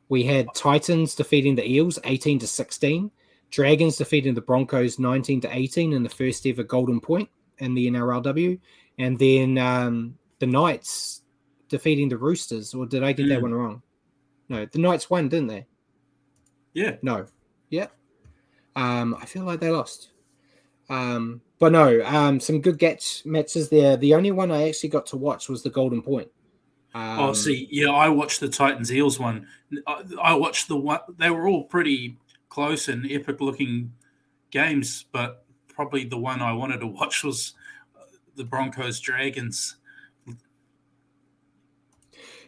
we 0.09 0.23
had 0.23 0.47
Titans 0.55 1.15
defeating 1.15 1.55
the 1.55 1.69
Eels 1.71 1.99
18 2.05 2.39
to 2.39 2.47
16, 2.47 3.11
Dragons 3.51 3.97
defeating 3.97 4.35
the 4.35 4.41
Broncos 4.41 4.99
19 4.99 5.43
to 5.43 5.55
18 5.55 5.93
in 5.93 6.03
the 6.03 6.09
first 6.09 6.47
ever 6.47 6.63
Golden 6.63 7.01
Point 7.01 7.29
in 7.59 7.75
the 7.75 7.87
NRLW, 7.91 8.59
and 8.99 9.19
then 9.19 9.59
um 9.59 10.17
the 10.39 10.47
Knights 10.47 11.23
defeating 11.69 12.09
the 12.09 12.17
Roosters. 12.17 12.73
Or 12.73 12.87
did 12.87 13.03
I 13.03 13.13
get 13.13 13.29
that 13.29 13.41
Mm. 13.41 13.43
one 13.43 13.55
wrong? 13.55 13.83
No, 14.49 14.65
the 14.65 14.79
Knights 14.79 15.11
won, 15.11 15.29
didn't 15.29 15.49
they? 15.49 15.67
Yeah. 16.73 16.97
No. 17.03 17.27
Yeah. 17.71 17.89
Um, 18.77 19.15
I 19.21 19.27
feel 19.27 19.43
like 19.43 19.61
they 19.61 19.71
lost. 19.71 20.11
Um, 20.89 21.43
but 21.59 21.73
no, 21.73 22.03
um, 22.05 22.39
some 22.41 22.61
good 22.61 22.79
gets 22.79 23.25
matches 23.27 23.69
there. 23.69 23.97
The 23.97 24.15
only 24.15 24.31
one 24.31 24.51
I 24.51 24.69
actually 24.69 24.91
got 24.91 25.07
to 25.07 25.17
watch 25.17 25.49
was 25.49 25.63
the 25.63 25.71
Golden 25.71 26.03
Point. 26.03 26.29
Um, 26.95 27.19
oh, 27.21 27.33
see, 27.33 27.69
yeah, 27.71 27.91
I 27.91 28.09
watched 28.09 28.41
the 28.41 28.49
Titans 28.49 28.93
Eels 28.93 29.19
one. 29.19 29.47
I, 29.87 30.03
I 30.23 30.35
watched 30.35 30.69
the 30.69 30.77
one. 30.77 31.01
They 31.19 31.31
were 31.31 31.47
all 31.49 31.65
pretty 31.65 32.17
close 32.49 32.89
and 32.89 33.11
epic 33.11 33.41
looking 33.41 33.93
games, 34.51 35.05
but 35.13 35.45
probably 35.69 36.05
the 36.05 36.17
one 36.19 36.41
I 36.41 36.53
wanted 36.53 36.81
to 36.81 36.87
watch 37.01 37.23
was 37.25 37.55
uh, 37.97 38.05
the 38.37 38.45
Broncos 38.45 39.01
Dragons. 39.01 39.77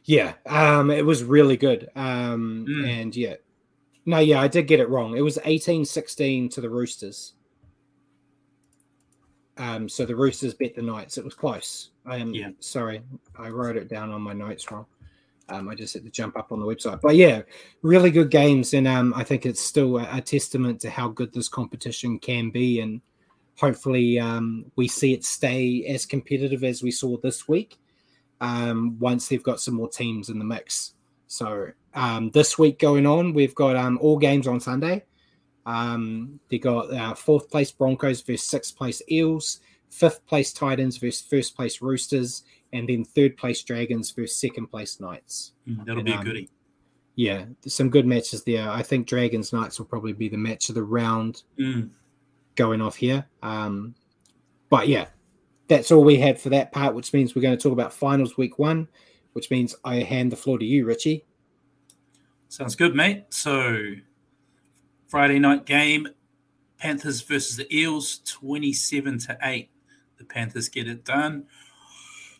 Yeah, 0.04 0.34
um, 0.46 0.90
it 0.90 1.04
was 1.04 1.22
really 1.22 1.56
good. 1.56 1.88
Um, 1.94 2.66
Mm. 2.68 2.88
and 2.88 3.16
yeah, 3.16 3.34
no, 4.06 4.18
yeah, 4.18 4.40
I 4.40 4.48
did 4.48 4.66
get 4.66 4.80
it 4.80 4.88
wrong. 4.88 5.16
It 5.16 5.20
was 5.20 5.38
eighteen 5.44 5.84
sixteen 5.84 6.48
to 6.50 6.60
the 6.60 6.70
Roosters. 6.70 7.34
Um, 9.60 9.90
so 9.90 10.06
the 10.06 10.16
Roosters 10.16 10.54
beat 10.54 10.74
the 10.74 10.80
Knights. 10.80 11.18
It 11.18 11.24
was 11.24 11.34
close. 11.34 11.90
I 12.06 12.16
am 12.16 12.32
Yeah. 12.32 12.50
sorry, 12.60 13.02
I 13.38 13.50
wrote 13.50 13.76
it 13.76 13.88
down 13.88 14.10
on 14.10 14.22
my 14.22 14.32
notes 14.32 14.70
wrong. 14.70 14.86
Um, 15.50 15.68
I 15.68 15.74
just 15.74 15.92
had 15.92 16.02
to 16.04 16.10
jump 16.10 16.38
up 16.38 16.50
on 16.50 16.60
the 16.60 16.66
website. 16.66 17.00
But 17.02 17.16
yeah, 17.16 17.42
really 17.82 18.10
good 18.10 18.30
games. 18.30 18.72
And 18.72 18.88
um, 18.88 19.12
I 19.14 19.22
think 19.22 19.44
it's 19.44 19.60
still 19.60 19.98
a, 19.98 20.08
a 20.16 20.20
testament 20.22 20.80
to 20.80 20.90
how 20.90 21.08
good 21.08 21.34
this 21.34 21.48
competition 21.48 22.18
can 22.18 22.48
be. 22.50 22.80
And 22.80 23.02
hopefully 23.58 24.18
um, 24.18 24.64
we 24.76 24.88
see 24.88 25.12
it 25.12 25.24
stay 25.24 25.84
as 25.86 26.06
competitive 26.06 26.64
as 26.64 26.82
we 26.82 26.90
saw 26.90 27.18
this 27.18 27.46
week 27.46 27.78
um, 28.40 28.96
once 28.98 29.28
they've 29.28 29.42
got 29.42 29.60
some 29.60 29.74
more 29.74 29.88
teams 29.90 30.30
in 30.30 30.38
the 30.38 30.44
mix. 30.44 30.94
So 31.26 31.68
um, 31.94 32.30
this 32.30 32.58
week 32.58 32.78
going 32.78 33.06
on, 33.06 33.34
we've 33.34 33.54
got 33.54 33.76
um, 33.76 33.98
all 34.00 34.16
games 34.16 34.46
on 34.46 34.58
Sunday. 34.60 35.04
Um, 35.66 36.40
they 36.50 36.58
got 36.58 36.92
uh, 36.92 37.14
fourth 37.14 37.50
place 37.50 37.70
Broncos 37.70 38.22
versus 38.22 38.46
sixth 38.46 38.76
place 38.76 39.02
Eels, 39.10 39.60
fifth 39.90 40.24
place 40.26 40.52
Titans 40.52 40.96
versus 40.96 41.20
first 41.20 41.54
place 41.56 41.80
Roosters, 41.82 42.42
and 42.72 42.88
then 42.88 43.04
third 43.04 43.36
place 43.36 43.62
Dragons 43.62 44.10
versus 44.10 44.40
second 44.40 44.68
place 44.68 45.00
Knights. 45.00 45.52
Mm, 45.68 45.78
That'll 45.84 45.98
And, 45.98 46.06
be 46.06 46.12
a 46.12 46.16
um, 46.16 46.24
goodie. 46.24 46.50
Yeah, 47.16 47.44
some 47.66 47.90
good 47.90 48.06
matches 48.06 48.44
there. 48.44 48.70
I 48.70 48.82
think 48.82 49.06
Dragons 49.06 49.52
Knights 49.52 49.78
will 49.78 49.86
probably 49.86 50.12
be 50.14 50.28
the 50.28 50.38
match 50.38 50.68
of 50.70 50.74
the 50.74 50.82
round. 50.84 51.42
Mm. 51.58 51.90
going 52.56 52.80
off 52.82 52.96
here. 52.96 53.26
Um, 53.42 53.94
but 54.68 54.88
yeah, 54.88 55.06
that's 55.68 55.90
all 55.90 56.04
we 56.04 56.16
had 56.16 56.38
for 56.40 56.50
that 56.50 56.72
part, 56.72 56.94
which 56.94 57.12
means 57.12 57.34
we're 57.34 57.42
going 57.42 57.56
to 57.56 57.62
talk 57.62 57.72
about 57.72 57.92
finals 57.92 58.36
week 58.36 58.58
one, 58.58 58.88
which 59.32 59.50
means 59.50 59.74
I 59.84 59.96
hand 59.96 60.30
the 60.32 60.36
floor 60.36 60.58
to 60.58 60.64
you, 60.64 60.84
Richie. 60.84 61.24
Sounds 62.48 62.74
good, 62.74 62.94
mate. 62.94 63.24
So, 63.30 63.76
Friday 65.10 65.40
night 65.40 65.66
game 65.66 66.06
Panthers 66.78 67.20
versus 67.22 67.56
the 67.56 67.76
Eels, 67.76 68.20
27 68.26 69.18
to 69.18 69.36
8. 69.42 69.68
The 70.18 70.24
Panthers 70.24 70.68
get 70.68 70.86
it 70.86 71.04
done. 71.04 71.46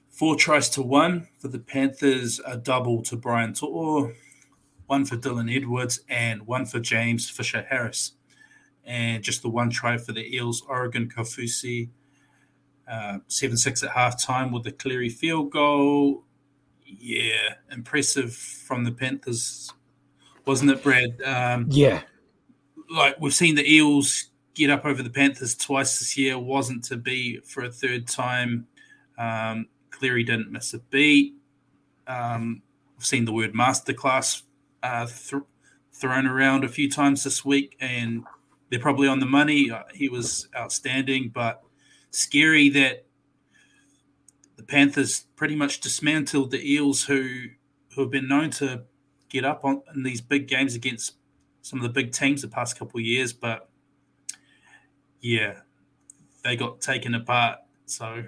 Four 0.09 0.37
tries 0.37 0.69
to 0.71 0.83
one 0.83 1.27
for 1.41 1.49
the 1.49 1.59
Panthers, 1.59 2.41
a 2.47 2.57
double 2.57 3.03
to 3.03 3.17
Brian 3.17 3.55
To'o, 3.55 4.13
one 4.87 5.05
for 5.05 5.17
Dylan 5.17 5.55
Edwards, 5.55 5.99
and 6.09 6.47
one 6.47 6.65
for 6.65 6.79
James 6.79 7.29
Fisher 7.29 7.67
Harris. 7.69 8.13
And 8.85 9.25
just 9.25 9.43
the 9.43 9.49
one 9.49 9.71
try 9.71 9.99
for 9.99 10.13
the 10.13 10.33
Eels, 10.33 10.63
Oregon 10.69 11.11
Kaufusi, 11.11 11.89
uh, 12.89 13.19
7 13.27 13.57
6 13.57 13.83
at 13.83 13.91
halftime 13.91 14.53
with 14.53 14.63
the 14.63 14.73
Cleary 14.73 15.11
field 15.11 15.51
goal. 15.51 16.23
Yeah, 16.87 17.55
impressive 17.73 18.33
from 18.33 18.85
the 18.85 18.93
Panthers, 18.93 19.73
wasn't 20.47 20.71
it, 20.71 20.85
Brad? 20.85 21.21
Um, 21.23 21.67
yeah. 21.69 22.03
Like 22.91 23.21
we've 23.21 23.35
seen 23.35 23.55
the 23.55 23.73
Eels 23.73 24.31
get 24.55 24.71
up 24.71 24.85
over 24.85 25.03
the 25.03 25.11
Panthers 25.11 25.55
twice 25.55 25.99
this 25.99 26.17
year, 26.17 26.39
wasn't 26.39 26.85
to 26.85 26.97
be 26.97 27.39
for 27.41 27.65
a 27.65 27.71
third 27.71 28.09
time. 28.09 28.67
Um, 29.17 29.69
Cleary 29.91 30.25
didn't 30.25 30.51
miss 30.51 30.75
a 30.75 30.79
beat. 30.79 31.35
Um, 32.07 32.63
I've 32.99 33.07
seen 33.07 33.25
the 33.25 33.33
word 33.33 33.55
masterclass 33.55 34.43
uh, 34.83 35.07
th- 35.07 35.43
thrown 35.93 36.27
around 36.27 36.65
a 36.65 36.69
few 36.69 36.91
times 36.91 37.25
this 37.25 37.45
week, 37.45 37.77
and 37.81 38.25
they're 38.71 38.81
probably 38.81 39.09
on 39.09 39.21
the 39.21 39.27
money. 39.27 39.71
Uh, 39.71 39.83
he 39.95 40.09
was 40.09 40.49
outstanding, 40.57 41.31
but 41.33 41.63
scary 42.11 42.69
that 42.71 43.07
the 44.57 44.63
Panthers 44.63 45.27
pretty 45.37 45.55
much 45.55 45.81
dismantled 45.81 46.51
the 46.51 46.73
Eels, 46.73 47.05
who 47.05 47.47
who 47.95 48.03
have 48.03 48.11
been 48.11 48.29
known 48.29 48.51
to 48.51 48.83
get 49.29 49.45
up 49.45 49.65
on 49.65 49.83
in 49.95 50.03
these 50.03 50.21
big 50.21 50.49
games 50.49 50.75
against 50.75 51.15
some 51.71 51.79
of 51.79 51.85
the 51.85 51.89
big 51.89 52.11
teams 52.11 52.43
the 52.43 52.49
past 52.49 52.77
couple 52.77 52.99
of 52.99 53.07
years, 53.07 53.33
but 53.33 53.69
yeah, 55.21 55.61
they 56.43 56.57
got 56.57 56.81
taken 56.81 57.15
apart. 57.15 57.61
So 57.87 58.25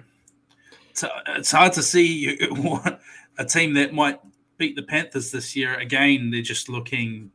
it's 1.27 1.51
hard 1.51 1.73
to 1.73 1.83
see 1.83 2.39
a 3.37 3.43
team 3.45 3.73
that 3.73 3.93
might 3.93 4.21
beat 4.57 4.77
the 4.77 4.83
Panthers 4.83 5.29
this 5.29 5.57
year. 5.57 5.77
Again, 5.77 6.31
they're 6.31 6.41
just 6.41 6.69
looking 6.69 7.31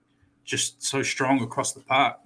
just 0.47 0.83
so 0.83 1.03
strong 1.03 1.43
across 1.43 1.75
the 1.75 1.81
park. 1.81 2.17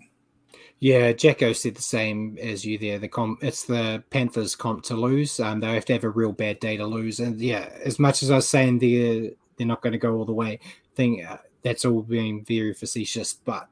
Yeah, 0.78 1.10
Jacko 1.10 1.52
said 1.52 1.74
the 1.74 1.82
same 1.82 2.38
as 2.40 2.64
you 2.64 2.78
there. 2.78 3.00
The 3.00 3.08
comp, 3.08 3.42
it's 3.42 3.64
the 3.64 4.04
Panthers' 4.10 4.54
comp 4.54 4.84
to 4.84 4.94
lose. 4.94 5.40
Um, 5.40 5.58
they 5.58 5.74
have 5.74 5.84
to 5.86 5.92
have 5.92 6.04
a 6.04 6.10
real 6.10 6.32
bad 6.32 6.60
day 6.60 6.76
to 6.76 6.86
lose. 6.86 7.18
And 7.18 7.40
yeah, 7.40 7.68
as 7.84 7.98
much 7.98 8.22
as 8.22 8.30
I 8.30 8.36
was 8.36 8.48
saying 8.48 8.78
they're 8.78 9.30
they're 9.56 9.66
not 9.66 9.82
going 9.82 9.92
to 9.92 9.98
go 9.98 10.14
all 10.14 10.24
the 10.24 10.32
way, 10.32 10.60
I 10.62 10.94
think 10.94 11.24
uh, 11.24 11.38
that's 11.62 11.84
all 11.84 12.02
being 12.02 12.44
very 12.44 12.74
facetious. 12.74 13.32
But 13.32 13.68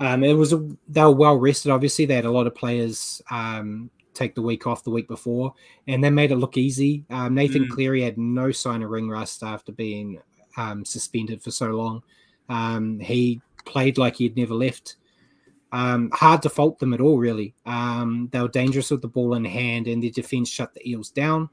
um, 0.00 0.22
it 0.22 0.34
was 0.34 0.52
a, 0.52 0.68
they 0.88 1.02
were 1.02 1.10
well 1.10 1.36
rested. 1.36 1.70
Obviously, 1.70 2.06
they 2.06 2.14
had 2.14 2.24
a 2.24 2.30
lot 2.30 2.46
of 2.46 2.54
players 2.54 3.20
um, 3.30 3.90
take 4.14 4.34
the 4.34 4.42
week 4.42 4.66
off 4.66 4.84
the 4.84 4.90
week 4.90 5.08
before, 5.08 5.54
and 5.86 6.02
they 6.02 6.10
made 6.10 6.30
it 6.30 6.36
look 6.36 6.56
easy. 6.56 7.04
Um, 7.10 7.34
Nathan 7.34 7.64
mm. 7.64 7.70
Cleary 7.70 8.02
had 8.02 8.18
no 8.18 8.52
sign 8.52 8.82
of 8.82 8.90
ring 8.90 9.08
rust 9.08 9.42
after 9.42 9.72
being 9.72 10.20
um, 10.56 10.84
suspended 10.84 11.42
for 11.42 11.50
so 11.50 11.68
long. 11.68 12.02
Um, 12.48 13.00
he 13.00 13.40
played 13.64 13.98
like 13.98 14.16
he 14.16 14.24
had 14.24 14.36
never 14.36 14.54
left. 14.54 14.96
Um, 15.70 16.10
hard 16.12 16.42
to 16.42 16.48
fault 16.48 16.78
them 16.78 16.94
at 16.94 17.00
all, 17.00 17.18
really. 17.18 17.54
Um, 17.66 18.28
they 18.32 18.40
were 18.40 18.48
dangerous 18.48 18.90
with 18.90 19.02
the 19.02 19.08
ball 19.08 19.34
in 19.34 19.44
hand, 19.44 19.86
and 19.86 20.02
their 20.02 20.10
defense 20.10 20.48
shut 20.48 20.74
the 20.74 20.88
Eels 20.88 21.10
down. 21.10 21.50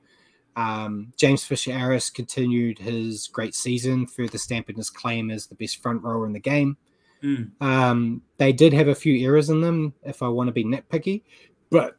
Um, 0.56 1.12
James 1.18 1.44
Fisher 1.44 1.74
Harris 1.74 2.10
continued 2.10 2.80
his 2.80 3.28
great 3.28 3.56
season, 3.56 4.08
further 4.08 4.38
stamping 4.38 4.78
his 4.78 4.90
claim 4.90 5.30
as 5.30 5.48
the 5.48 5.56
best 5.56 5.82
front 5.82 6.04
rower 6.04 6.26
in 6.26 6.34
the 6.34 6.40
game. 6.40 6.78
Mm. 7.26 8.22
they 8.38 8.54
did 8.54 8.74
have 8.74 8.88
a 8.88 8.96
few 8.96 9.26
errors 9.26 9.50
in 9.50 9.62
them, 9.62 9.94
if 10.04 10.22
I 10.22 10.28
want 10.28 10.48
to 10.48 10.54
be 10.54 10.64
nitpicky, 10.64 11.24
but 11.72 11.98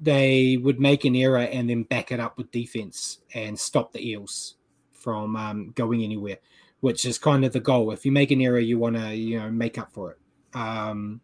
they 0.00 0.58
would 0.58 0.80
make 0.80 1.04
an 1.04 1.16
error 1.16 1.38
and 1.38 1.68
then 1.68 1.84
back 1.84 2.12
it 2.12 2.20
up 2.20 2.36
with 2.36 2.50
defense 2.50 3.18
and 3.34 3.58
stop 3.58 3.92
the 3.92 4.06
Eels 4.06 4.56
from 4.92 5.36
um, 5.36 5.72
going 5.74 6.02
anywhere, 6.02 6.38
which 6.80 7.06
is 7.06 7.18
kind 7.18 7.44
of 7.44 7.52
the 7.52 7.60
goal. 7.60 7.90
If 7.90 8.04
you 8.04 8.12
make 8.12 8.30
an 8.30 8.40
error, 8.40 8.58
you 8.58 8.78
want 8.78 8.96
to 8.96 9.14
you 9.14 9.38
know 9.38 9.50
make 9.50 9.78
up 9.78 9.92
for 9.92 10.12
it. 10.12 10.18
Um, 10.54 11.20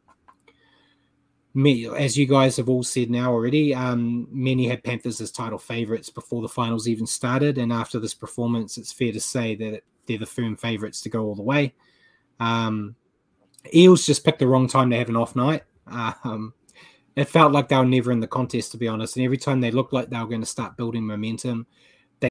me, 1.54 1.88
as 1.88 2.18
you 2.18 2.26
guys 2.26 2.58
have 2.58 2.68
all 2.68 2.82
said 2.82 3.10
now 3.10 3.32
already, 3.32 3.74
um, 3.74 4.28
many 4.30 4.68
had 4.68 4.84
Panthers 4.84 5.22
as 5.22 5.32
title 5.32 5.58
favorites 5.58 6.10
before 6.10 6.42
the 6.42 6.48
finals 6.48 6.86
even 6.86 7.06
started, 7.06 7.56
and 7.56 7.72
after 7.72 7.98
this 7.98 8.14
performance, 8.14 8.76
it's 8.76 8.92
fair 8.92 9.12
to 9.12 9.20
say 9.20 9.54
that 9.56 9.82
they're 10.06 10.18
the 10.18 10.26
firm 10.26 10.54
favorites 10.56 11.00
to 11.02 11.08
go 11.08 11.24
all 11.24 11.34
the 11.34 11.42
way. 11.42 11.74
Um, 12.40 12.94
Eels 13.74 14.06
just 14.06 14.24
picked 14.24 14.38
the 14.38 14.46
wrong 14.46 14.68
time 14.68 14.90
to 14.90 14.96
have 14.96 15.08
an 15.08 15.16
off 15.16 15.36
night. 15.36 15.64
Um, 15.86 16.54
it 17.16 17.28
felt 17.28 17.52
like 17.52 17.68
they 17.68 17.76
were 17.76 17.84
never 17.84 18.12
in 18.12 18.20
the 18.20 18.26
contest, 18.26 18.72
to 18.72 18.76
be 18.76 18.88
honest. 18.88 19.16
And 19.16 19.24
every 19.24 19.38
time 19.38 19.60
they 19.60 19.70
looked 19.70 19.92
like 19.92 20.10
they 20.10 20.18
were 20.18 20.26
going 20.26 20.42
to 20.42 20.46
start 20.46 20.76
building 20.76 21.06
momentum, 21.06 21.66
they. 22.20 22.28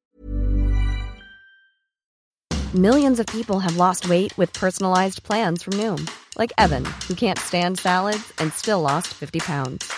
Millions 2.73 3.19
of 3.19 3.25
people 3.27 3.59
have 3.59 3.77
lost 3.77 4.07
weight 4.07 4.37
with 4.37 4.53
personalized 4.53 5.23
plans 5.23 5.63
from 5.63 5.73
Noom, 5.73 6.09
like 6.37 6.53
Evan, 6.57 6.85
who 7.07 7.15
can't 7.15 7.39
stand 7.39 7.79
salads 7.79 8.31
and 8.37 8.53
still 8.53 8.81
lost 8.81 9.07
50 9.07 9.39
pounds. 9.39 9.91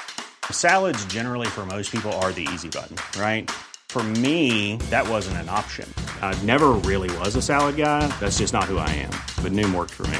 Salads, 0.51 1.03
generally, 1.05 1.47
for 1.47 1.65
most 1.65 1.91
people, 1.91 2.13
are 2.13 2.31
the 2.31 2.47
easy 2.53 2.69
button, 2.69 2.95
right? 3.19 3.51
For 3.89 4.03
me, 4.03 4.77
that 4.89 5.07
wasn't 5.07 5.37
an 5.37 5.49
option. 5.49 5.91
I 6.21 6.39
never 6.43 6.69
really 6.69 7.15
was 7.17 7.35
a 7.35 7.41
salad 7.41 7.77
guy. 7.77 8.07
That's 8.19 8.37
just 8.37 8.53
not 8.53 8.65
who 8.65 8.77
I 8.77 8.89
am. 8.89 9.11
But 9.41 9.51
Noom 9.53 9.73
worked 9.73 9.91
for 9.91 10.07
me. 10.07 10.19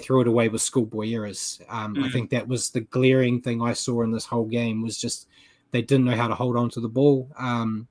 threw 0.00 0.20
it 0.20 0.28
away 0.28 0.48
with 0.48 0.62
schoolboy 0.62 1.12
errors. 1.12 1.60
Um, 1.68 1.94
mm-hmm. 1.94 2.04
I 2.04 2.10
think 2.10 2.30
that 2.30 2.46
was 2.46 2.70
the 2.70 2.80
glaring 2.80 3.40
thing 3.40 3.62
I 3.62 3.72
saw 3.72 4.02
in 4.02 4.10
this 4.10 4.26
whole 4.26 4.46
game 4.46 4.82
was 4.82 4.98
just 4.98 5.28
they 5.70 5.82
didn't 5.82 6.06
know 6.06 6.16
how 6.16 6.28
to 6.28 6.34
hold 6.34 6.56
on 6.56 6.70
to 6.70 6.80
the 6.80 6.88
ball. 6.88 7.30
Um, 7.38 7.88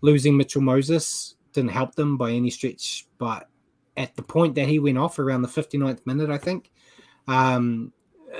losing 0.00 0.36
Mitchell 0.36 0.62
Moses 0.62 1.36
didn't 1.52 1.70
help 1.70 1.94
them 1.94 2.16
by 2.16 2.30
any 2.30 2.50
stretch, 2.50 3.06
but 3.18 3.48
at 3.96 4.14
the 4.14 4.22
point 4.22 4.54
that 4.54 4.68
he 4.68 4.78
went 4.78 4.98
off 4.98 5.18
around 5.18 5.42
the 5.42 5.48
59th 5.48 6.06
minute, 6.06 6.30
I 6.30 6.38
think, 6.38 6.70
um, 7.26 7.92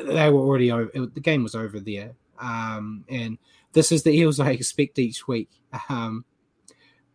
they 0.04 0.30
were 0.30 0.40
already 0.40 0.70
over. 0.70 0.90
It, 0.94 1.14
the 1.14 1.20
game 1.20 1.42
was 1.42 1.54
over 1.54 1.80
there. 1.80 2.12
Um, 2.38 3.04
and 3.08 3.38
this 3.72 3.90
is 3.90 4.02
the 4.02 4.12
Eels 4.12 4.40
I 4.40 4.50
expect 4.50 4.98
each 4.98 5.26
week. 5.28 5.50
Um, 5.90 6.24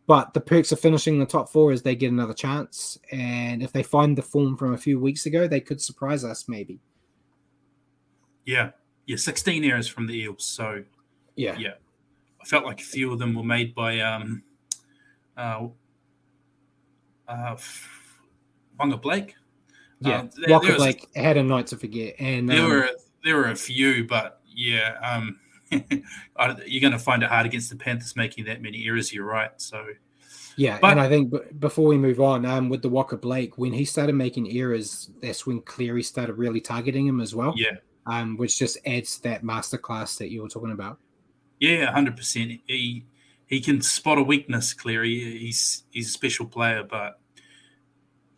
but 0.06 0.34
the 0.34 0.42
perks 0.42 0.72
of 0.72 0.80
finishing 0.80 1.20
the 1.20 1.26
top 1.26 1.50
four 1.50 1.72
is 1.72 1.82
they 1.82 1.96
get 1.96 2.12
another 2.12 2.34
chance. 2.34 3.00
And 3.12 3.64
if 3.64 3.72
they 3.72 3.84
find 3.84 4.18
the 4.18 4.22
form 4.22 4.58
from 4.58 4.74
a 4.74 4.78
few 4.78 5.00
weeks 5.00 5.26
ago, 5.26 5.48
they 5.48 5.62
could 5.62 5.82
surprise 5.82 6.26
us 6.26 6.50
maybe. 6.50 6.80
Yeah. 8.46 8.72
Yeah. 9.06 9.16
16 9.16 9.64
errors 9.64 9.88
from 9.88 10.08
the 10.08 10.14
Eels. 10.14 10.44
So, 10.44 10.84
yeah. 11.36 11.58
Yeah. 11.58 11.76
I 12.42 12.46
felt 12.46 12.66
like 12.66 12.82
a 12.82 12.84
few 12.84 13.14
of 13.14 13.20
them 13.20 13.34
were 13.34 13.44
made 13.44 13.74
by 13.74 14.02
um, 14.02 14.44
uh, 15.38 15.68
uh, 17.30 17.56
Waqa 18.78 19.02
Blake. 19.02 19.36
Yeah. 20.02 20.20
Um, 20.20 20.30
there, 20.36 20.60
there 20.60 20.76
Blake 20.76 21.08
a, 21.16 21.22
had 21.22 21.38
a 21.38 21.44
night 21.44 21.68
to 21.68 21.78
forget. 21.78 22.16
And 22.20 22.50
there, 22.50 22.62
um, 22.62 22.70
were, 22.70 22.90
there 23.24 23.38
were 23.38 23.52
a 23.52 23.56
few, 23.56 24.06
but 24.06 24.42
yeah. 24.54 24.98
Um, 25.02 25.40
you're 26.66 26.82
going 26.82 26.94
to 26.94 27.00
find 27.00 27.24
it 27.24 27.30
hard 27.30 27.46
against 27.46 27.70
the 27.70 27.76
Panthers 27.76 28.16
making 28.16 28.46
that 28.46 28.62
many 28.62 28.86
errors. 28.86 29.14
You're 29.14 29.26
right. 29.26 29.52
So, 29.58 29.86
yeah, 30.56 30.78
but, 30.80 30.92
and 30.92 31.02
I 31.02 31.10
think 31.10 31.34
before 31.60 31.88
we 31.88 31.98
move 31.98 32.20
on, 32.20 32.46
um, 32.46 32.70
with 32.70 32.82
the 32.82 32.90
Waqa 32.90 33.20
Blake, 33.20 33.58
when 33.58 33.74
he 33.74 33.86
started 33.86 34.14
making 34.14 34.52
errors, 34.52 35.10
that's 35.22 35.46
when 35.46 35.62
Cleary 35.62 36.04
started 36.04 36.34
really 36.34 36.62
targeting 36.62 37.08
him 37.08 37.20
as 37.22 37.34
well. 37.34 37.54
Yeah, 37.56 37.78
um, 38.06 38.38
which 38.38 38.60
just 38.60 38.78
adds 38.86 39.20
that 39.20 39.44
masterclass 39.44 40.18
that 40.18 40.32
you 40.32 40.42
were 40.42 40.50
talking 40.50 40.72
about. 40.72 41.00
Yeah, 41.60 41.92
hundred 41.92 42.18
percent. 42.18 42.60
He 42.66 43.06
he 43.46 43.62
can 43.62 43.82
spot 43.82 44.18
a 44.18 44.24
weakness. 44.24 44.74
Clearly, 44.74 45.38
he's 45.38 45.84
he's 45.92 46.10
a 46.10 46.12
special 46.12 46.46
player. 46.46 46.84
But 46.84 47.20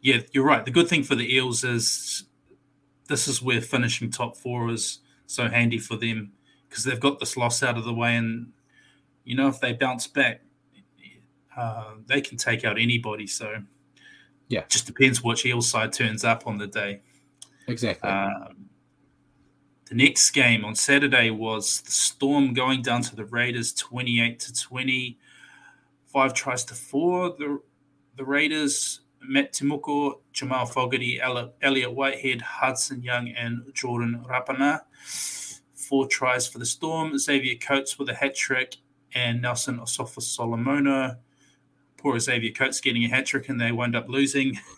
yeah, 0.01 0.19
you're 0.31 0.45
right. 0.45 0.63
The 0.63 0.71
good 0.71 0.87
thing 0.87 1.03
for 1.03 1.15
the 1.15 1.35
Eels 1.35 1.63
is 1.63 2.25
this 3.07 3.27
is 3.27 3.41
where 3.41 3.61
finishing 3.61 4.09
top 4.09 4.37
four 4.37 4.69
is 4.71 4.99
so 5.25 5.47
handy 5.47 5.79
for 5.79 5.95
them 5.95 6.31
because 6.75 6.83
they've 6.83 6.99
got 6.99 7.21
this 7.21 7.37
loss 7.37 7.63
out 7.63 7.77
of 7.77 7.85
the 7.85 7.93
way, 7.93 8.17
and 8.17 8.51
you 9.23 9.33
know 9.33 9.47
if 9.47 9.61
they 9.61 9.71
bounce 9.71 10.07
back, 10.07 10.41
uh, 11.55 11.93
they 12.05 12.19
can 12.19 12.37
take 12.37 12.65
out 12.65 12.77
anybody. 12.77 13.25
So 13.27 13.55
yeah, 14.49 14.65
just 14.67 14.85
depends 14.85 15.23
which 15.23 15.45
Eel 15.45 15.61
side 15.61 15.93
turns 15.93 16.25
up 16.25 16.45
on 16.45 16.57
the 16.57 16.67
day. 16.67 16.99
Exactly. 17.69 18.09
Um, 18.09 18.65
the 19.85 19.95
next 19.95 20.31
game 20.31 20.65
on 20.65 20.75
Saturday 20.75 21.29
was 21.29 21.79
the 21.81 21.91
Storm 21.91 22.53
going 22.53 22.81
down 22.81 23.03
to 23.03 23.15
the 23.15 23.23
Raiders, 23.23 23.71
twenty-eight 23.71 24.41
to 24.41 24.53
twenty, 24.53 25.17
five 26.07 26.33
tries 26.33 26.65
to 26.65 26.73
four. 26.73 27.29
The 27.39 27.61
the 28.17 28.25
Raiders, 28.25 28.99
Matt 29.21 29.53
Timoko, 29.53 30.19
Jamal 30.33 30.65
Fogarty, 30.65 31.21
Elliot 31.21 31.93
Whitehead, 31.93 32.41
Hudson 32.41 33.01
Young, 33.01 33.29
and 33.29 33.63
Jordan 33.73 34.25
Rapana. 34.27 34.81
Four 35.75 36.07
tries 36.07 36.47
for 36.47 36.59
the 36.59 36.65
Storm. 36.65 37.17
Xavier 37.17 37.55
Coates 37.55 37.99
with 37.99 38.09
a 38.09 38.13
hat 38.15 38.35
trick, 38.35 38.77
and 39.13 39.41
Nelson 39.41 39.77
Asofa 39.77 40.21
Solomona 40.21 41.19
poor 42.05 42.19
Xavier 42.19 42.51
Coates 42.51 42.79
getting 42.81 43.03
a 43.03 43.09
hat 43.09 43.25
trick 43.25 43.49
and 43.49 43.59
they 43.59 43.71
wound 43.71 43.95
up 43.95 44.07
losing. 44.07 44.59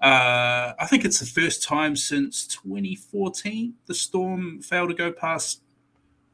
Uh, 0.00 0.74
I 0.78 0.86
think 0.86 1.04
it's 1.04 1.18
the 1.18 1.26
first 1.26 1.64
time 1.64 1.96
since 1.96 2.46
2014 2.46 3.74
the 3.86 3.94
Storm 3.94 4.62
failed 4.62 4.90
to 4.90 4.94
go 4.94 5.10
past 5.10 5.60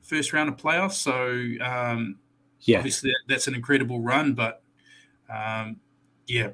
first 0.02 0.34
round 0.34 0.50
of 0.50 0.58
playoffs. 0.58 0.96
So, 0.96 1.64
um, 1.64 2.18
yeah, 2.60 2.76
obviously 2.76 3.10
that's 3.26 3.48
an 3.48 3.54
incredible 3.54 4.00
run. 4.00 4.34
But 4.34 4.62
um, 5.34 5.80
yeah, 6.26 6.50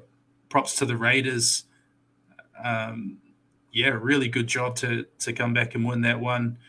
props 0.47 0.77
to 0.77 0.85
the 0.85 0.95
Raiders. 0.95 1.65
Um, 2.63 3.17
yeah, 3.73 3.89
really 3.89 4.29
good 4.29 4.47
job 4.47 4.77
to 4.77 5.05
to 5.19 5.33
come 5.33 5.53
back 5.53 5.75
and 5.75 5.85
win 5.85 5.99
that 6.03 6.21
one. 6.21 6.59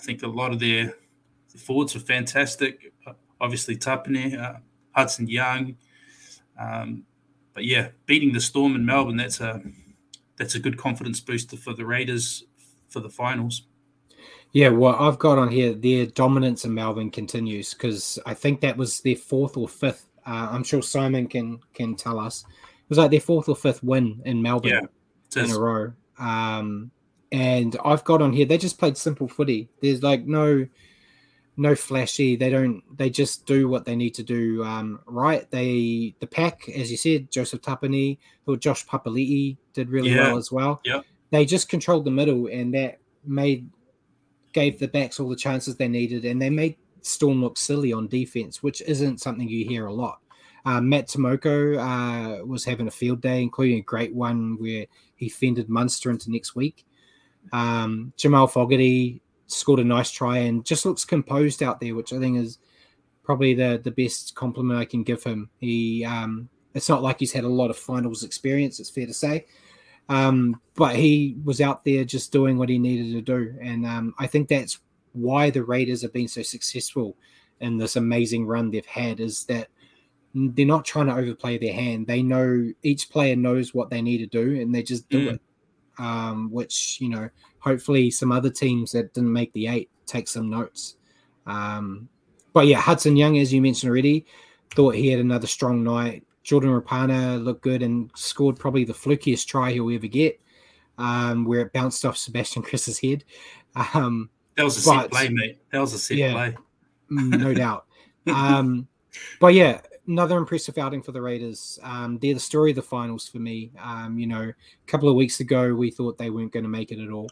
I 0.00 0.02
think 0.02 0.22
a 0.22 0.26
lot 0.26 0.52
of 0.52 0.60
their 0.60 0.94
forwards 1.58 1.94
were 1.94 2.00
fantastic. 2.00 2.92
Obviously, 3.38 3.76
Tapine, 3.76 4.38
uh, 4.38 4.58
Hudson 4.92 5.28
Young, 5.28 5.76
um, 6.58 7.04
but 7.52 7.64
yeah, 7.64 7.88
beating 8.06 8.32
the 8.32 8.40
Storm 8.40 8.74
in 8.74 8.84
Melbourne, 8.84 9.16
that's 9.16 9.40
a 9.40 9.60
that's 10.36 10.54
a 10.54 10.58
good 10.58 10.78
confidence 10.78 11.20
booster 11.20 11.56
for 11.56 11.74
the 11.74 11.84
Raiders 11.84 12.44
for 12.88 13.00
the 13.00 13.10
finals. 13.10 13.62
Yeah, 14.52 14.70
well, 14.70 14.96
I've 14.98 15.18
got 15.18 15.38
on 15.38 15.50
here 15.50 15.74
their 15.74 16.06
dominance 16.06 16.64
in 16.64 16.72
Melbourne 16.72 17.10
continues 17.10 17.74
because 17.74 18.18
I 18.24 18.32
think 18.32 18.60
that 18.62 18.76
was 18.76 19.00
their 19.00 19.16
fourth 19.16 19.56
or 19.56 19.68
fifth. 19.68 20.06
Uh, 20.26 20.48
I'm 20.50 20.64
sure 20.64 20.82
Simon 20.82 21.26
can 21.26 21.60
can 21.74 21.94
tell 21.94 22.18
us. 22.18 22.44
It 22.48 22.88
was 22.88 22.98
like 22.98 23.10
their 23.10 23.20
fourth 23.20 23.50
or 23.50 23.56
fifth 23.56 23.82
win 23.82 24.22
in 24.24 24.40
Melbourne 24.40 24.88
yeah, 25.36 25.44
in 25.44 25.50
a 25.50 25.58
row. 25.58 25.92
Um, 26.18 26.90
and 27.32 27.76
I've 27.84 28.04
got 28.04 28.22
on 28.22 28.32
here 28.32 28.46
they 28.46 28.58
just 28.58 28.78
played 28.78 28.96
simple 28.96 29.28
footy. 29.28 29.68
There's 29.80 30.02
like 30.02 30.26
no 30.26 30.66
no 31.60 31.74
flashy. 31.74 32.36
They 32.36 32.48
don't. 32.48 32.82
They 32.96 33.10
just 33.10 33.44
do 33.44 33.68
what 33.68 33.84
they 33.84 33.94
need 33.94 34.14
to 34.14 34.22
do 34.22 34.64
um, 34.64 35.00
right. 35.06 35.48
They 35.50 36.14
the 36.20 36.26
pack, 36.26 36.68
as 36.70 36.90
you 36.90 36.96
said, 36.96 37.30
Joseph 37.30 37.60
Tapine, 37.60 38.18
or 38.46 38.56
Josh 38.56 38.86
Papali'i 38.86 39.58
did 39.74 39.90
really 39.90 40.10
yeah. 40.10 40.28
well 40.28 40.38
as 40.38 40.50
well. 40.50 40.80
Yeah. 40.84 41.02
They 41.30 41.44
just 41.44 41.68
controlled 41.68 42.06
the 42.06 42.10
middle, 42.10 42.46
and 42.46 42.74
that 42.74 42.98
made 43.24 43.68
gave 44.52 44.78
the 44.78 44.88
backs 44.88 45.20
all 45.20 45.28
the 45.28 45.36
chances 45.36 45.76
they 45.76 45.86
needed, 45.86 46.24
and 46.24 46.40
they 46.40 46.50
made 46.50 46.76
Storm 47.02 47.42
look 47.42 47.58
silly 47.58 47.92
on 47.92 48.08
defense, 48.08 48.62
which 48.62 48.80
isn't 48.82 49.20
something 49.20 49.48
you 49.48 49.66
hear 49.66 49.86
a 49.86 49.92
lot. 49.92 50.20
Uh, 50.64 50.80
Matt 50.80 51.08
Timoko 51.08 51.78
uh, 51.78 52.44
was 52.44 52.64
having 52.64 52.86
a 52.86 52.90
field 52.90 53.20
day, 53.20 53.42
including 53.42 53.78
a 53.78 53.82
great 53.82 54.14
one 54.14 54.56
where 54.58 54.86
he 55.16 55.28
fended 55.28 55.68
Munster 55.68 56.10
into 56.10 56.30
next 56.30 56.54
week. 56.54 56.84
Um, 57.52 58.12
Jamal 58.16 58.46
Fogarty 58.46 59.22
scored 59.46 59.80
a 59.80 59.84
nice 59.84 60.10
try 60.10 60.38
and 60.38 60.64
just 60.64 60.86
looks 60.86 61.04
composed 61.04 61.62
out 61.62 61.80
there, 61.80 61.94
which 61.94 62.12
I 62.12 62.18
think 62.18 62.38
is 62.38 62.58
probably 63.22 63.54
the 63.54 63.80
the 63.82 63.90
best 63.90 64.34
compliment 64.34 64.80
I 64.80 64.84
can 64.84 65.02
give 65.02 65.22
him. 65.22 65.50
He 65.58 66.04
um, 66.04 66.48
it's 66.74 66.88
not 66.88 67.02
like 67.02 67.18
he's 67.20 67.32
had 67.32 67.44
a 67.44 67.48
lot 67.48 67.70
of 67.70 67.76
finals 67.76 68.24
experience. 68.24 68.80
It's 68.80 68.90
fair 68.90 69.06
to 69.06 69.14
say, 69.14 69.46
um, 70.08 70.60
but 70.74 70.96
he 70.96 71.36
was 71.44 71.60
out 71.60 71.84
there 71.84 72.04
just 72.04 72.32
doing 72.32 72.58
what 72.58 72.68
he 72.68 72.78
needed 72.78 73.12
to 73.12 73.22
do, 73.22 73.56
and 73.60 73.86
um, 73.86 74.14
I 74.18 74.26
think 74.26 74.48
that's 74.48 74.80
why 75.12 75.50
the 75.50 75.64
Raiders 75.64 76.02
have 76.02 76.12
been 76.12 76.28
so 76.28 76.42
successful 76.42 77.16
in 77.60 77.76
this 77.76 77.96
amazing 77.96 78.46
run 78.46 78.70
they've 78.70 78.86
had. 78.86 79.20
Is 79.20 79.44
that 79.46 79.68
they're 80.34 80.66
not 80.66 80.84
trying 80.84 81.06
to 81.06 81.14
overplay 81.14 81.58
their 81.58 81.74
hand. 81.74 82.06
They 82.06 82.22
know 82.22 82.72
each 82.82 83.10
player 83.10 83.34
knows 83.34 83.74
what 83.74 83.90
they 83.90 84.00
need 84.02 84.18
to 84.18 84.26
do, 84.26 84.60
and 84.60 84.74
they 84.74 84.82
just 84.82 85.08
do 85.08 85.28
mm. 85.28 85.34
it. 85.34 85.42
Um, 86.00 86.50
which 86.50 86.98
you 86.98 87.10
know 87.10 87.28
hopefully 87.58 88.10
some 88.10 88.32
other 88.32 88.48
teams 88.48 88.90
that 88.92 89.12
didn't 89.12 89.32
make 89.32 89.52
the 89.52 89.66
eight 89.66 89.90
take 90.06 90.28
some 90.28 90.48
notes. 90.48 90.96
Um, 91.46 92.08
but 92.52 92.66
yeah, 92.66 92.80
Hudson 92.80 93.16
Young, 93.16 93.38
as 93.38 93.52
you 93.52 93.60
mentioned 93.60 93.90
already, 93.90 94.24
thought 94.74 94.94
he 94.94 95.08
had 95.08 95.20
another 95.20 95.46
strong 95.46 95.84
night. 95.84 96.24
Jordan 96.42 96.70
Rapana 96.70 97.42
looked 97.42 97.62
good 97.62 97.82
and 97.82 98.10
scored 98.16 98.58
probably 98.58 98.84
the 98.84 98.94
flukiest 98.94 99.46
try 99.46 99.72
he'll 99.72 99.94
ever 99.94 100.06
get, 100.06 100.40
um, 100.96 101.44
where 101.44 101.60
it 101.60 101.72
bounced 101.72 102.04
off 102.04 102.16
Sebastian 102.16 102.62
Chris's 102.62 102.98
head. 102.98 103.24
Um, 103.94 104.30
that 104.56 104.64
was 104.64 104.84
a 104.84 104.88
but, 104.88 105.02
set 105.02 105.10
play, 105.10 105.28
mate. 105.28 105.58
That 105.70 105.80
was 105.80 105.92
a 105.92 105.98
set 105.98 106.16
yeah, 106.16 106.32
play. 106.32 106.56
Mm, 107.12 107.40
no 107.40 107.54
doubt. 107.54 107.86
Um, 108.26 108.88
but 109.38 109.54
yeah, 109.54 109.80
another 110.06 110.36
impressive 110.36 110.78
outing 110.78 111.02
for 111.02 111.12
the 111.12 111.22
Raiders. 111.22 111.78
Um, 111.82 112.18
they're 112.18 112.34
the 112.34 112.40
story 112.40 112.70
of 112.70 112.76
the 112.76 112.82
finals 112.82 113.28
for 113.28 113.38
me. 113.38 113.70
Um, 113.82 114.18
you 114.18 114.26
know, 114.26 114.42
a 114.42 114.86
couple 114.86 115.08
of 115.08 115.14
weeks 115.14 115.40
ago, 115.40 115.74
we 115.74 115.90
thought 115.90 116.18
they 116.18 116.30
weren't 116.30 116.52
going 116.52 116.64
to 116.64 116.68
make 116.68 116.92
it 116.92 117.02
at 117.02 117.10
all. 117.10 117.28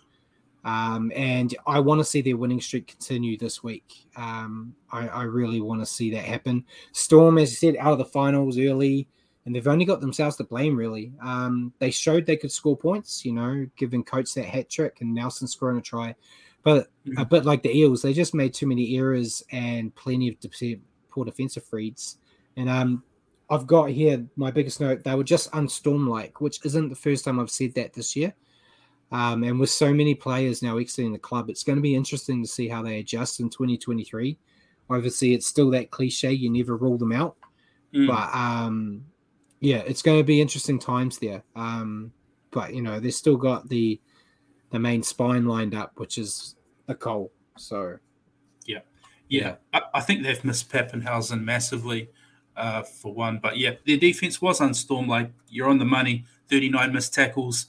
Um, 0.64 1.12
and 1.14 1.54
I 1.66 1.80
want 1.80 2.00
to 2.00 2.04
see 2.04 2.20
their 2.20 2.36
winning 2.36 2.60
streak 2.60 2.88
continue 2.88 3.38
this 3.38 3.62
week. 3.62 4.06
Um, 4.16 4.74
I, 4.90 5.08
I, 5.08 5.22
really 5.22 5.60
want 5.60 5.80
to 5.80 5.86
see 5.86 6.10
that 6.10 6.24
happen. 6.24 6.64
Storm, 6.92 7.38
as 7.38 7.50
you 7.50 7.56
said, 7.56 7.80
out 7.80 7.92
of 7.92 7.98
the 7.98 8.04
finals 8.04 8.58
early, 8.58 9.08
and 9.46 9.54
they've 9.54 9.66
only 9.66 9.84
got 9.84 10.00
themselves 10.00 10.36
to 10.36 10.44
blame, 10.44 10.76
really. 10.76 11.12
Um, 11.22 11.72
they 11.78 11.90
showed 11.90 12.26
they 12.26 12.36
could 12.36 12.52
score 12.52 12.76
points, 12.76 13.24
you 13.24 13.32
know, 13.32 13.66
giving 13.76 14.04
Coates 14.04 14.34
that 14.34 14.44
hat 14.44 14.68
trick 14.68 14.98
and 15.00 15.14
Nelson 15.14 15.46
scoring 15.46 15.78
a 15.78 15.80
try. 15.80 16.14
But 16.64 16.88
mm-hmm. 17.06 17.18
a 17.18 17.24
bit 17.24 17.46
like 17.46 17.62
the 17.62 17.74
Eels, 17.74 18.02
they 18.02 18.12
just 18.12 18.34
made 18.34 18.52
too 18.52 18.66
many 18.66 18.96
errors 18.98 19.42
and 19.50 19.94
plenty 19.94 20.28
of 20.28 20.36
poor 21.08 21.24
defensive 21.24 21.64
reads. 21.70 22.18
And 22.58 22.68
um, 22.68 23.04
I've 23.48 23.66
got 23.66 23.88
here 23.88 24.26
my 24.36 24.50
biggest 24.50 24.80
note 24.80 25.04
they 25.04 25.14
were 25.14 25.24
just 25.24 25.48
unstorm 25.54 26.08
like, 26.08 26.40
which 26.40 26.58
isn't 26.64 26.88
the 26.88 26.96
first 26.96 27.24
time 27.24 27.38
I've 27.40 27.50
said 27.50 27.74
that 27.74 27.94
this 27.94 28.16
year. 28.16 28.34
Um, 29.10 29.42
and 29.44 29.58
with 29.58 29.70
so 29.70 29.94
many 29.94 30.14
players 30.14 30.62
now 30.62 30.76
exiting 30.76 31.12
the 31.12 31.18
club, 31.18 31.48
it's 31.48 31.62
going 31.62 31.76
to 31.76 31.82
be 31.82 31.94
interesting 31.94 32.42
to 32.42 32.48
see 32.48 32.68
how 32.68 32.82
they 32.82 32.98
adjust 32.98 33.40
in 33.40 33.48
2023. 33.48 34.36
Obviously, 34.90 35.34
it's 35.34 35.46
still 35.46 35.70
that 35.70 35.90
cliche 35.90 36.32
you 36.32 36.50
never 36.50 36.76
rule 36.76 36.98
them 36.98 37.12
out. 37.12 37.36
Mm. 37.94 38.08
But 38.08 38.36
um, 38.36 39.04
yeah, 39.60 39.82
it's 39.86 40.02
going 40.02 40.18
to 40.18 40.24
be 40.24 40.40
interesting 40.40 40.78
times 40.78 41.18
there. 41.18 41.42
Um, 41.56 42.12
but 42.50 42.74
you 42.74 42.82
know, 42.82 43.00
they've 43.00 43.14
still 43.14 43.36
got 43.36 43.68
the 43.68 44.00
the 44.70 44.78
main 44.78 45.02
spine 45.02 45.46
lined 45.46 45.74
up, 45.74 45.92
which 45.94 46.18
is 46.18 46.56
the 46.86 46.94
Cole. 46.94 47.32
So 47.56 47.98
yeah, 48.66 48.80
yeah, 49.28 49.40
yeah. 49.40 49.54
I, 49.72 49.82
I, 49.94 50.00
think 50.00 50.22
they've 50.22 50.44
missed 50.44 50.70
Papenhuyzen 50.70 51.42
massively 51.42 52.10
uh, 52.58 52.82
for 52.82 53.14
one. 53.14 53.38
But 53.38 53.56
yeah, 53.56 53.74
their 53.86 53.96
defense 53.96 54.42
was 54.42 54.60
unstormed. 54.60 55.08
Like 55.08 55.30
you're 55.48 55.68
on 55.68 55.78
the 55.78 55.84
money, 55.84 56.24
39 56.50 56.92
missed 56.92 57.14
tackles 57.14 57.66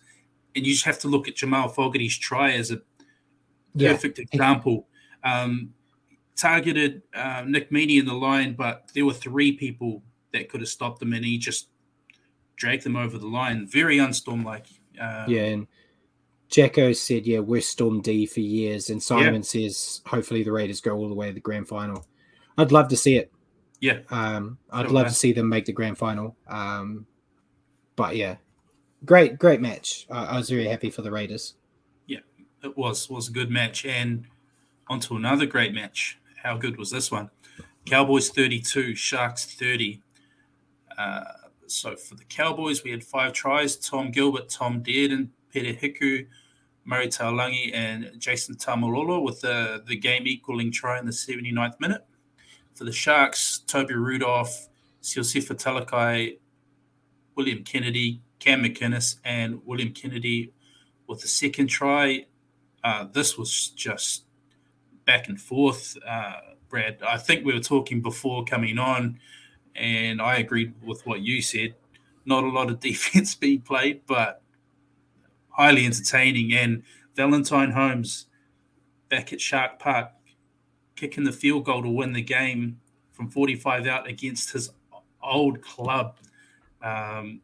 and 0.55 0.65
you 0.65 0.73
just 0.73 0.85
have 0.85 0.99
to 0.99 1.07
look 1.07 1.27
at 1.27 1.35
Jamal 1.35 1.69
Fogarty's 1.69 2.17
try 2.17 2.51
as 2.51 2.71
a 2.71 2.81
perfect 3.77 4.19
example. 4.19 4.87
Um, 5.23 5.73
targeted 6.35 7.01
uh, 7.13 7.43
Nick 7.45 7.71
Meaney 7.71 7.99
in 7.99 8.05
the 8.05 8.13
line, 8.13 8.53
but 8.53 8.89
there 8.93 9.05
were 9.05 9.13
three 9.13 9.51
people 9.51 10.03
that 10.33 10.49
could 10.49 10.61
have 10.61 10.69
stopped 10.69 11.01
him, 11.01 11.13
and 11.13 11.23
he 11.23 11.37
just 11.37 11.69
dragged 12.55 12.83
them 12.83 12.95
over 12.95 13.17
the 13.17 13.27
line. 13.27 13.67
Very 13.67 13.99
unstorm 13.99 14.43
like. 14.43 14.65
Um, 14.99 15.29
yeah, 15.29 15.43
and 15.43 15.67
Jacko 16.49 16.93
said, 16.93 17.25
"Yeah, 17.25 17.39
we're 17.39 17.61
Storm 17.61 18.01
D 18.01 18.25
for 18.25 18.41
years," 18.41 18.89
and 18.89 19.01
Simon 19.01 19.35
yeah. 19.35 19.41
says, 19.41 20.01
"Hopefully, 20.05 20.43
the 20.43 20.51
Raiders 20.51 20.81
go 20.81 20.95
all 20.95 21.09
the 21.09 21.15
way 21.15 21.27
to 21.27 21.33
the 21.33 21.39
grand 21.39 21.67
final." 21.67 22.05
I'd 22.57 22.71
love 22.73 22.89
to 22.89 22.97
see 22.97 23.15
it. 23.15 23.31
Yeah, 23.79 23.99
um, 24.09 24.57
I'd 24.71 24.91
love 24.91 25.07
to 25.07 25.13
see 25.13 25.31
them 25.31 25.47
make 25.47 25.65
the 25.65 25.71
grand 25.71 25.97
final. 25.97 26.35
Um, 26.47 27.05
but 27.95 28.15
yeah, 28.15 28.35
great, 29.05 29.39
great 29.39 29.61
match. 29.61 30.05
Uh, 30.09 30.27
I 30.29 30.37
was 30.37 30.49
very 30.49 30.67
happy 30.67 30.89
for 30.89 31.01
the 31.01 31.11
Raiders. 31.11 31.55
Yeah, 32.05 32.19
it 32.63 32.77
was 32.77 33.09
was 33.09 33.29
a 33.29 33.31
good 33.31 33.49
match, 33.49 33.85
and 33.85 34.25
onto 34.87 35.15
another 35.15 35.45
great 35.45 35.73
match. 35.73 36.19
How 36.43 36.57
good 36.57 36.77
was 36.77 36.91
this 36.91 37.11
one? 37.11 37.29
Cowboys 37.85 38.29
thirty-two, 38.29 38.95
Sharks 38.95 39.45
thirty. 39.45 40.01
Uh, 40.97 41.23
so 41.67 41.95
for 41.95 42.15
the 42.15 42.25
Cowboys, 42.25 42.83
we 42.83 42.91
had 42.91 43.03
five 43.03 43.31
tries: 43.31 43.77
Tom 43.77 44.11
Gilbert, 44.11 44.49
Tom 44.49 44.83
Dearden, 44.83 45.29
Peta 45.51 45.73
Hiku, 45.73 46.27
Murray 46.85 47.07
Taulagi, 47.07 47.71
and 47.73 48.11
Jason 48.17 48.55
Taumalolo 48.55 49.23
with 49.23 49.41
the, 49.41 49.83
the 49.85 49.95
game 49.95 50.25
equaling 50.25 50.71
try 50.71 50.99
in 50.99 51.05
the 51.05 51.11
79th 51.11 51.79
minute. 51.79 52.05
For 52.75 52.83
the 52.85 52.91
Sharks, 52.91 53.59
Toby 53.67 53.95
Rudolph, 53.95 54.69
Siosifa 55.01 55.55
Talakai, 55.55 56.37
William 57.35 57.63
Kennedy, 57.63 58.21
Cam 58.39 58.63
McInnes, 58.63 59.17
and 59.23 59.61
William 59.65 59.91
Kennedy 59.91 60.53
with 61.07 61.21
the 61.21 61.27
second 61.27 61.67
try. 61.67 62.25
Uh, 62.83 63.05
this 63.11 63.37
was 63.37 63.69
just 63.69 64.25
back 65.05 65.27
and 65.27 65.39
forth, 65.39 65.97
uh, 66.07 66.33
Brad. 66.69 66.99
I 67.05 67.17
think 67.17 67.45
we 67.45 67.53
were 67.53 67.59
talking 67.59 68.01
before 68.01 68.45
coming 68.45 68.77
on, 68.77 69.19
and 69.75 70.21
I 70.21 70.37
agreed 70.37 70.73
with 70.83 71.05
what 71.05 71.21
you 71.21 71.41
said. 71.41 71.75
Not 72.25 72.43
a 72.43 72.49
lot 72.49 72.69
of 72.69 72.79
defense 72.89 73.35
being 73.35 73.61
played, 73.61 74.01
but 74.05 74.41
highly 75.49 75.85
entertaining. 75.85 76.53
And 76.53 76.83
Valentine 77.15 77.71
Holmes 77.71 78.27
back 79.09 79.33
at 79.33 79.41
Shark 79.41 79.79
Park 79.79 80.11
kicking 80.99 81.23
the 81.23 81.31
field 81.31 81.65
goal 81.65 81.81
to 81.81 81.89
win 81.89 82.13
the 82.13 82.21
game 82.21 82.79
from 83.11 83.29
45 83.29 83.87
out 83.87 84.07
against 84.07 84.51
his 84.51 84.69
old 85.23 85.61
club. 85.61 86.17
Um, 86.81 87.41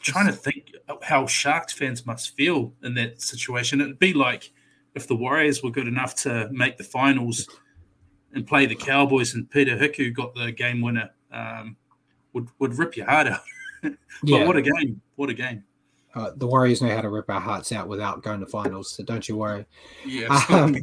trying 0.00 0.26
to 0.26 0.32
think 0.32 0.72
how 1.02 1.26
Sharks 1.26 1.72
fans 1.72 2.06
must 2.06 2.36
feel 2.36 2.72
in 2.82 2.94
that 2.94 3.20
situation. 3.20 3.80
It'd 3.80 3.98
be 3.98 4.12
like 4.12 4.52
if 4.94 5.08
the 5.08 5.16
Warriors 5.16 5.62
were 5.62 5.70
good 5.70 5.88
enough 5.88 6.14
to 6.16 6.48
make 6.52 6.76
the 6.76 6.84
finals 6.84 7.48
and 8.32 8.46
play 8.46 8.66
the 8.66 8.74
Cowboys, 8.74 9.34
and 9.34 9.48
Peta 9.48 9.76
Hiku 9.76 10.12
got 10.12 10.34
the 10.34 10.52
game 10.52 10.80
winner. 10.80 11.10
Um, 11.32 11.76
would 12.32 12.48
would 12.58 12.78
rip 12.78 12.96
your 12.96 13.06
heart 13.06 13.28
out. 13.28 13.40
but 13.82 13.96
yeah. 14.24 14.44
what 14.44 14.56
a 14.56 14.62
game! 14.62 15.00
What 15.16 15.30
a 15.30 15.34
game! 15.34 15.64
Uh, 16.14 16.30
the 16.36 16.46
Warriors 16.46 16.82
know 16.82 16.94
how 16.94 17.00
to 17.00 17.08
rip 17.08 17.30
our 17.30 17.40
hearts 17.40 17.72
out 17.72 17.88
without 17.88 18.22
going 18.22 18.40
to 18.40 18.46
finals, 18.46 18.90
so 18.90 19.04
don't 19.04 19.28
you 19.28 19.36
worry. 19.36 19.66
Yeah, 20.04 20.40
um, 20.48 20.76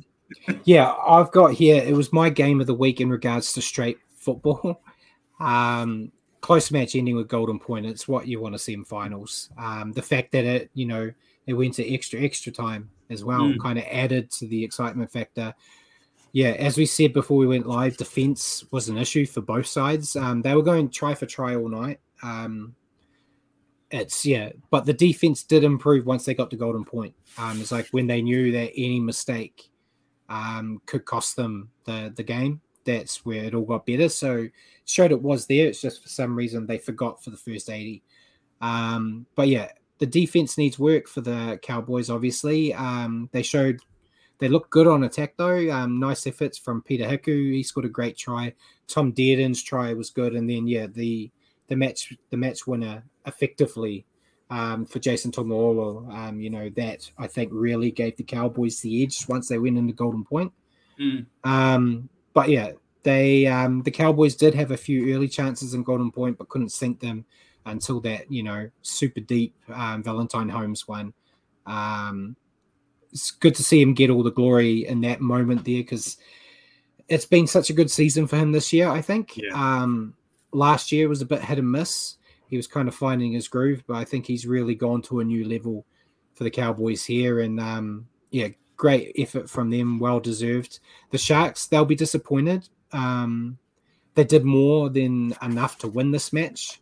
yeah. 0.64 0.94
I've 0.94 1.32
got 1.32 1.54
here. 1.54 1.82
It 1.82 1.96
was 1.96 2.14
my 2.14 2.30
game 2.30 2.62
of 2.62 2.68
the 2.68 2.74
week 2.74 3.02
in 3.02 3.10
regards 3.10 3.54
to 3.54 3.62
straight 3.62 3.98
football. 4.16 4.82
Um, 5.40 6.12
close 6.42 6.70
match 6.70 6.96
ending 6.96 7.16
with 7.16 7.28
golden 7.28 7.58
point. 7.58 7.88
It's 7.88 8.08
what 8.08 8.28
you 8.28 8.40
want 8.40 8.54
to 8.54 8.60
see 8.60 8.74
in 8.74 8.86
finals. 8.86 9.50
Um, 9.58 9.92
the 9.92 10.04
fact 10.04 10.32
that 10.34 10.46
it, 10.46 10.70
you 10.76 10.86
know, 10.86 11.12
it 11.48 11.54
went 11.54 11.74
to 11.76 11.94
extra 11.94 12.22
extra 12.22 12.52
time 12.52 12.92
as 13.10 13.24
well, 13.24 13.42
mm. 13.42 13.60
kind 13.60 13.80
of 13.80 13.86
added 13.90 14.30
to 14.34 14.48
the 14.48 14.64
excitement 14.64 15.12
factor. 15.12 15.54
Yeah, 16.32 16.50
as 16.50 16.78
we 16.78 16.86
said 16.86 17.12
before 17.12 17.38
we 17.38 17.48
went 17.48 17.66
live, 17.66 17.98
defense 17.98 18.64
was 18.72 18.88
an 18.88 18.98
issue 18.98 19.26
for 19.26 19.42
both 19.42 19.66
sides. 19.66 20.16
Um, 20.16 20.42
they 20.42 20.54
were 20.54 20.62
going 20.62 20.90
try 20.90 21.16
for 21.16 21.26
try 21.26 21.56
all 21.56 21.68
night. 21.68 22.00
Um, 22.24 22.76
it's 23.90 24.26
yeah, 24.26 24.52
but 24.70 24.86
the 24.86 24.94
defense 24.94 25.44
did 25.44 25.64
improve 25.64 26.06
once 26.06 26.24
they 26.24 26.34
got 26.34 26.50
to 26.52 26.56
golden 26.56 26.86
point. 26.86 27.14
Um, 27.38 27.60
it's 27.60 27.72
like 27.72 27.88
when 27.92 28.08
they 28.08 28.22
knew 28.22 28.52
that 28.54 28.72
any 28.78 29.00
mistake 29.00 29.71
um, 30.32 30.82
could 30.86 31.06
cost 31.06 31.36
them 31.36 31.70
the 31.86 32.14
the 32.16 32.24
game 32.24 32.62
that's 32.86 33.26
where 33.26 33.44
it 33.44 33.54
all 33.54 33.64
got 33.64 33.86
better. 33.86 34.10
So 34.10 34.48
showed 34.86 35.12
it 35.12 35.22
was 35.22 35.46
there. 35.46 35.68
It's 35.68 35.82
just 35.82 36.02
for 36.02 36.10
some 36.10 36.36
reason 36.36 36.66
they 36.66 36.78
forgot 36.78 37.24
for 37.24 37.30
the 37.30 37.38
first 37.38 37.70
80. 37.70 38.02
Um, 38.62 39.26
but 39.36 39.48
yeah, 39.48 39.70
the 40.00 40.06
defense 40.06 40.58
needs 40.58 40.80
work 40.80 41.08
for 41.08 41.22
the 41.22 41.60
Cowboys, 41.62 42.10
obviously. 42.10 42.74
Um, 42.74 43.30
they 43.32 43.44
showed 43.44 43.82
they 44.40 44.48
look 44.48 44.70
good 44.72 44.88
on 44.88 45.04
attack 45.04 45.36
though. 45.38 45.72
Um, 45.72 46.00
nice 46.00 46.26
efforts 46.26 46.58
from 46.58 46.82
Peta 46.82 47.06
Hiku. 47.06 47.54
He 47.54 47.64
scored 47.64 47.86
a 47.86 47.90
great 47.90 48.18
try. 48.18 48.54
Tom 48.88 49.12
Dearden's 49.12 49.62
try 49.62 49.94
was 49.94 50.10
good. 50.10 50.34
And 50.34 50.50
then 50.50 50.68
yeah, 50.68 50.88
the 50.88 51.30
the 51.68 51.76
match 51.76 52.14
the 52.32 52.38
match 52.38 52.66
winner 52.66 53.04
effectively 53.26 54.06
um, 54.52 54.86
for 54.86 55.00
Jason 55.00 55.32
Taumalolo. 55.32 56.14
Um, 56.14 56.40
you 56.40 56.52
know, 56.52 56.70
that 56.76 57.10
I 57.18 57.26
think 57.26 57.50
really 57.52 57.90
gave 57.90 58.18
the 58.18 58.24
Cowboys 58.24 58.80
the 58.82 59.02
edge 59.02 59.28
once 59.28 59.48
they 59.48 59.58
went 59.58 59.78
into 59.78 59.94
Golden 59.94 60.24
Point. 60.24 60.52
Mm. 61.00 61.26
Um, 61.44 62.10
but 62.34 62.50
yeah, 62.50 62.74
they 63.04 63.48
um, 63.48 63.82
the 63.82 63.92
Cowboys 63.92 64.36
did 64.36 64.54
have 64.54 64.72
a 64.72 64.78
few 64.78 65.16
early 65.16 65.28
chances 65.28 65.74
in 65.74 65.84
Golden 65.84 66.12
Point, 66.12 66.38
but 66.38 66.50
couldn't 66.50 66.70
sink 66.70 67.00
them 67.00 67.26
until 67.66 68.00
that 68.02 68.32
you 68.32 68.44
know 68.44 68.70
super 68.82 69.22
deep 69.22 69.56
um, 69.74 70.04
Valentine 70.04 70.50
Holmes 70.50 70.88
one. 70.88 71.14
Um, 71.66 72.36
it's 73.12 73.32
good 73.32 73.56
to 73.56 73.64
see 73.64 73.82
him 73.82 73.94
get 73.94 74.10
all 74.10 74.24
the 74.24 74.32
glory 74.32 74.86
in 74.86 75.02
that 75.02 75.22
moment 75.22 75.66
there 75.66 75.82
because 75.82 76.18
it's 77.10 77.26
been 77.26 77.48
such 77.48 77.70
a 77.70 77.74
good 77.74 77.92
season 77.92 78.28
for 78.28 78.38
him 78.38 78.52
this 78.52 78.72
year. 78.72 78.88
I 78.88 79.02
think 79.02 79.38
yeah. 79.38 79.52
um, 79.54 80.14
last 80.54 80.92
year 80.92 81.10
was 81.10 81.22
a 81.22 81.26
bit 81.26 81.42
hit 81.42 81.60
and 81.60 81.72
miss. 81.72 82.16
He 82.52 82.58
was 82.58 82.68
kind 82.68 82.88
of 82.88 82.94
finding 82.94 83.32
his 83.32 83.48
groove, 83.48 83.82
but 83.88 83.96
I 83.96 84.04
think 84.04 84.28
he's 84.28 84.46
really 84.46 84.76
gone 84.76 85.02
to 85.04 85.22
a 85.22 85.24
new 85.24 85.48
level 85.48 85.86
for 86.34 86.44
the 86.44 86.52
Cowboys 86.52 87.04
here. 87.06 87.40
And 87.40 87.60
um, 87.60 88.08
yeah, 88.30 88.50
great 88.76 89.14
effort 89.18 89.50
from 89.50 89.70
them, 89.70 90.00
well 90.00 90.20
deserved. 90.20 90.80
The 91.12 91.18
Sharks, 91.18 91.68
they'll 91.68 91.86
be 91.86 91.96
disappointed. 91.96 92.68
Um, 92.92 93.58
they 94.16 94.26
did 94.26 94.44
more 94.44 94.90
than 94.90 95.34
enough 95.42 95.78
to 95.80 95.88
win 95.88 96.12
this 96.12 96.34
match. 96.34 96.82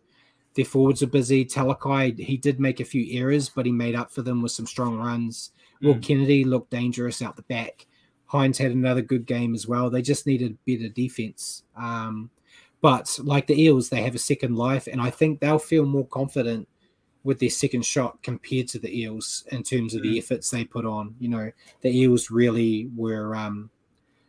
Their 0.56 0.66
forwards 0.66 1.04
are 1.04 1.08
busy. 1.08 1.46
Talakai, 1.46 2.18
he 2.18 2.36
did 2.36 2.60
make 2.60 2.80
a 2.80 2.86
few 2.86 3.06
errors, 3.20 3.48
but 3.48 3.68
he 3.68 3.72
made 3.72 3.96
up 3.96 4.12
for 4.12 4.24
them 4.24 4.42
with 4.42 4.52
some 4.52 4.66
strong 4.66 4.98
runs. 4.98 5.52
Mm. 5.84 5.88
Will 5.88 6.00
Kennedy 6.00 6.44
looked 6.44 6.72
dangerous 6.72 7.22
out 7.22 7.36
the 7.36 7.44
back. 7.44 7.86
Hynes 8.32 8.58
had 8.58 8.72
another 8.72 9.04
good 9.04 9.28
game 9.28 9.54
as 9.54 9.68
well. 9.68 9.92
They 9.92 10.02
just 10.02 10.26
needed 10.26 10.58
better 10.66 10.90
defense. 10.90 11.64
Um, 11.78 12.32
but 12.82 13.20
like 13.22 13.48
the 13.48 13.62
Eels, 13.62 13.90
they 13.90 14.02
have 14.02 14.16
a 14.16 14.20
second 14.20 14.56
life, 14.56 14.88
and 14.88 15.02
I 15.02 15.10
think 15.10 15.40
they'll 15.40 15.60
feel 15.60 15.86
more 15.86 16.08
confident 16.08 16.68
with 17.24 17.40
their 17.40 17.50
second 17.50 17.86
shot 17.86 18.22
compared 18.24 18.68
to 18.70 18.80
the 18.80 18.98
Eels 18.98 19.44
in 19.52 19.62
terms 19.62 19.94
of 19.94 20.02
the 20.02 20.16
mm. 20.16 20.18
efforts 20.18 20.50
they 20.50 20.64
put 20.64 20.86
on. 20.86 21.16
You 21.20 21.30
know, 21.30 21.52
the 21.82 21.90
Eels 21.90 22.32
really 22.32 22.90
were 22.96 23.36
um, 23.36 23.70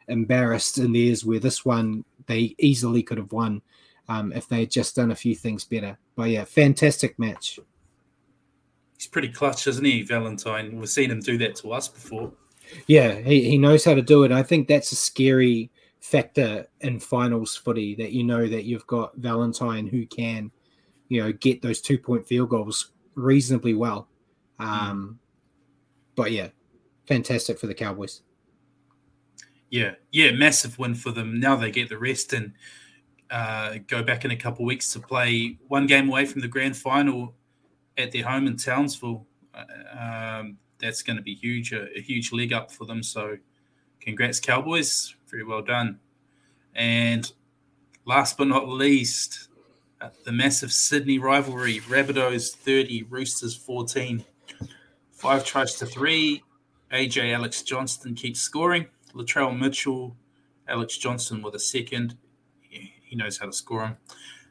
embarrassed 0.09 0.79
in 0.79 0.93
theirs, 0.93 1.25
where 1.25 1.39
this 1.39 1.65
one 1.65 2.05
they 2.27 2.55
easily 2.59 3.03
could 3.03 3.19
have 3.19 3.33
won 3.33 3.63
um, 4.09 4.33
if 4.33 4.49
they 4.49 4.61
had 4.61 4.71
just 4.71 4.97
done 4.97 5.13
a 5.13 5.17
few 5.17 5.35
things 5.35 5.65
better. 5.65 5.97
But 6.17 6.31
yeah, 6.31 6.45
fantastic 6.45 7.19
match. 7.19 7.61
He's 8.99 9.07
pretty 9.07 9.29
clutch, 9.29 9.67
isn't 9.67 9.85
he, 9.85 10.03
Valentine? 10.03 10.77
We've 10.77 10.89
seen 10.89 11.11
him 11.11 11.21
do 11.21 11.39
that 11.39 11.57
to 11.57 11.73
us 11.73 11.89
before. 11.89 12.33
Yeah, 12.87 13.15
he, 13.15 13.49
he 13.49 13.59
knows 13.59 13.85
how 13.85 13.95
to 13.95 14.03
do 14.03 14.25
it. 14.25 14.33
I 14.33 14.43
think 14.43 14.69
that's 14.69 14.93
a 14.93 14.97
scary 14.97 15.71
factor 16.01 16.67
in 16.81 16.99
finals 16.99 17.57
footy 17.57 17.95
that 17.95 18.13
you 18.13 18.25
know 18.25 18.47
that 18.47 18.65
you've 18.65 18.87
got 18.87 19.17
Valentine 19.17 19.87
who 19.87 20.07
can 20.07 20.51
you 21.11 21.21
know, 21.23 21.33
get 21.33 21.61
those 21.61 21.83
two 21.83 21.99
point 21.99 22.27
field 22.27 22.49
goals 22.49 22.93
reasonably 23.15 23.75
well. 23.75 24.09
Um, 24.59 25.19
But 26.15 26.33
yeah, 26.33 26.49
fantastic 27.07 27.59
for 27.59 27.67
the 27.67 27.75
Cowboys. 27.75 28.23
Yeah, 29.69 29.95
yeah, 30.11 30.33
massive 30.33 30.79
win 30.79 30.95
for 30.95 31.11
them. 31.11 31.39
Now 31.39 31.57
they 31.57 31.71
get 31.71 31.89
the 31.89 31.99
rest 31.99 32.33
and 32.33 32.53
uh, 33.31 33.79
go 33.87 34.03
back 34.03 34.25
in 34.25 34.31
a 34.31 34.37
couple 34.37 34.65
weeks 34.65 34.93
to 34.93 35.01
play 35.01 35.59
one 35.69 35.87
game 35.87 36.09
away 36.09 36.27
from 36.27 36.41
the 36.41 36.49
grand 36.49 36.77
final 36.77 37.35
at 37.99 38.13
their 38.13 38.25
home 38.25 38.47
in 38.47 38.57
Townsville. 38.57 39.27
Uh, 39.55 39.99
um, 39.99 40.59
that's 40.79 41.03
going 41.03 41.17
to 41.17 41.23
be 41.23 41.35
huge, 41.35 41.73
a, 41.73 41.87
a, 41.97 42.01
huge 42.01 42.33
leg 42.33 42.53
up 42.53 42.71
for 42.71 42.85
them. 42.85 43.03
So, 43.03 43.37
congrats, 44.01 44.41
Cowboys. 44.41 45.15
Very 45.31 45.45
well 45.45 45.63
done. 45.63 46.01
And 46.75 47.31
last 48.05 48.37
but 48.37 48.49
not 48.49 48.69
least, 48.69 49.49
the 50.25 50.33
massive 50.33 50.73
Sydney 50.73 51.19
rivalry. 51.19 51.81
Rabbitohs 51.81 52.55
30, 52.55 53.05
Roosters 53.05 53.55
14. 53.55 54.25
Five 55.13 55.45
tries 55.45 55.75
to 55.77 55.87
three. 55.87 56.43
AJ 56.93 57.35
Alex 57.35 57.63
Johnston 57.63 58.15
keeps 58.15 58.41
scoring. 58.41 58.87
Latrell 59.15 59.57
Mitchell, 59.57 60.17
Alex 60.69 60.97
Johnston 60.97 61.43
with 61.43 61.55
a 61.55 61.59
second. 61.59 62.17
He 62.61 63.17
knows 63.17 63.39
how 63.39 63.47
to 63.47 63.53
score 63.53 63.85
him. 63.85 63.97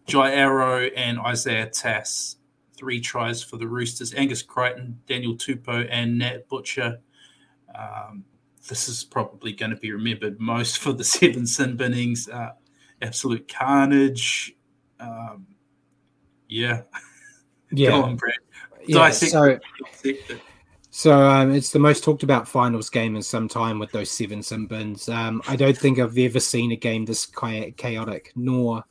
Jai 0.06 0.34
Arrow 0.34 0.90
and 0.96 1.20
Isaiah 1.20 1.70
Tass, 1.70 2.38
three 2.76 3.00
tries 3.00 3.42
for 3.42 3.58
the 3.58 3.68
Roosters. 3.68 4.14
Angus 4.14 4.42
Crichton, 4.42 5.00
Daniel 5.08 5.36
Tupou, 5.36 5.88
and 5.90 6.18
Nat 6.18 6.48
Butcher. 6.50 7.00
Um, 7.74 8.26
this 8.68 8.90
is 8.90 9.04
probably 9.04 9.54
going 9.54 9.72
to 9.72 9.78
be 9.78 9.92
remembered 9.92 10.40
most 10.40 10.80
for 10.80 10.94
the 10.94 11.04
seven 11.16 11.46
sin 11.46 11.78
binnings. 11.78 12.30
Uh, 12.30 12.52
absolute 13.02 13.48
carnage. 13.48 14.56
Um, 15.00 15.48
yeah. 16.48 16.82
Yeah. 17.72 17.92
On, 17.92 18.18
yeah 18.88 19.12
so, 19.12 19.60
so 20.90 21.22
um, 21.22 21.54
it's 21.54 21.70
the 21.70 21.78
most 21.78 22.04
talked 22.04 22.24
about 22.24 22.48
finals 22.48 22.90
game 22.90 23.16
in 23.16 23.22
some 23.22 23.48
time 23.48 23.78
with 23.78 23.92
those 23.92 24.10
seven 24.10 24.42
sin 24.42 24.66
bins. 24.66 25.08
Um, 25.08 25.44
I 25.48 25.56
don't 25.56 25.78
think 25.78 26.00
I've 26.00 26.18
ever 26.18 26.40
seen 26.40 26.72
a 26.72 26.76
game 26.76 27.06
this 27.06 27.28
chaotic, 27.28 28.32
nor 28.36 28.84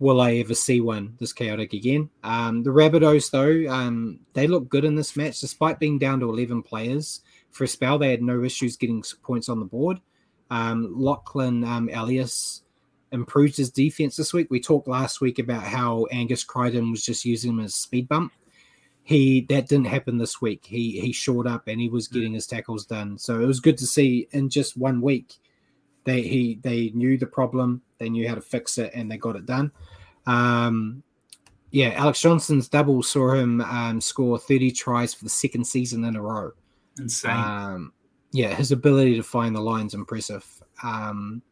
will 0.00 0.20
I 0.20 0.34
ever 0.34 0.54
see 0.54 0.80
one 0.80 1.14
this 1.18 1.32
chaotic 1.32 1.72
again. 1.72 2.10
Um, 2.24 2.62
the 2.62 2.70
Rabbitohs, 2.70 3.30
though, 3.30 3.72
um, 3.72 4.20
they 4.34 4.46
look 4.46 4.68
good 4.68 4.84
in 4.84 4.96
this 4.96 5.16
match, 5.16 5.40
despite 5.40 5.78
being 5.78 5.98
down 5.98 6.20
to 6.20 6.28
11 6.28 6.62
players. 6.62 7.20
For 7.50 7.64
a 7.64 7.68
spell, 7.68 7.98
they 7.98 8.10
had 8.10 8.22
no 8.22 8.44
issues 8.44 8.76
getting 8.76 9.02
points 9.22 9.48
on 9.48 9.58
the 9.58 9.66
board. 9.66 10.00
Um, 10.50 10.92
Lachlan 10.96 11.64
um, 11.64 11.88
Ilias 11.88 12.62
improved 13.12 13.56
his 13.56 13.70
defense 13.70 14.16
this 14.16 14.32
week. 14.32 14.48
We 14.50 14.60
talked 14.60 14.88
last 14.88 15.20
week 15.20 15.38
about 15.38 15.62
how 15.62 16.06
Angus 16.12 16.44
Crichton 16.44 16.90
was 16.90 17.04
just 17.04 17.24
using 17.24 17.52
him 17.52 17.60
as 17.60 17.74
a 17.74 17.78
speed 17.78 18.08
bump. 18.08 18.32
He 19.02 19.46
that 19.48 19.68
didn't 19.68 19.86
happen 19.86 20.18
this 20.18 20.40
week. 20.40 20.64
He 20.64 21.00
he 21.00 21.12
showed 21.12 21.46
up 21.46 21.66
and 21.66 21.80
he 21.80 21.88
was 21.88 22.06
hmm. 22.06 22.14
getting 22.14 22.34
his 22.34 22.46
tackles 22.46 22.86
done. 22.86 23.18
So 23.18 23.40
it 23.40 23.46
was 23.46 23.60
good 23.60 23.78
to 23.78 23.86
see 23.86 24.28
in 24.30 24.48
just 24.50 24.76
one 24.76 25.00
week 25.00 25.34
they 26.04 26.22
he 26.22 26.60
they 26.62 26.90
knew 26.94 27.18
the 27.18 27.26
problem, 27.26 27.82
they 27.98 28.08
knew 28.08 28.28
how 28.28 28.34
to 28.34 28.40
fix 28.40 28.78
it, 28.78 28.92
and 28.94 29.10
they 29.10 29.16
got 29.16 29.36
it 29.36 29.46
done. 29.46 29.72
Um, 30.26 31.02
yeah, 31.70 31.90
Alex 31.90 32.20
Johnston's 32.20 32.68
double 32.68 33.02
saw 33.02 33.32
him 33.32 33.60
um, 33.60 34.00
score 34.00 34.38
30 34.38 34.72
tries 34.72 35.14
for 35.14 35.24
the 35.24 35.30
second 35.30 35.64
season 35.66 36.04
in 36.04 36.16
a 36.16 36.22
row. 36.22 36.52
Insane. 36.98 37.30
Um, 37.30 37.92
yeah, 38.32 38.54
his 38.54 38.72
ability 38.72 39.16
to 39.16 39.22
find 39.22 39.54
the 39.54 39.60
lines 39.60 39.94
impressive. 39.94 40.46
Um, 40.82 41.42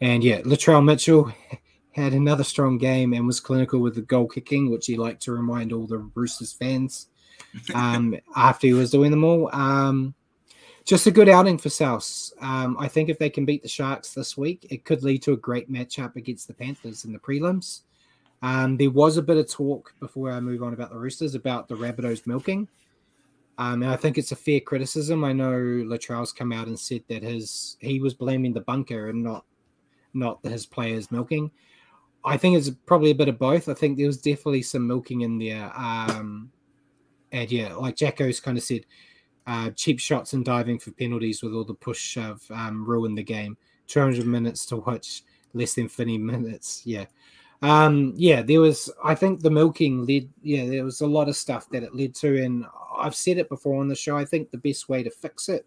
and 0.00 0.22
yeah, 0.22 0.40
Latrell 0.40 0.84
Mitchell 0.84 1.32
had 1.92 2.12
another 2.12 2.44
strong 2.44 2.78
game 2.78 3.12
and 3.12 3.26
was 3.26 3.40
clinical 3.40 3.80
with 3.80 3.94
the 3.94 4.02
goal 4.02 4.28
kicking, 4.28 4.70
which 4.70 4.86
he 4.86 4.96
liked 4.96 5.22
to 5.22 5.32
remind 5.32 5.72
all 5.72 5.86
the 5.86 5.98
Roosters 6.14 6.52
fans 6.52 7.08
um, 7.74 8.16
after 8.36 8.66
he 8.66 8.72
was 8.72 8.90
doing 8.90 9.10
them 9.10 9.24
all. 9.24 9.54
Um, 9.54 10.14
just 10.84 11.06
a 11.06 11.10
good 11.10 11.28
outing 11.28 11.58
for 11.58 11.68
South. 11.68 12.30
Um, 12.40 12.76
I 12.78 12.88
think 12.88 13.10
if 13.10 13.18
they 13.18 13.28
can 13.28 13.44
beat 13.44 13.62
the 13.62 13.68
Sharks 13.68 14.14
this 14.14 14.38
week, 14.38 14.66
it 14.70 14.86
could 14.86 15.02
lead 15.02 15.22
to 15.24 15.32
a 15.32 15.36
great 15.36 15.70
matchup 15.70 16.16
against 16.16 16.48
the 16.48 16.54
Panthers 16.54 17.04
in 17.04 17.12
the 17.12 17.18
prelims. 17.18 17.82
Um, 18.40 18.76
there 18.76 18.90
was 18.90 19.18
a 19.18 19.22
bit 19.22 19.36
of 19.36 19.50
talk 19.50 19.92
before 20.00 20.30
I 20.30 20.40
move 20.40 20.62
on 20.62 20.72
about 20.72 20.90
the 20.90 20.98
Roosters 20.98 21.34
about 21.34 21.68
the 21.68 21.74
Rabbitohs 21.74 22.26
milking. 22.26 22.68
Um, 23.58 23.82
and 23.82 23.90
I 23.90 23.96
think 23.96 24.16
it's 24.16 24.32
a 24.32 24.36
fair 24.36 24.60
criticism. 24.60 25.24
I 25.24 25.32
know 25.32 25.52
Latrell's 25.52 26.32
come 26.32 26.52
out 26.52 26.68
and 26.68 26.78
said 26.78 27.02
that 27.08 27.22
his 27.22 27.76
he 27.80 28.00
was 28.00 28.14
blaming 28.14 28.52
the 28.52 28.60
bunker 28.60 29.08
and 29.08 29.22
not 29.22 29.44
not 30.14 30.38
his 30.44 30.64
players 30.64 31.10
milking. 31.10 31.50
I 32.24 32.36
think 32.36 32.56
it's 32.56 32.70
probably 32.86 33.10
a 33.10 33.16
bit 33.16 33.28
of 33.28 33.38
both. 33.38 33.68
I 33.68 33.74
think 33.74 33.96
there 33.96 34.06
was 34.06 34.20
definitely 34.20 34.62
some 34.62 34.86
milking 34.86 35.22
in 35.22 35.38
there. 35.38 35.72
Um, 35.76 36.50
and 37.32 37.50
yeah, 37.50 37.74
like 37.74 37.96
Jacko's 37.96 38.40
kind 38.40 38.58
of 38.58 38.64
said, 38.64 38.86
uh, 39.46 39.70
cheap 39.70 39.98
shots 39.98 40.32
and 40.32 40.44
diving 40.44 40.78
for 40.78 40.90
penalties 40.92 41.42
with 41.42 41.54
all 41.54 41.64
the 41.64 41.74
push 41.74 41.98
shove 41.98 42.42
um, 42.50 42.84
ruined 42.84 43.16
the 43.16 43.22
game. 43.22 43.56
200 43.86 44.26
minutes 44.26 44.66
to 44.66 44.76
watch 44.76 45.22
less 45.54 45.74
than 45.74 45.88
50 45.88 46.18
minutes. 46.18 46.82
Yeah. 46.84 47.06
Um, 47.62 48.12
yeah, 48.16 48.42
there 48.42 48.60
was, 48.60 48.90
I 49.02 49.14
think 49.14 49.40
the 49.40 49.50
milking 49.50 50.06
led, 50.06 50.28
yeah, 50.42 50.66
there 50.66 50.84
was 50.84 51.00
a 51.00 51.06
lot 51.06 51.28
of 51.28 51.36
stuff 51.36 51.68
that 51.70 51.82
it 51.82 51.94
led 51.94 52.14
to. 52.16 52.44
And 52.44 52.66
I've 52.98 53.14
said 53.14 53.38
it 53.38 53.48
before 53.48 53.80
on 53.80 53.88
the 53.88 53.94
show. 53.94 54.16
I 54.16 54.24
think 54.24 54.50
the 54.50 54.58
best 54.58 54.88
way 54.88 55.02
to 55.02 55.10
fix 55.10 55.48
it, 55.48 55.66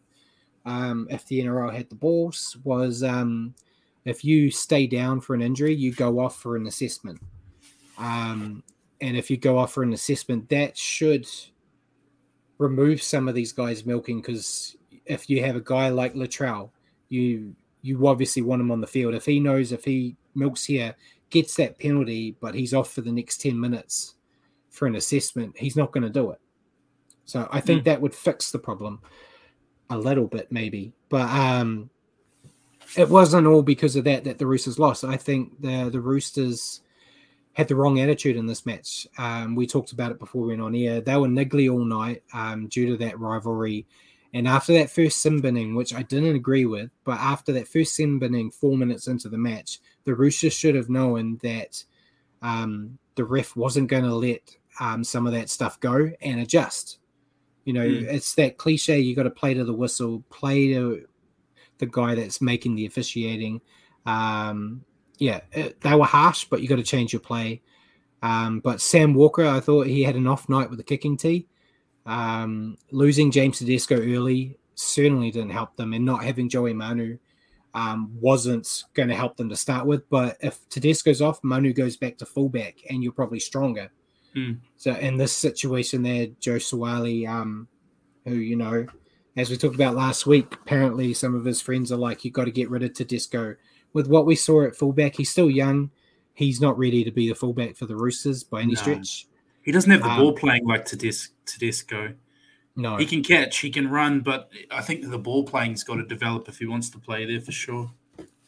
um, 0.65 1.07
if 1.09 1.25
the 1.25 1.41
NRL 1.41 1.73
had 1.73 1.89
the 1.89 1.95
balls, 1.95 2.57
was 2.63 3.03
um, 3.03 3.53
if 4.05 4.23
you 4.23 4.51
stay 4.51 4.87
down 4.87 5.21
for 5.21 5.33
an 5.33 5.41
injury, 5.41 5.73
you 5.73 5.93
go 5.93 6.19
off 6.19 6.37
for 6.37 6.55
an 6.55 6.67
assessment. 6.67 7.19
Um, 7.97 8.63
and 8.99 9.17
if 9.17 9.29
you 9.29 9.37
go 9.37 9.57
off 9.57 9.73
for 9.73 9.83
an 9.83 9.93
assessment, 9.93 10.49
that 10.49 10.77
should 10.77 11.27
remove 12.57 13.01
some 13.01 13.27
of 13.27 13.35
these 13.35 13.51
guys 13.51 13.85
milking 13.85 14.21
because 14.21 14.75
if 15.05 15.29
you 15.29 15.43
have 15.43 15.55
a 15.55 15.61
guy 15.61 15.89
like 15.89 16.13
Latrell, 16.13 16.69
you 17.09 17.55
you 17.81 18.07
obviously 18.07 18.43
want 18.43 18.61
him 18.61 18.71
on 18.71 18.79
the 18.79 18.87
field. 18.87 19.15
If 19.15 19.25
he 19.25 19.39
knows 19.39 19.71
if 19.71 19.83
he 19.83 20.15
milks 20.35 20.65
here, 20.65 20.95
gets 21.31 21.55
that 21.55 21.79
penalty, 21.79 22.35
but 22.39 22.53
he's 22.53 22.75
off 22.75 22.91
for 22.91 23.01
the 23.01 23.11
next 23.11 23.41
10 23.41 23.59
minutes 23.59 24.15
for 24.69 24.87
an 24.87 24.95
assessment, 24.95 25.57
he's 25.57 25.75
not 25.75 25.91
going 25.91 26.03
to 26.03 26.09
do 26.09 26.31
it. 26.31 26.39
So 27.31 27.47
I 27.51 27.61
think 27.61 27.81
mm. 27.81 27.85
that 27.85 28.01
would 28.01 28.13
fix 28.13 28.51
the 28.51 28.59
problem 28.59 29.01
a 29.89 29.97
little 29.97 30.27
bit, 30.27 30.51
maybe. 30.51 30.93
But 31.09 31.29
um 31.29 31.89
it 32.97 33.09
wasn't 33.09 33.47
all 33.47 33.63
because 33.63 33.95
of 33.95 34.03
that 34.03 34.23
that 34.25 34.37
the 34.37 34.45
Roosters 34.45 34.79
lost. 34.79 35.03
I 35.03 35.17
think 35.17 35.61
the 35.61 35.89
the 35.89 36.01
Roosters 36.01 36.81
had 37.53 37.67
the 37.67 37.75
wrong 37.75 37.99
attitude 37.99 38.37
in 38.37 38.45
this 38.45 38.65
match. 38.65 39.07
Um, 39.17 39.55
we 39.55 39.67
talked 39.67 39.91
about 39.91 40.11
it 40.11 40.19
before 40.19 40.41
we 40.41 40.49
went 40.49 40.61
on 40.61 40.75
air. 40.75 41.01
They 41.01 41.17
were 41.17 41.27
niggly 41.27 41.71
all 41.71 41.83
night 41.83 42.23
um, 42.33 42.67
due 42.67 42.85
to 42.87 42.97
that 42.97 43.19
rivalry. 43.19 43.85
And 44.33 44.47
after 44.47 44.71
that 44.73 44.89
first 44.89 45.21
sin 45.21 45.41
binning, 45.41 45.75
which 45.75 45.93
I 45.93 46.03
didn't 46.03 46.35
agree 46.35 46.65
with, 46.65 46.89
but 47.03 47.19
after 47.19 47.51
that 47.53 47.67
first 47.67 47.95
sin 47.95 48.19
binning, 48.19 48.51
four 48.51 48.77
minutes 48.77 49.07
into 49.07 49.27
the 49.27 49.37
match, 49.37 49.79
the 50.05 50.15
Roosters 50.15 50.53
should 50.53 50.75
have 50.75 50.89
known 50.89 51.39
that 51.43 51.83
um, 52.41 52.97
the 53.15 53.25
ref 53.25 53.57
wasn't 53.57 53.89
going 53.89 54.05
to 54.05 54.15
let 54.15 54.55
um, 54.79 55.03
some 55.03 55.27
of 55.27 55.33
that 55.33 55.49
stuff 55.49 55.77
go 55.81 56.09
and 56.21 56.39
adjust. 56.39 56.99
You 57.65 57.73
know, 57.73 57.87
mm. 57.87 58.03
it's 58.03 58.35
that 58.35 58.57
cliche 58.57 58.99
you 58.99 59.15
got 59.15 59.23
to 59.23 59.29
play 59.29 59.53
to 59.53 59.63
the 59.63 59.73
whistle, 59.73 60.23
play 60.29 60.73
to 60.73 61.05
the 61.77 61.85
guy 61.85 62.15
that's 62.15 62.41
making 62.41 62.75
the 62.75 62.85
officiating. 62.85 63.61
Um, 64.05 64.83
yeah, 65.17 65.41
it, 65.51 65.81
they 65.81 65.95
were 65.95 66.05
harsh, 66.05 66.45
but 66.45 66.61
you 66.61 66.67
got 66.67 66.77
to 66.77 66.83
change 66.83 67.13
your 67.13 67.19
play. 67.19 67.61
Um, 68.23 68.59
but 68.59 68.81
Sam 68.81 69.13
Walker, 69.13 69.45
I 69.45 69.59
thought 69.59 69.87
he 69.87 70.03
had 70.03 70.15
an 70.15 70.27
off 70.27 70.49
night 70.49 70.69
with 70.69 70.77
the 70.77 70.83
kicking 70.83 71.17
tee. 71.17 71.47
Um, 72.05 72.77
losing 72.91 73.31
James 73.31 73.59
Tedesco 73.59 73.95
early 73.97 74.57
certainly 74.75 75.31
didn't 75.31 75.51
help 75.51 75.75
them, 75.75 75.93
and 75.93 76.05
not 76.05 76.23
having 76.23 76.49
Joey 76.49 76.73
Manu 76.73 77.17
um, 77.73 78.11
wasn't 78.19 78.83
going 78.93 79.09
to 79.09 79.15
help 79.15 79.37
them 79.37 79.49
to 79.49 79.55
start 79.55 79.85
with. 79.85 80.09
But 80.09 80.37
if 80.41 80.67
Tedesco's 80.69 81.21
off, 81.21 81.43
Manu 81.43 81.73
goes 81.73 81.97
back 81.97 82.17
to 82.17 82.25
fullback, 82.25 82.77
and 82.89 83.03
you're 83.03 83.11
probably 83.11 83.39
stronger. 83.39 83.91
Mm. 84.35 84.59
So 84.77 84.93
in 84.93 85.17
this 85.17 85.33
situation, 85.33 86.03
there, 86.03 86.27
Joe 86.39 86.55
Suaalii, 86.55 87.27
um, 87.27 87.67
who 88.25 88.35
you 88.35 88.55
know, 88.55 88.85
as 89.35 89.49
we 89.49 89.57
talked 89.57 89.75
about 89.75 89.95
last 89.95 90.25
week, 90.25 90.53
apparently 90.53 91.13
some 91.13 91.35
of 91.35 91.45
his 91.45 91.61
friends 91.61 91.91
are 91.91 91.97
like, 91.97 92.23
you've 92.23 92.33
got 92.33 92.45
to 92.45 92.51
get 92.51 92.69
rid 92.69 92.83
of 92.83 92.93
Tedesco 92.93 93.55
with 93.93 94.07
what 94.07 94.25
we 94.25 94.35
saw 94.35 94.63
at 94.63 94.75
fullback, 94.75 95.15
he's 95.15 95.29
still 95.29 95.49
young. 95.49 95.91
He's 96.33 96.61
not 96.61 96.77
ready 96.77 97.03
to 97.03 97.11
be 97.11 97.27
the 97.27 97.35
fullback 97.35 97.75
for 97.75 97.85
the 97.85 97.95
Roosters 97.95 98.43
by 98.43 98.61
any 98.61 98.73
no. 98.73 98.81
stretch. 98.81 99.27
He 99.63 99.71
doesn't 99.71 99.91
have 99.91 100.01
the 100.01 100.09
um, 100.09 100.19
ball 100.19 100.33
playing 100.33 100.65
like 100.65 100.85
Tedesco. 100.85 102.13
No, 102.75 102.97
he 102.97 103.05
can 103.05 103.21
catch, 103.21 103.57
he 103.57 103.69
can 103.69 103.89
run, 103.89 104.21
but 104.21 104.49
I 104.71 104.81
think 104.81 105.07
the 105.09 105.19
ball 105.19 105.43
playing's 105.43 105.83
got 105.83 105.95
to 105.95 106.05
develop 106.05 106.47
if 106.47 106.57
he 106.57 106.65
wants 106.65 106.89
to 106.91 106.99
play 106.99 107.25
there 107.25 107.41
for 107.41 107.51
sure. 107.51 107.91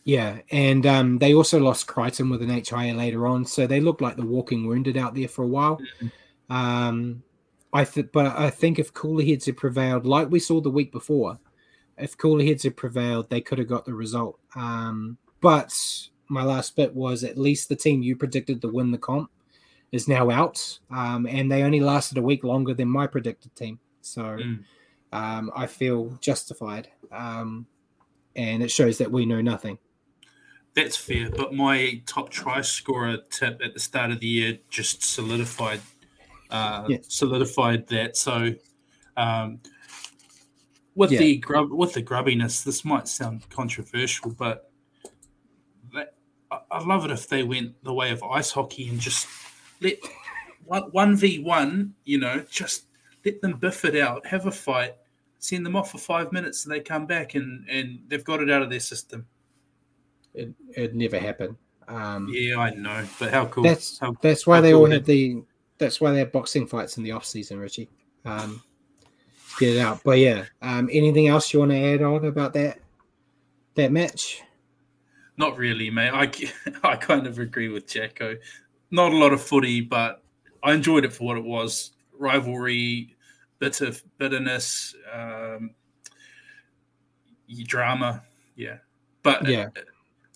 Yeah, 0.06 0.40
and 0.52 0.86
um, 0.86 1.18
they 1.20 1.34
also 1.34 1.60
lost 1.60 1.88
Crichton 1.88 2.30
with 2.30 2.42
an 2.42 2.50
HIA 2.50 2.94
later 2.94 3.26
on, 3.26 3.46
so 3.46 3.66
they 3.66 3.80
looked 3.80 4.02
like 4.02 4.18
the 4.18 4.26
walking 4.26 4.68
wounded 4.68 4.98
out 4.98 5.16
there 5.16 5.30
for 5.30 5.44
a 5.44 5.48
while. 5.48 5.78
Mm-hmm. 5.78 6.54
Um, 6.54 7.24
I 7.72 7.86
th- 7.86 8.12
but 8.12 8.38
I 8.38 8.50
think 8.50 8.80
if 8.80 8.94
cooler 8.94 9.24
heads 9.24 9.46
had 9.46 9.58
prevailed, 9.58 10.06
like 10.06 10.30
we 10.30 10.40
saw 10.40 10.60
the 10.60 10.70
week 10.70 10.92
before, 10.92 11.40
if 11.98 12.18
cooler 12.18 12.44
heads 12.44 12.64
had 12.64 12.76
prevailed, 12.76 13.30
they 13.30 13.40
could 13.42 13.60
have 13.60 13.68
got 13.68 13.86
the 13.86 13.94
result. 13.94 14.40
Um, 14.56 15.18
but 15.40 15.74
my 16.28 16.44
last 16.44 16.76
bit 16.76 16.94
was 16.94 17.24
at 17.24 17.38
least 17.38 17.70
the 17.70 17.76
team 17.76 18.04
you 18.04 18.16
predicted 18.16 18.62
to 18.62 18.68
win 18.68 18.92
the 18.92 18.98
comp 18.98 19.32
is 19.92 20.08
now 20.08 20.30
out, 20.30 20.80
um, 20.92 21.26
and 21.28 21.52
they 21.52 21.64
only 21.64 21.80
lasted 21.80 22.18
a 22.18 22.22
week 22.22 22.44
longer 22.44 22.74
than 22.74 22.90
my 22.90 23.08
predicted 23.08 23.56
team. 23.56 23.80
So 24.02 24.22
mm. 24.22 24.60
um, 25.14 25.52
I 25.56 25.68
feel 25.68 26.18
justified, 26.20 26.90
um, 27.12 27.68
and 28.36 28.62
it 28.62 28.72
shows 28.72 28.98
that 28.98 29.12
we 29.12 29.26
know 29.26 29.42
nothing. 29.42 29.78
That's 30.76 30.98
fair, 30.98 31.30
but 31.30 31.54
my 31.54 32.02
top 32.08 32.30
try 32.30 32.62
scorer 32.62 33.18
tip 33.30 33.62
at 33.64 33.74
the 33.74 33.80
start 33.80 34.12
of 34.12 34.20
the 34.20 34.28
year 34.28 34.58
just 34.70 35.04
solidified 35.04 35.82
uh, 36.50 36.86
yes. 36.88 37.06
solidified 37.10 37.88
that. 37.88 38.18
So 38.18 38.54
um, 39.18 39.60
with 40.96 41.12
yeah. 41.12 41.20
the 41.20 41.38
grub 41.38 41.72
with 41.72 41.94
the 41.94 42.02
grubbiness, 42.02 42.64
this 42.64 42.84
might 42.86 43.08
sound 43.08 43.48
controversial, 43.50 44.32
but 44.32 44.72
I'd 46.72 46.84
love 46.84 47.06
it 47.06 47.12
if 47.12 47.28
they 47.28 47.44
went 47.44 47.84
the 47.84 47.94
way 47.94 48.12
of 48.12 48.22
ice 48.24 48.52
hockey 48.52 48.88
and 48.90 49.00
just 49.00 49.28
let 49.82 49.98
one 50.66 51.16
v 51.16 51.40
one, 51.40 51.94
you 52.06 52.20
know, 52.20 52.46
just 52.50 52.86
let 53.26 53.42
them 53.42 53.54
biff 53.54 53.86
it 53.86 53.96
out, 53.96 54.26
have 54.26 54.46
a 54.46 54.52
fight, 54.52 54.96
send 55.40 55.66
them 55.66 55.76
off 55.76 55.92
for 55.92 55.98
five 55.98 56.32
minutes, 56.32 56.66
and 56.66 56.74
they 56.74 56.80
come 56.80 57.06
back 57.06 57.36
and 57.36 57.68
and 57.70 58.00
they've 58.08 58.24
got 58.24 58.42
it 58.42 58.52
out 58.52 58.62
of 58.62 58.70
their 58.70 58.80
system. 58.80 59.26
It 60.34 60.54
it 60.76 60.96
never 60.96 61.20
happened. 61.20 61.56
Um, 61.88 62.30
yeah, 62.32 62.58
I 62.58 62.74
know, 62.74 63.06
but 63.20 63.32
how 63.32 63.46
cool! 63.46 63.64
That's 63.64 64.00
how, 64.00 64.16
that's 64.22 64.48
why 64.48 64.62
they 64.62 64.72
cool 64.72 64.82
all 64.82 64.92
have 64.92 65.06
the 65.06 65.44
that's 65.78 66.00
why 66.00 66.12
they 66.12 66.20
have 66.20 66.32
boxing 66.32 66.68
fights 66.68 66.98
in 66.98 67.04
the 67.04 67.12
off 67.12 67.26
season, 67.26 67.60
Richie. 67.60 67.90
Um, 68.26 68.64
get 69.60 69.76
it 69.76 69.80
out. 69.80 70.02
But 70.04 70.20
yeah, 70.20 70.46
um, 70.62 70.90
anything 70.92 71.28
else 71.28 71.54
you 71.54 71.60
want 71.60 71.72
to 71.72 71.78
add 71.78 72.02
on 72.02 72.26
about 72.26 72.54
that 72.54 72.80
that 73.76 73.92
match? 73.92 74.42
Not 75.38 75.58
really, 75.58 75.90
mate. 75.90 76.12
I, 76.12 76.32
I 76.88 76.96
kind 76.96 77.28
of 77.28 77.40
agree 77.40 77.70
with 77.70 77.88
Jacko. 77.88 78.38
Not 78.92 79.12
a 79.12 79.18
lot 79.18 79.34
of 79.34 79.42
footy, 79.42 79.82
but 79.82 80.24
I 80.62 80.74
enjoyed 80.74 81.06
it 81.06 81.14
for 81.14 81.26
what 81.26 81.38
it 81.38 81.44
was. 81.44 81.92
Rivalry, 82.18 83.16
bit 83.60 83.82
of 83.82 84.04
bitterness, 84.18 84.96
um, 85.12 85.72
drama. 87.66 88.24
Yeah. 88.56 88.78
But 89.24 89.48
yeah, 89.48 89.70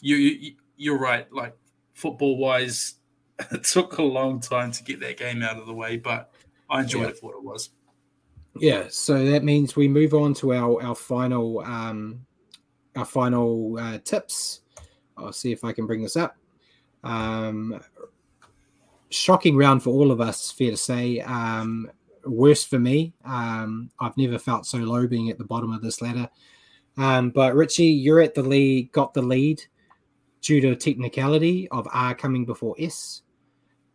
you, 0.02 0.16
you 0.16 0.56
you're 0.76 0.98
right. 0.98 1.32
Like 1.32 1.56
football 1.94 2.38
wise, 2.38 2.96
it 3.52 3.64
took 3.64 3.98
a 3.98 4.04
long 4.04 4.40
time 4.40 4.72
to 4.72 4.84
get 4.84 5.00
that 5.02 5.18
game 5.18 5.44
out 5.44 5.58
of 5.58 5.68
the 5.68 5.74
way, 5.74 5.98
but 5.98 6.32
I 6.70 6.82
enjoyed 6.82 7.04
yeah. 7.04 7.10
it 7.10 7.18
for 7.18 7.28
what 7.28 7.38
it 7.38 7.44
was. 7.44 7.70
Yeah, 8.60 8.86
so 8.90 9.24
that 9.26 9.44
means 9.44 9.76
we 9.76 9.88
move 9.88 10.14
on 10.14 10.34
to 10.36 10.54
our 10.54 10.82
our 10.82 10.96
final 10.96 11.60
um 11.60 12.26
our 12.96 13.06
final 13.06 13.78
uh, 13.80 14.00
tips. 14.00 14.62
I'll 15.18 15.34
see 15.34 15.52
if 15.52 15.64
I 15.64 15.72
can 15.72 15.86
bring 15.86 16.02
this 16.02 16.16
up. 16.16 16.36
Um, 17.04 17.80
shocking 19.10 19.56
round 19.56 19.84
for 19.84 19.92
all 19.92 20.12
of 20.12 20.20
us, 20.22 20.52
fair 20.52 20.72
to 20.72 20.78
say. 20.78 21.22
Um, 21.22 21.90
worse 22.26 22.64
for 22.64 22.80
me. 22.80 23.14
Um, 23.26 23.90
I've 24.00 24.18
never 24.18 24.38
felt 24.38 24.66
so 24.66 24.80
low 24.80 25.08
being 25.08 25.30
at 25.30 25.38
the 25.38 25.44
bottom 25.44 25.72
of 25.72 25.82
this 25.82 26.02
ladder. 26.02 26.30
Um, 26.98 27.30
but 27.30 27.56
Richie, 27.56 27.86
you're 27.86 28.20
at 28.20 28.34
the 28.34 28.44
lead, 28.44 28.92
got 28.92 29.14
the 29.14 29.22
lead 29.22 29.64
due 30.42 30.62
to 30.62 30.76
technicality 30.76 31.68
of 31.70 31.88
R 31.94 32.16
coming 32.16 32.46
before 32.46 32.76
S. 32.80 33.22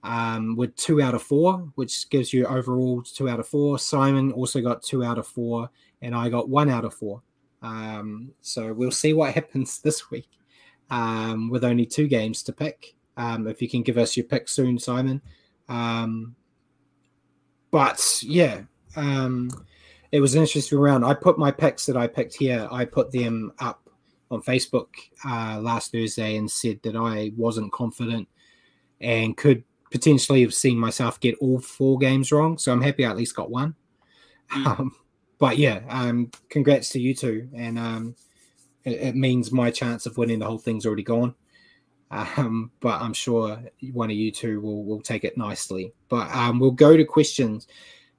Um, 0.04 0.56
with 0.56 0.74
two 0.74 1.00
out 1.00 1.14
of 1.14 1.22
four, 1.22 1.70
which 1.76 2.10
gives 2.10 2.32
you 2.32 2.44
overall 2.46 3.02
two 3.02 3.28
out 3.28 3.38
of 3.38 3.46
four. 3.46 3.78
Simon 3.78 4.32
also 4.32 4.60
got 4.60 4.82
two 4.82 5.04
out 5.04 5.16
of 5.16 5.28
four, 5.28 5.70
and 6.00 6.12
I 6.12 6.28
got 6.28 6.48
one 6.48 6.68
out 6.68 6.84
of 6.84 6.92
four. 6.92 7.22
Um, 7.62 8.32
so 8.40 8.72
we'll 8.72 8.90
see 8.90 9.12
what 9.12 9.34
happens 9.34 9.80
this 9.80 10.10
week 10.10 10.28
um, 10.90 11.50
with 11.50 11.64
only 11.64 11.86
two 11.86 12.08
games 12.08 12.42
to 12.44 12.52
pick. 12.52 12.94
Um, 13.16 13.46
if 13.46 13.62
you 13.62 13.68
can 13.68 13.82
give 13.82 13.98
us 13.98 14.16
your 14.16 14.24
pick 14.24 14.48
soon, 14.48 14.78
Simon. 14.78 15.22
Um, 15.68 16.34
but 17.70 18.22
yeah, 18.22 18.62
um, 18.96 19.50
it 20.12 20.20
was 20.20 20.34
an 20.34 20.42
interesting 20.42 20.78
round. 20.78 21.04
I 21.04 21.14
put 21.14 21.38
my 21.38 21.50
picks 21.50 21.86
that 21.86 21.96
I 21.96 22.06
picked 22.06 22.34
here, 22.34 22.68
I 22.70 22.84
put 22.84 23.10
them 23.12 23.52
up 23.58 23.81
on 24.32 24.42
Facebook 24.42 24.88
uh, 25.24 25.60
last 25.60 25.92
Thursday 25.92 26.36
and 26.36 26.50
said 26.50 26.80
that 26.82 26.96
I 26.96 27.32
wasn't 27.36 27.72
confident 27.72 28.28
and 29.00 29.36
could 29.36 29.64
potentially 29.90 30.40
have 30.42 30.54
seen 30.54 30.78
myself 30.78 31.20
get 31.20 31.36
all 31.38 31.60
four 31.60 31.98
games 31.98 32.32
wrong. 32.32 32.58
So 32.58 32.72
I'm 32.72 32.82
happy 32.82 33.04
I 33.04 33.10
at 33.10 33.16
least 33.16 33.36
got 33.36 33.50
one. 33.50 33.74
Mm. 34.52 34.66
Um, 34.66 34.96
but 35.38 35.58
yeah, 35.58 35.80
um, 35.88 36.30
congrats 36.48 36.90
to 36.90 37.00
you 37.00 37.14
two. 37.14 37.48
And 37.54 37.78
um, 37.78 38.14
it, 38.84 39.00
it, 39.00 39.16
means 39.16 39.52
my 39.52 39.70
chance 39.70 40.06
of 40.06 40.16
winning 40.16 40.38
the 40.38 40.46
whole 40.46 40.58
thing's 40.58 40.86
already 40.86 41.02
gone. 41.02 41.34
Um, 42.10 42.70
but 42.80 43.00
I'm 43.00 43.14
sure 43.14 43.62
one 43.92 44.10
of 44.10 44.16
you 44.16 44.30
two 44.30 44.60
will, 44.60 44.84
will 44.84 45.00
take 45.00 45.24
it 45.24 45.36
nicely. 45.36 45.92
But 46.08 46.30
um, 46.34 46.58
we'll 46.58 46.70
go 46.70 46.96
to 46.96 47.04
questions 47.04 47.66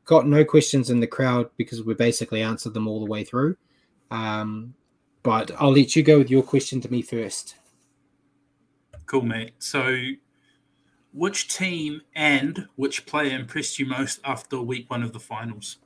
got 0.06 0.28
no 0.28 0.44
questions 0.44 0.90
in 0.90 1.00
the 1.00 1.08
crowd 1.08 1.50
because 1.58 1.84
we 1.84 1.94
basically 1.94 2.42
answered 2.42 2.74
them 2.74 2.88
all 2.88 3.00
the 3.00 3.10
way 3.10 3.24
through. 3.24 3.56
But 5.24 5.52
I'll 5.58 5.74
let 5.74 5.96
you 5.96 6.04
go 6.04 6.18
with 6.18 6.30
your 6.30 6.44
question 6.44 6.82
to 6.82 6.92
me 6.92 7.02
first. 7.02 7.56
Cool, 9.06 9.22
mate. 9.22 9.54
So, 9.60 9.98
which 11.14 11.48
team 11.48 12.02
and 12.16 12.68
which 12.76 13.06
player 13.06 13.38
impressed 13.38 13.80
you 13.80 13.86
most 13.86 14.20
after 14.26 14.62
week 14.62 14.90
one 14.90 15.04
of 15.04 15.14
the 15.14 15.20
finals? 15.20 15.78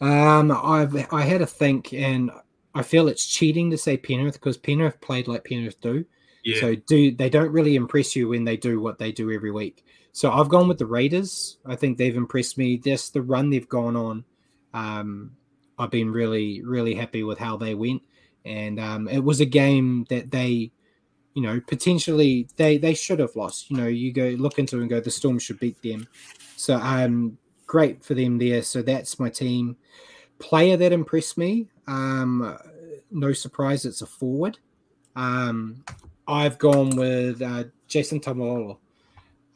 Um, 0.00 0.50
I've 0.50 1.12
I 1.12 1.22
had 1.22 1.42
a 1.42 1.46
think, 1.46 1.92
and 1.92 2.30
I 2.74 2.82
feel 2.82 3.08
it's 3.08 3.26
cheating 3.26 3.70
to 3.70 3.78
say 3.78 3.96
Penrith 3.96 4.34
because 4.34 4.56
Penrith 4.56 5.00
played 5.00 5.28
like 5.28 5.44
Penrith 5.44 5.80
do. 5.80 6.04
Yeah. 6.42 6.60
So 6.60 6.74
do 6.74 7.10
they 7.10 7.30
don't 7.30 7.52
really 7.52 7.76
impress 7.76 8.14
you 8.14 8.28
when 8.28 8.44
they 8.44 8.56
do 8.56 8.80
what 8.80 8.98
they 8.98 9.12
do 9.12 9.32
every 9.32 9.50
week. 9.50 9.84
So 10.12 10.30
I've 10.30 10.48
gone 10.48 10.68
with 10.68 10.78
the 10.78 10.86
Raiders. 10.86 11.58
I 11.64 11.74
think 11.74 11.98
they've 11.98 12.16
impressed 12.16 12.58
me. 12.58 12.76
Just 12.76 13.14
the 13.14 13.22
run 13.22 13.50
they've 13.50 13.68
gone 13.68 13.96
on. 13.96 14.24
Um, 14.72 15.32
I've 15.78 15.90
been 15.90 16.10
really, 16.10 16.62
really 16.62 16.94
happy 16.94 17.22
with 17.22 17.38
how 17.38 17.56
they 17.56 17.74
went. 17.74 18.02
And 18.44 18.78
um, 18.78 19.08
it 19.08 19.20
was 19.20 19.40
a 19.40 19.46
game 19.46 20.06
that 20.10 20.30
they, 20.30 20.70
you 21.34 21.42
know, 21.42 21.60
potentially 21.66 22.48
they 22.56 22.76
they 22.76 22.94
should 22.94 23.18
have 23.18 23.34
lost. 23.36 23.70
You 23.70 23.76
know, 23.78 23.86
you 23.86 24.12
go 24.12 24.28
look 24.38 24.58
into 24.58 24.78
it 24.78 24.82
and 24.82 24.90
go, 24.90 25.00
the 25.00 25.10
Storm 25.10 25.38
should 25.38 25.58
beat 25.58 25.80
them. 25.82 26.06
So 26.56 26.76
um, 26.76 27.38
great 27.66 28.04
for 28.04 28.14
them 28.14 28.38
there. 28.38 28.62
So 28.62 28.82
that's 28.82 29.18
my 29.18 29.30
team. 29.30 29.76
Player 30.38 30.76
that 30.76 30.92
impressed 30.92 31.38
me. 31.38 31.68
Um, 31.86 32.58
no 33.10 33.32
surprise, 33.32 33.84
it's 33.84 34.02
a 34.02 34.06
forward. 34.06 34.58
Um, 35.16 35.84
I've 36.26 36.58
gone 36.58 36.96
with 36.96 37.40
uh, 37.40 37.64
Jason 37.86 38.20
Taumalolo. 38.20 38.78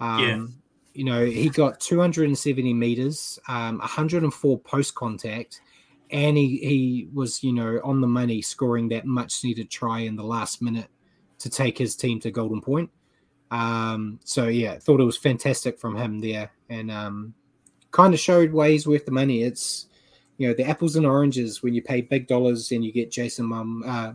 Um, 0.01 0.21
yeah. 0.21 0.47
You 0.95 1.05
know, 1.05 1.25
he 1.25 1.49
got 1.49 1.81
270 1.81 2.75
meters, 2.75 3.39
um, 3.49 3.79
104 3.79 4.59
post 4.59 4.95
contact, 4.95 5.61
and 6.11 6.37
he, 6.37 6.59
he 6.59 7.09
was, 7.13 7.43
you 7.43 7.53
know, 7.53 7.81
on 7.85 8.01
the 8.01 8.07
money 8.07 8.41
scoring 8.43 8.89
that 8.89 9.07
much 9.07 9.45
needed 9.45 9.71
try 9.71 10.01
in 10.01 10.17
the 10.17 10.25
last 10.25 10.63
minute 10.63 10.89
to 11.39 11.51
take 11.51 11.79
his 11.79 11.97
team 11.97 12.21
to 12.21 12.31
Golden 12.31 12.61
Point. 12.61 12.91
Um, 13.51 14.21
so, 14.25 14.49
yeah, 14.49 14.79
thought 14.79 15.01
it 15.01 15.05
was 15.05 15.17
fantastic 15.17 15.79
from 15.79 15.97
him 15.97 16.21
there 16.21 16.51
and 16.69 16.91
um, 16.91 17.35
kind 17.91 18.15
of 18.15 18.21
showed 18.21 18.53
why 18.53 18.71
he's 18.71 18.87
worth 18.87 19.07
the 19.07 19.13
money. 19.13 19.43
It's, 19.43 19.87
you 20.37 20.49
know, 20.49 20.55
the 20.55 20.65
apples 20.65 20.97
and 20.97 21.07
oranges 21.07 21.63
when 21.63 21.75
you 21.75 21.83
pay 21.83 22.01
big 22.01 22.27
dollars 22.27 22.71
and 22.73 22.85
you 22.85 22.93
get 22.93 23.11
Jason 23.11 23.47
Mum, 23.47 23.83
uh, 23.87 24.13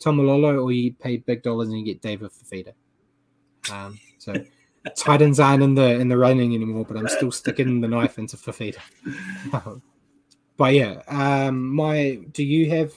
Taumalolo, 0.00 0.62
or 0.62 0.72
you 0.72 0.92
pay 0.94 1.18
big 1.18 1.42
dollars 1.42 1.68
and 1.68 1.78
you 1.78 1.84
get 1.84 2.00
David 2.00 2.30
Fifita. 2.30 2.72
Um, 3.70 3.98
so 4.18 4.34
Titans 4.96 5.40
aren't 5.40 5.62
in 5.62 5.74
the 5.74 5.98
in 6.00 6.08
the 6.08 6.16
running 6.16 6.54
anymore, 6.54 6.84
but 6.84 6.96
I'm 6.96 7.08
still 7.08 7.32
sticking 7.32 7.80
the 7.80 7.88
knife 7.88 8.18
into 8.18 8.36
Fifita. 8.36 8.80
but 10.56 10.74
yeah, 10.74 11.02
um, 11.08 11.74
my 11.74 12.20
do 12.32 12.44
you 12.44 12.70
have 12.70 12.92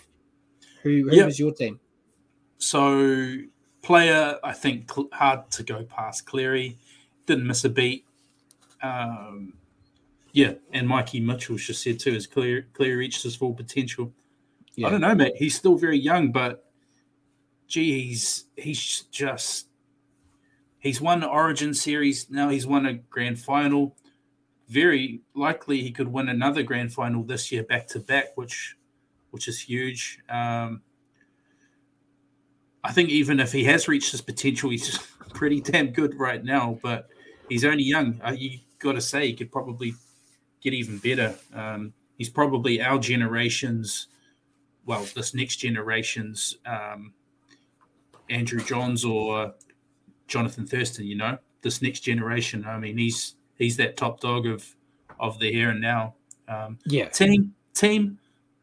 who 0.83 1.09
who 1.09 1.15
yep. 1.15 1.25
was 1.25 1.39
your 1.39 1.53
team? 1.53 1.79
So 2.57 3.37
player, 3.81 4.37
I 4.43 4.53
think 4.53 4.91
hard 5.13 5.49
to 5.51 5.63
go 5.63 5.83
past 5.83 6.25
Cleary. 6.25 6.77
Didn't 7.25 7.47
miss 7.47 7.63
a 7.63 7.69
beat. 7.69 8.05
Um, 8.81 9.53
yeah, 10.31 10.53
and 10.71 10.87
Mikey 10.87 11.19
Mitchell 11.19 11.57
just 11.57 11.83
said 11.83 11.99
too, 11.99 12.15
as 12.15 12.27
Clear 12.27 12.67
Clear 12.73 12.97
reached 12.97 13.23
his 13.23 13.35
full 13.35 13.53
potential. 13.53 14.13
Yeah. 14.75 14.87
I 14.87 14.91
don't 14.91 15.01
know, 15.01 15.15
mate. 15.15 15.33
He's 15.35 15.55
still 15.55 15.75
very 15.75 15.99
young, 15.99 16.31
but 16.31 16.65
gee, 17.67 18.07
he's 18.07 18.45
he's 18.55 19.01
just 19.11 19.69
He's 20.79 21.01
won 21.01 21.19
the 21.19 21.27
Origin 21.27 21.73
series. 21.73 22.29
Now 22.29 22.49
he's 22.49 22.65
won 22.65 22.85
a 22.85 22.93
grand 22.93 23.39
final. 23.39 23.95
Very 24.69 25.21
likely 25.35 25.81
he 25.81 25.91
could 25.91 26.07
win 26.07 26.29
another 26.29 26.63
grand 26.63 26.93
final 26.93 27.23
this 27.23 27.51
year 27.51 27.63
back 27.63 27.87
to 27.89 27.99
back, 27.99 28.37
which 28.37 28.75
which 29.31 29.47
is 29.47 29.59
huge. 29.59 30.19
Um, 30.29 30.81
I 32.83 32.91
think 32.91 33.09
even 33.09 33.39
if 33.39 33.51
he 33.51 33.63
has 33.65 33.87
reached 33.87 34.11
his 34.11 34.21
potential, 34.21 34.69
he's 34.69 34.97
pretty 35.33 35.61
damn 35.61 35.91
good 35.91 36.17
right 36.19 36.43
now. 36.43 36.79
But 36.81 37.09
he's 37.49 37.65
only 37.65 37.83
young. 37.83 38.21
Uh, 38.23 38.35
you 38.37 38.59
got 38.79 38.93
to 38.93 39.01
say 39.01 39.27
he 39.27 39.33
could 39.33 39.51
probably 39.51 39.93
get 40.61 40.73
even 40.73 40.97
better. 40.99 41.35
Um, 41.53 41.93
he's 42.17 42.29
probably 42.29 42.81
our 42.81 42.99
generation's, 42.99 44.07
well, 44.85 45.05
this 45.15 45.33
next 45.33 45.57
generation's 45.57 46.57
um, 46.65 47.13
Andrew 48.29 48.61
Johns 48.63 49.03
or 49.03 49.53
Jonathan 50.27 50.65
Thurston. 50.65 51.05
You 51.05 51.15
know, 51.15 51.37
this 51.61 51.81
next 51.81 52.01
generation. 52.01 52.65
I 52.65 52.77
mean, 52.77 52.97
he's 52.97 53.35
he's 53.59 53.77
that 53.77 53.95
top 53.97 54.19
dog 54.19 54.47
of 54.47 54.75
of 55.19 55.37
the 55.37 55.51
here 55.51 55.69
and 55.69 55.81
now. 55.81 56.15
Um, 56.47 56.79
yeah, 56.85 57.09
team 57.09 57.53
team. 57.75 58.17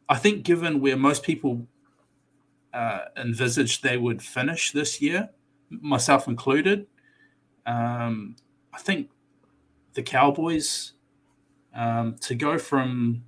I 0.09 0.17
think 0.17 0.43
given 0.43 0.81
where 0.81 0.97
most 0.97 1.23
people 1.23 1.67
uh, 2.73 3.01
envisaged 3.17 3.83
they 3.83 3.97
would 3.97 4.23
finish 4.23 4.73
this 4.73 5.01
year, 5.01 5.31
myself 5.71 6.27
included, 6.27 6.87
um, 7.67 8.37
I 8.73 8.79
think 8.79 9.11
the 9.95 10.03
Cowboys 10.03 10.93
um, 11.75 12.17
to 12.21 12.35
go 12.35 12.59
from 12.59 13.25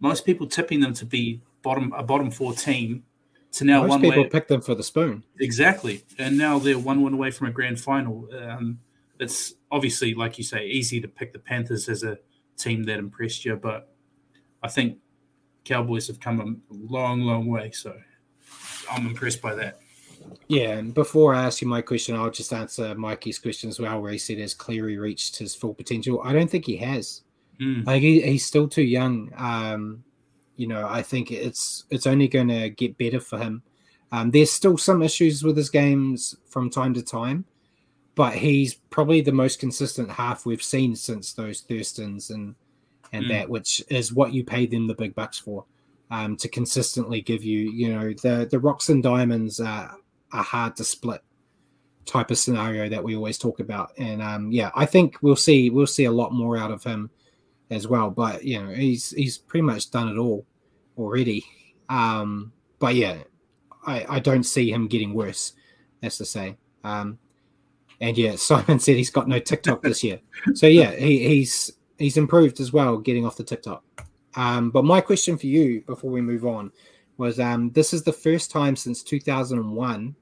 most 0.00 0.24
people 0.24 0.46
tipping 0.46 0.80
them 0.80 0.94
to 0.94 1.06
be 1.06 1.40
bottom 1.62 1.92
a 1.92 2.02
bottom 2.02 2.30
four 2.30 2.52
team 2.52 3.04
to 3.52 3.64
now 3.64 3.80
Most 3.82 3.90
one 3.90 4.00
people 4.02 4.22
way. 4.22 4.28
pick 4.28 4.48
them 4.48 4.60
for 4.60 4.74
the 4.74 4.82
spoon. 4.82 5.24
Exactly, 5.40 6.02
and 6.18 6.36
now 6.36 6.58
they're 6.58 6.78
one 6.78 7.02
win 7.02 7.14
away 7.14 7.30
from 7.30 7.48
a 7.48 7.50
grand 7.50 7.80
final. 7.80 8.28
Um, 8.38 8.78
it's 9.18 9.54
obviously, 9.70 10.14
like 10.14 10.38
you 10.38 10.44
say, 10.44 10.66
easy 10.66 11.00
to 11.00 11.08
pick 11.08 11.32
the 11.32 11.38
Panthers 11.38 11.88
as 11.88 12.02
a 12.02 12.18
team 12.56 12.84
that 12.84 12.98
impressed 12.98 13.44
you, 13.44 13.56
but 13.56 13.92
I 14.62 14.68
think 14.68 14.98
Cowboys 15.64 16.06
have 16.08 16.20
come 16.20 16.40
a 16.40 16.74
long, 16.74 17.22
long 17.22 17.46
way. 17.46 17.70
So 17.72 17.96
I'm 18.90 19.06
impressed 19.06 19.42
by 19.42 19.54
that. 19.54 19.80
Yeah, 20.48 20.70
and 20.70 20.94
before 20.94 21.34
I 21.34 21.44
ask 21.44 21.60
you 21.60 21.68
my 21.68 21.82
question, 21.82 22.16
I'll 22.16 22.30
just 22.30 22.52
answer 22.52 22.94
Mikey's 22.94 23.38
question 23.38 23.68
as 23.68 23.78
well, 23.78 24.00
where 24.00 24.12
he 24.12 24.18
said 24.18 24.38
has 24.38 24.54
Cleary 24.54 24.98
reached 24.98 25.38
his 25.38 25.54
full 25.54 25.74
potential? 25.74 26.20
I 26.24 26.32
don't 26.32 26.50
think 26.50 26.66
he 26.66 26.76
has. 26.78 27.22
Mm. 27.60 27.86
Like 27.86 28.02
he, 28.02 28.20
he's 28.20 28.44
still 28.44 28.68
too 28.68 28.82
young. 28.82 29.30
Um, 29.36 30.04
you 30.56 30.66
know, 30.66 30.86
I 30.88 31.02
think 31.02 31.30
it's 31.30 31.84
it's 31.90 32.06
only 32.06 32.28
going 32.28 32.48
to 32.48 32.70
get 32.70 32.98
better 32.98 33.20
for 33.20 33.38
him. 33.38 33.62
Um, 34.12 34.30
there's 34.30 34.50
still 34.50 34.78
some 34.78 35.02
issues 35.02 35.42
with 35.42 35.56
his 35.56 35.70
games 35.70 36.34
from 36.48 36.70
time 36.70 36.94
to 36.94 37.02
time, 37.02 37.44
but 38.16 38.34
he's 38.34 38.74
probably 38.74 39.20
the 39.20 39.30
most 39.30 39.60
consistent 39.60 40.10
half 40.10 40.46
we've 40.46 40.62
seen 40.62 40.96
since 40.96 41.32
those 41.34 41.62
Thurstons 41.62 42.30
and 42.30 42.56
and 43.12 43.26
mm. 43.26 43.28
that, 43.28 43.48
which 43.48 43.84
is 43.88 44.12
what 44.12 44.32
you 44.32 44.42
pay 44.42 44.66
them 44.66 44.88
the 44.88 44.94
big 44.94 45.14
bucks 45.14 45.38
for, 45.38 45.64
um, 46.10 46.36
to 46.38 46.48
consistently 46.48 47.20
give 47.20 47.44
you, 47.44 47.70
you 47.70 47.94
know, 47.94 48.12
the 48.22 48.48
the 48.50 48.58
rocks 48.58 48.88
and 48.88 49.02
diamonds 49.02 49.60
are, 49.60 49.94
are 50.32 50.42
hard 50.42 50.74
to 50.76 50.84
split 50.84 51.22
type 52.06 52.30
of 52.30 52.38
scenario 52.38 52.88
that 52.88 53.04
we 53.04 53.14
always 53.14 53.38
talk 53.38 53.60
about. 53.60 53.92
And 53.98 54.22
um, 54.22 54.50
yeah, 54.50 54.70
I 54.74 54.86
think 54.86 55.18
we'll 55.20 55.36
see 55.36 55.70
we'll 55.70 55.86
see 55.86 56.06
a 56.06 56.10
lot 56.12 56.32
more 56.32 56.56
out 56.56 56.70
of 56.70 56.82
him 56.82 57.10
as 57.70 57.86
well. 57.86 58.10
But 58.10 58.44
you 58.44 58.62
know, 58.62 58.70
he's 58.70 59.10
he's 59.10 59.36
pretty 59.36 59.62
much 59.62 59.90
done 59.90 60.08
it 60.08 60.18
all 60.18 60.46
already. 60.96 61.44
Um, 61.90 62.52
but 62.78 62.94
yeah, 62.94 63.18
I, 63.86 64.06
I 64.08 64.18
don't 64.20 64.44
see 64.44 64.72
him 64.72 64.88
getting 64.88 65.12
worse. 65.12 65.52
That's 66.00 66.18
to 66.18 66.24
say. 66.24 66.56
Um, 66.82 67.18
and 68.00 68.16
yeah, 68.16 68.34
Simon 68.36 68.78
said 68.78 68.96
he's 68.96 69.10
got 69.10 69.28
no 69.28 69.38
TikTok 69.38 69.82
this 69.82 70.02
year. 70.02 70.20
So 70.54 70.66
yeah, 70.66 70.92
he, 70.92 71.26
he's 71.28 71.72
he's 71.98 72.16
improved 72.16 72.60
as 72.60 72.72
well, 72.72 72.98
getting 72.98 73.26
off 73.26 73.36
the 73.36 73.44
TikTok. 73.44 73.82
Um, 74.34 74.70
but 74.70 74.84
my 74.84 75.00
question 75.00 75.38
for 75.38 75.46
you 75.46 75.80
before 75.82 76.10
we 76.10 76.20
move 76.20 76.44
on, 76.44 76.70
was 77.16 77.40
um, 77.40 77.70
this 77.70 77.92
is 77.92 78.02
the 78.02 78.12
first 78.12 78.50
time 78.50 78.76
since 78.76 79.02
2001 79.02 80.14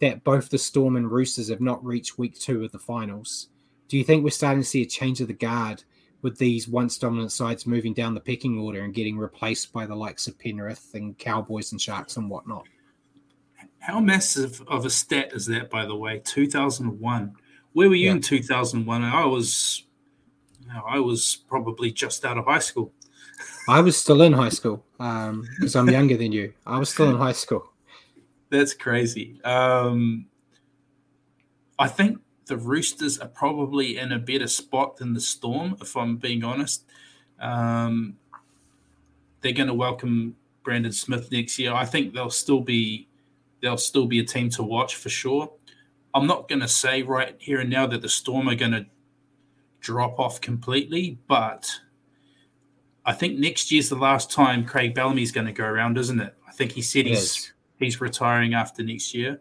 that 0.00 0.24
both 0.24 0.48
the 0.48 0.58
Storm 0.58 0.96
and 0.96 1.10
Roosters 1.10 1.48
have 1.48 1.60
not 1.60 1.84
reached 1.84 2.18
week 2.18 2.38
two 2.38 2.64
of 2.64 2.72
the 2.72 2.78
finals. 2.78 3.48
Do 3.88 3.96
you 3.96 4.04
think 4.04 4.22
we're 4.22 4.30
starting 4.30 4.62
to 4.62 4.68
see 4.68 4.82
a 4.82 4.86
change 4.86 5.20
of 5.20 5.28
the 5.28 5.34
guard 5.34 5.82
with 6.22 6.36
these 6.36 6.68
once 6.68 6.98
dominant 6.98 7.32
sides 7.32 7.66
moving 7.66 7.94
down 7.94 8.14
the 8.14 8.20
pecking 8.20 8.58
order 8.58 8.82
and 8.82 8.94
getting 8.94 9.16
replaced 9.16 9.72
by 9.72 9.86
the 9.86 9.94
likes 9.94 10.26
of 10.26 10.38
Penrith 10.38 10.90
and 10.94 11.18
Cowboys 11.18 11.72
and 11.72 11.80
Sharks 11.80 12.16
and 12.16 12.28
whatnot? 12.28 12.66
How 13.80 14.00
massive 14.00 14.62
of 14.68 14.84
a 14.84 14.90
stat 14.90 15.32
is 15.32 15.46
that, 15.46 15.70
by 15.70 15.86
the 15.86 15.94
way? 15.96 16.20
2001. 16.24 17.34
Where 17.72 17.88
were 17.88 17.94
you 17.94 18.06
Yeah. 18.06 18.12
in 18.12 18.20
2001? 18.20 19.02
I 19.04 19.24
was, 19.24 19.84
you 20.60 20.68
know, 20.68 20.82
I 20.86 20.98
was 21.00 21.36
probably 21.48 21.90
just 21.92 22.24
out 22.24 22.38
of 22.38 22.44
high 22.46 22.58
school. 22.58 22.92
I 23.68 23.80
was 23.80 23.96
still 23.96 24.22
in 24.22 24.32
high 24.32 24.48
school 24.48 24.84
because 24.96 25.76
I'm 25.76 25.88
younger 25.90 26.16
than 26.16 26.32
you. 26.32 26.52
I 26.66 26.78
was 26.78 26.88
still 26.90 27.08
in 27.10 27.16
high 27.16 27.32
school. 27.32 27.70
That's 28.50 28.72
crazy. 28.74 29.40
Um, 29.44 30.26
I 31.78 31.86
think 31.88 32.18
the 32.46 32.56
Roosters 32.56 33.18
are 33.18 33.28
probably 33.28 33.98
in 33.98 34.10
a 34.12 34.18
better 34.18 34.46
spot 34.46 34.96
than 34.96 35.12
the 35.12 35.20
Storm, 35.20 35.76
if 35.80 35.96
I'm 35.96 36.16
being 36.16 36.42
honest. 36.44 36.84
Um, 37.38 38.16
they're 39.42 39.52
going 39.52 39.68
to 39.68 39.74
welcome 39.74 40.34
Brandon 40.64 40.90
Smith 40.92 41.30
next 41.30 41.58
year. 41.58 41.72
I 41.74 41.84
think 41.84 42.14
they'll 42.14 42.30
still 42.30 42.60
be 42.60 43.06
they'll 43.60 43.76
still 43.76 44.06
be 44.06 44.20
a 44.20 44.24
team 44.24 44.50
to 44.50 44.62
watch 44.62 44.96
for 44.96 45.08
sure. 45.08 45.50
I'm 46.14 46.26
not 46.26 46.48
going 46.48 46.60
to 46.60 46.68
say 46.68 47.02
right 47.02 47.36
here 47.38 47.60
and 47.60 47.70
now 47.70 47.86
that 47.86 48.02
the 48.02 48.08
Storm 48.08 48.48
are 48.48 48.54
going 48.54 48.72
to 48.72 48.86
drop 49.80 50.18
off 50.18 50.40
completely, 50.40 51.18
but 51.28 51.70
I 53.04 53.12
think 53.12 53.38
next 53.38 53.70
year's 53.70 53.88
the 53.88 53.96
last 53.96 54.30
time 54.30 54.64
Craig 54.64 54.94
Bellamy's 54.94 55.32
going 55.32 55.46
to 55.46 55.52
go 55.52 55.64
around, 55.64 55.98
isn't 55.98 56.20
it? 56.20 56.34
I 56.46 56.52
think 56.52 56.72
he 56.72 56.82
said 56.82 57.06
It 57.06 57.10
he's 57.10 57.52
he's 57.78 58.00
retiring 58.00 58.54
after 58.54 58.82
next 58.82 59.14
year. 59.14 59.40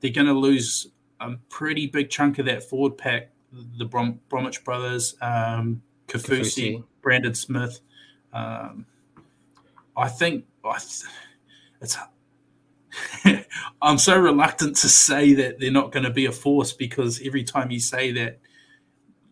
They're 0.00 0.10
going 0.10 0.26
to 0.26 0.32
lose 0.32 0.88
a 1.20 1.36
pretty 1.48 1.86
big 1.86 2.10
chunk 2.10 2.38
of 2.38 2.46
that 2.46 2.62
forward 2.62 2.98
pack. 2.98 3.30
The 3.78 3.86
Brom- 3.86 4.20
Bromwich 4.28 4.62
brothers, 4.62 5.16
um, 5.22 5.80
Kafusi, 6.06 6.74
Kaufusi. 6.76 6.84
Brandon 7.00 7.34
Smith. 7.34 7.80
Um, 8.32 8.84
I 9.96 10.08
think 10.08 10.44
I 10.64 10.78
th- 10.78 11.10
it's. 11.80 11.96
I'm 13.82 13.98
so 13.98 14.18
reluctant 14.18 14.76
to 14.76 14.88
say 14.88 15.34
that 15.34 15.60
they're 15.60 15.70
not 15.70 15.92
going 15.92 16.04
to 16.04 16.10
be 16.10 16.26
a 16.26 16.32
force 16.32 16.72
because 16.72 17.20
every 17.24 17.44
time 17.44 17.70
you 17.70 17.80
say 17.80 18.12
that, 18.12 18.40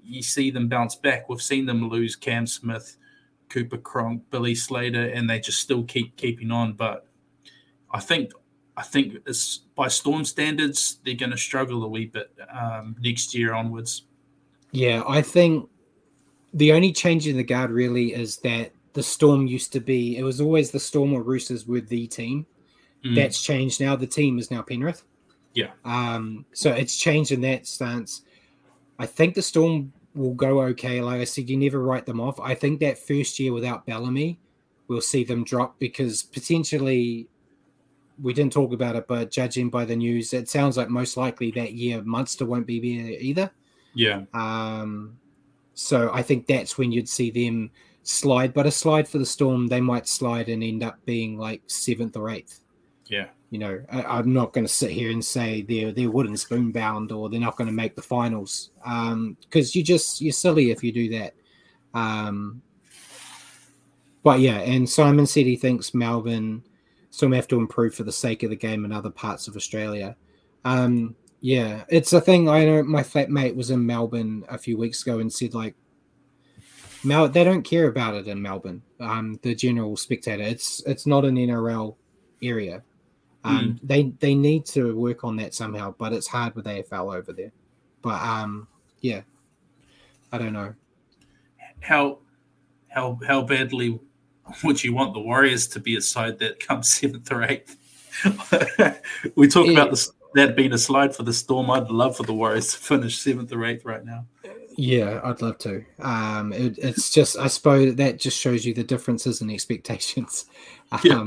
you 0.03 0.23
see 0.23 0.51
them 0.51 0.69
bounce 0.69 0.95
back. 0.95 1.29
We've 1.29 1.43
seen 1.43 1.67
them 1.67 1.89
lose 1.89 2.15
Cam 2.15 2.47
Smith, 2.47 2.97
Cooper 3.49 3.79
Cronk, 3.79 4.23
Billy 4.31 4.55
Slater, 4.55 5.09
and 5.09 5.29
they 5.29 5.41
just 5.41 5.61
still 5.61 5.83
keep 5.83 6.17
keeping 6.17 6.53
on. 6.53 6.75
But 6.75 7.07
I 7.91 8.01
think 8.01 8.33
I 8.77 8.83
think 8.83 9.17
it's, 9.27 9.59
by 9.75 9.89
Storm 9.89 10.25
standards, 10.25 10.99
they're 11.05 11.15
going 11.15 11.31
to 11.31 11.39
struggle 11.39 11.83
a 11.85 11.89
wee 11.89 12.07
bit 12.07 12.31
um, 12.53 12.95
next 13.01 13.35
year 13.35 13.55
onwards. 13.55 14.03
Yeah, 14.71 15.03
I 15.09 15.23
think 15.23 15.69
the 16.53 16.73
only 16.73 16.93
change 16.93 17.27
in 17.27 17.37
the 17.37 17.43
guard 17.43 17.71
really 17.71 18.13
is 18.13 18.37
that 18.39 18.73
the 18.93 19.03
Storm 19.03 19.47
used 19.47 19.73
to 19.73 19.81
be, 19.81 20.19
it 20.19 20.23
was 20.23 20.41
always 20.41 20.71
the 20.71 20.81
Storm 20.81 21.15
or 21.15 21.23
Roosters 21.23 21.67
were 21.67 21.81
the 21.81 22.07
team. 22.07 22.47
Mm. 23.07 23.15
That's 23.15 23.43
changed 23.43 23.81
now. 23.81 23.97
The 23.97 24.07
team 24.07 24.39
is 24.39 24.51
now 24.51 24.63
Penrith. 24.63 25.05
Yeah. 25.55 25.71
Um, 25.85 26.45
so 26.53 26.73
it's 26.73 26.97
changed 26.97 27.33
in 27.33 27.41
that 27.43 27.67
stance. 27.67 28.23
I 28.99 29.07
think 29.07 29.35
the 29.35 29.43
Storm 29.43 29.93
will 30.15 30.35
go 30.35 30.63
okay. 30.63 31.01
Like 31.01 31.21
I 31.21 31.25
said, 31.25 31.49
you 31.49 31.57
never 31.57 31.81
write 31.81 32.07
them 32.07 32.21
off. 32.21 32.41
I 32.41 32.55
think 32.55 32.81
that 32.81 32.99
first 32.99 33.39
year 33.39 33.53
without 33.53 33.87
Bellamy, 33.87 34.39
we'll 34.89 35.01
see 35.01 35.25
them 35.25 35.45
drop 35.45 35.79
because 35.79 36.23
potentially 36.23 37.29
we 38.21 38.33
didn't 38.33 38.53
talk 38.53 38.73
about 38.73 38.97
it, 38.97 39.07
but 39.07 39.31
judging 39.31 39.69
by 39.69 39.85
the 39.85 39.97
news, 39.97 40.33
it 40.33 40.49
sounds 40.49 40.77
like 40.77 40.89
most 40.89 41.17
likely 41.17 41.51
that 41.53 41.75
year 41.75 42.03
Munster 42.03 42.47
won't 42.47 42.67
be 42.67 42.81
there 42.81 43.11
either. 43.21 43.51
Yeah, 43.95 44.23
Um, 44.35 45.19
so 45.73 46.11
I 46.13 46.23
think 46.23 46.47
that's 46.47 46.77
when 46.77 46.93
you'd 46.93 47.09
see 47.09 47.31
them 47.31 47.71
slide. 48.03 48.53
But 48.53 48.67
a 48.67 48.71
slide 48.71 49.09
for 49.09 49.19
the 49.19 49.27
Storm, 49.27 49.67
they 49.67 49.81
might 49.81 50.07
slide 50.07 50.49
and 50.49 50.63
end 50.63 50.83
up 50.83 50.99
being 51.05 51.39
like 51.39 51.63
seventh 51.67 52.17
or 52.17 52.31
eighth. 52.31 52.61
Yeah, 53.09 53.27
You 53.51 53.59
know, 53.59 53.83
I, 53.91 54.03
I'm 54.03 54.33
not 54.33 54.53
going 54.53 54.67
to 54.67 54.73
sit 54.73 54.91
here 54.91 55.11
and 55.11 55.25
say 55.25 55.63
they're 55.63 55.93
they're 55.93 56.11
wooden 56.11 56.37
spoon 56.37 56.73
bound 56.73 57.13
or 57.13 57.29
they're 57.29 57.41
not 57.41 57.57
going 57.57 57.69
to 57.69 57.73
make 57.75 57.95
the 57.95 58.03
finals 58.03 58.71
because 59.41 59.75
you 59.75 59.83
just 59.83 60.21
you're 60.21 60.33
silly 60.33 60.71
if 60.71 60.83
you 60.83 60.93
do 60.93 61.09
that. 61.11 61.35
Um, 61.95 62.63
but 64.23 64.41
yeah, 64.41 64.59
and 64.59 64.89
Simon 64.89 65.27
said 65.27 65.47
he 65.47 65.57
thinks 65.57 65.95
Melbourne 65.95 66.65
still 67.11 67.33
have 67.33 67.49
to 67.49 67.59
improve 67.59 67.95
for 67.95 68.03
the 68.03 68.13
sake 68.13 68.43
of 68.43 68.51
the 68.51 68.57
game 68.57 68.85
in 68.85 68.93
other 68.93 69.11
parts 69.11 69.47
of 69.47 69.57
Australia. 69.57 70.17
Um, 70.65 71.15
yeah, 71.41 71.85
it's 71.89 72.13
a 72.13 72.21
thing. 72.21 72.49
I 72.49 72.65
know 72.65 72.83
my 72.83 73.03
flatmate 73.03 73.55
was 73.55 73.71
in 73.71 73.87
Melbourne 73.87 74.45
a 74.49 74.59
few 74.59 74.77
weeks 74.77 75.03
ago 75.03 75.21
and 75.21 75.33
said 75.33 75.55
like, 75.55 75.77
Mel, 77.05 77.29
they 77.29 77.45
don't 77.45 77.63
care 77.63 77.87
about 77.87 78.15
it 78.15 78.27
in 78.27 78.43
Melbourne. 78.43 78.83
Um, 78.99 79.39
the 79.43 79.55
general 79.55 79.97
spectator, 79.97 80.43
it's 80.43 80.83
it's 80.87 81.07
not 81.07 81.25
an 81.25 81.37
NRL 81.37 81.95
area. 82.43 82.83
Um, 83.47 83.81
They 83.83 84.13
they 84.19 84.35
need 84.35 84.67
to 84.67 84.97
work 84.97 85.25
on 85.25 85.37
that 85.37 85.55
somehow, 85.55 85.95
but 85.99 86.13
it's 86.13 86.27
hard 86.27 86.55
with 86.55 86.67
AFL 86.67 87.17
over 87.17 87.33
there. 87.33 87.53
But 88.03 88.21
um, 88.23 88.69
yeah, 89.01 89.23
I 90.33 90.39
don't 90.39 90.53
know. 90.53 90.75
how 91.81 92.19
how 92.89 93.19
how 93.27 93.43
badly 93.43 93.99
would 94.63 94.83
you 94.83 94.95
want 94.95 95.15
the 95.15 95.21
Warriors 95.21 95.67
to 95.69 95.81
be 95.81 95.97
a 95.97 96.01
side 96.01 96.39
that 96.39 96.61
comes 96.61 96.93
seventh 96.99 97.31
or 97.31 97.43
eighth? 97.43 97.77
we 99.35 99.49
talk 99.49 99.69
about 99.69 99.91
this 99.91 100.11
that 100.35 100.57
being 100.57 100.73
a 100.73 100.79
slide 100.79 101.15
for 101.15 101.23
the 101.23 101.33
Storm. 101.33 101.71
I'd 101.71 101.91
love 101.91 102.17
for 102.17 102.23
the 102.23 102.35
Warriors 102.35 102.73
to 102.73 102.79
finish 102.79 103.19
seventh 103.19 103.53
or 103.53 103.65
eighth 103.65 103.85
right 103.85 104.05
now. 104.05 104.27
Yeah, 104.77 105.21
I'd 105.25 105.41
love 105.41 105.57
to. 105.59 105.85
Um, 106.01 106.53
it, 106.53 106.77
it's 106.77 107.11
just, 107.11 107.39
I 107.39 107.47
suppose 107.47 107.95
that 107.95 108.19
just 108.19 108.39
shows 108.39 108.67
you 108.67 108.75
the 108.75 108.85
differences 108.85 109.41
in 109.41 109.51
expectations. 109.51 110.45
Yeah. 111.03 111.25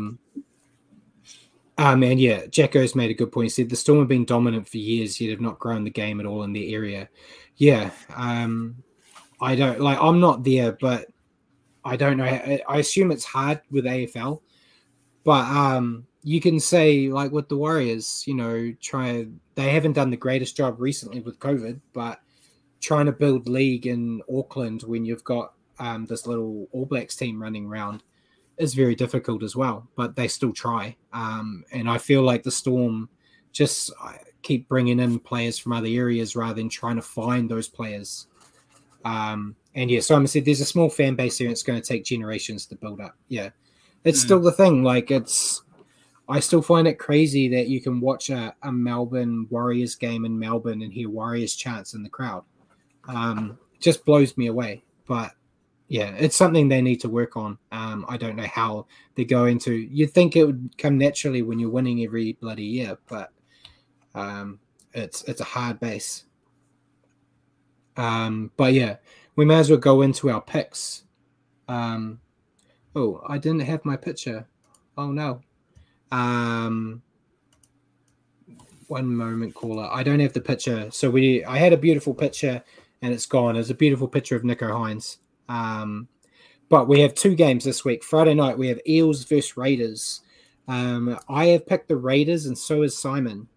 Um, 1.79 2.03
and 2.03 2.19
yeah, 2.19 2.45
Jacko's 2.47 2.93
made 2.93 3.09
a 3.09 3.13
good 3.13 3.31
point. 3.31 3.45
He 3.45 3.49
said 3.49 3.69
the 3.69 3.75
Storm 3.77 3.99
have 3.99 4.09
been 4.09 4.25
dominant 4.25 4.67
for 4.67 4.77
years, 4.77 5.21
yet 5.21 5.29
have 5.29 5.39
not 5.39 5.59
grown 5.59 5.85
the 5.85 5.89
game 5.89 6.19
at 6.19 6.25
all 6.25 6.43
in 6.43 6.51
their 6.51 6.67
area. 6.67 7.07
Yeah, 7.55 7.91
um, 8.13 8.83
I 9.39 9.55
don't 9.55 9.79
like. 9.79 9.97
I'm 10.01 10.19
not 10.19 10.43
there, 10.43 10.73
but 10.73 11.07
I 11.85 11.95
don't 11.95 12.17
know. 12.17 12.25
I, 12.25 12.61
I 12.67 12.77
assume 12.79 13.11
it's 13.11 13.23
hard 13.23 13.61
with 13.71 13.85
AFL, 13.85 14.41
but 15.23 15.45
um, 15.45 16.05
you 16.21 16.41
can 16.41 16.59
say 16.59 17.07
like 17.07 17.31
with 17.31 17.47
the 17.47 17.55
Warriors, 17.55 18.25
you 18.27 18.33
know, 18.33 18.73
try. 18.81 19.27
They 19.55 19.69
haven't 19.69 19.93
done 19.93 20.09
the 20.09 20.17
greatest 20.17 20.57
job 20.57 20.81
recently 20.81 21.21
with 21.21 21.39
COVID, 21.39 21.79
but 21.93 22.19
trying 22.81 23.05
to 23.05 23.13
build 23.13 23.47
league 23.47 23.87
in 23.87 24.21
Auckland 24.29 24.81
when 24.83 25.05
you've 25.05 25.23
got 25.23 25.53
um, 25.79 26.05
this 26.07 26.27
little 26.27 26.67
All 26.73 26.85
Blacks 26.85 27.15
team 27.15 27.41
running 27.41 27.67
around 27.67 28.03
is 28.59 28.73
very 28.73 28.93
difficult 28.95 29.41
as 29.43 29.55
well. 29.55 29.87
But 29.95 30.15
they 30.15 30.27
still 30.27 30.53
try, 30.53 30.95
um, 31.13 31.63
and 31.71 31.89
I 31.89 31.97
feel 31.97 32.21
like 32.21 32.43
the 32.43 32.51
Storm 32.51 33.09
just 33.51 33.91
uh, 34.03 34.13
keep 34.41 34.67
bringing 34.67 34.99
in 34.99 35.19
players 35.19 35.57
from 35.57 35.73
other 35.73 35.87
areas 35.87 36.35
rather 36.35 36.53
than 36.53 36.69
trying 36.69 36.97
to 36.97 37.01
find 37.01 37.49
those 37.49 37.67
players. 37.67 38.27
Um, 39.05 39.55
and 39.75 39.89
yeah, 39.89 40.01
Simon 40.01 40.27
said 40.27 40.45
there's 40.45 40.61
a 40.61 40.65
small 40.65 40.89
fan 40.89 41.15
base 41.15 41.37
here. 41.37 41.47
And 41.47 41.51
it's 41.53 41.63
going 41.63 41.81
to 41.81 41.87
take 41.87 42.03
generations 42.03 42.65
to 42.67 42.75
build 42.75 42.99
up. 43.01 43.15
Yeah, 43.27 43.49
it's 44.03 44.19
Mm. 44.19 44.25
still 44.25 44.39
the 44.41 44.51
thing. 44.51 44.83
Like 44.83 45.09
it's. 45.11 45.63
I 46.27 46.39
still 46.41 46.61
find 46.61 46.87
it 46.87 46.99
crazy 46.99 47.47
that 47.49 47.69
you 47.69 47.81
can 47.81 47.99
watch 47.99 48.29
a, 48.29 48.53
a 48.61 48.71
Melbourne 48.71 49.47
Warriors 49.49 49.95
game 49.95 50.25
in 50.25 50.37
Melbourne 50.37 50.83
and 50.83 50.93
hear 50.93 51.09
Warriors 51.09 51.55
chants 51.55 51.95
in 51.95 52.03
the 52.03 52.09
crowd 52.09 52.43
um, 53.07 53.57
just 53.79 54.05
blows 54.05 54.37
me 54.37 54.45
away. 54.45 54.83
But 55.07 55.31
yeah, 55.89 56.13
it's 56.19 56.35
something 56.35 56.69
they 56.69 56.83
need 56.83 57.01
to 57.01 57.09
work 57.09 57.35
on. 57.35 57.57
Um, 57.71 58.05
I 58.07 58.15
don't 58.15 58.35
know 58.35 58.47
how 58.47 58.85
they're 59.15 59.25
going 59.25 59.57
to. 59.59 59.73
You'd 59.73 60.11
think 60.11 60.35
it 60.35 60.45
would 60.45 60.77
come 60.77 60.99
naturally 60.99 61.41
when 61.41 61.57
you're 61.57 61.71
winning 61.71 62.03
every 62.03 62.33
bloody 62.33 62.63
year, 62.63 62.99
but 63.07 63.31
um, 64.13 64.59
it's 64.93 65.23
it's 65.23 65.41
a 65.41 65.45
hard 65.45 65.79
base. 65.79 66.25
Um, 67.97 68.51
but 68.55 68.73
yeah, 68.73 68.97
we 69.35 69.45
may 69.45 69.55
as 69.55 69.71
well 69.71 69.79
go 69.79 70.03
into 70.03 70.29
our 70.29 70.41
picks. 70.41 71.05
Um, 71.67 72.21
oh, 72.95 73.23
I 73.27 73.39
didn't 73.39 73.61
have 73.61 73.83
my 73.83 73.97
picture. 73.97 74.47
Oh 74.95 75.11
no. 75.11 75.41
Um, 76.11 77.01
one 78.89 79.15
moment, 79.15 79.55
caller. 79.55 79.89
I 79.91 80.03
don't 80.03 80.19
have 80.19 80.33
the 80.33 80.41
picture. 80.41 80.91
So 80.91 81.09
we, 81.09 81.43
I 81.45 81.57
had 81.57 81.73
a 81.73 81.77
beautiful 81.77 82.13
picture, 82.13 82.63
and 83.01 83.11
it's 83.11 83.25
gone. 83.25 83.55
It's 83.55 83.69
a 83.71 83.75
beautiful 83.75 84.07
picture 84.07 84.35
of 84.35 84.43
Nicho 84.43 84.69
Hynes. 84.69 85.17
Um, 85.49 86.07
but 86.69 86.87
we 86.87 87.01
have 87.01 87.13
two 87.13 87.35
games 87.35 87.65
this 87.65 87.83
week. 87.83 88.03
Friday 88.03 88.33
night 88.33 88.57
we 88.57 88.69
have 88.69 88.79
Eels 88.87 89.25
versus 89.25 89.57
Raiders. 89.57 90.21
Um, 90.69 91.19
I 91.27 91.47
have 91.47 91.67
picked 91.67 91.89
the 91.89 91.97
Raiders, 91.97 92.45
and 92.45 92.57
so 92.57 92.83
has 92.83 92.95
Simon. 92.95 93.47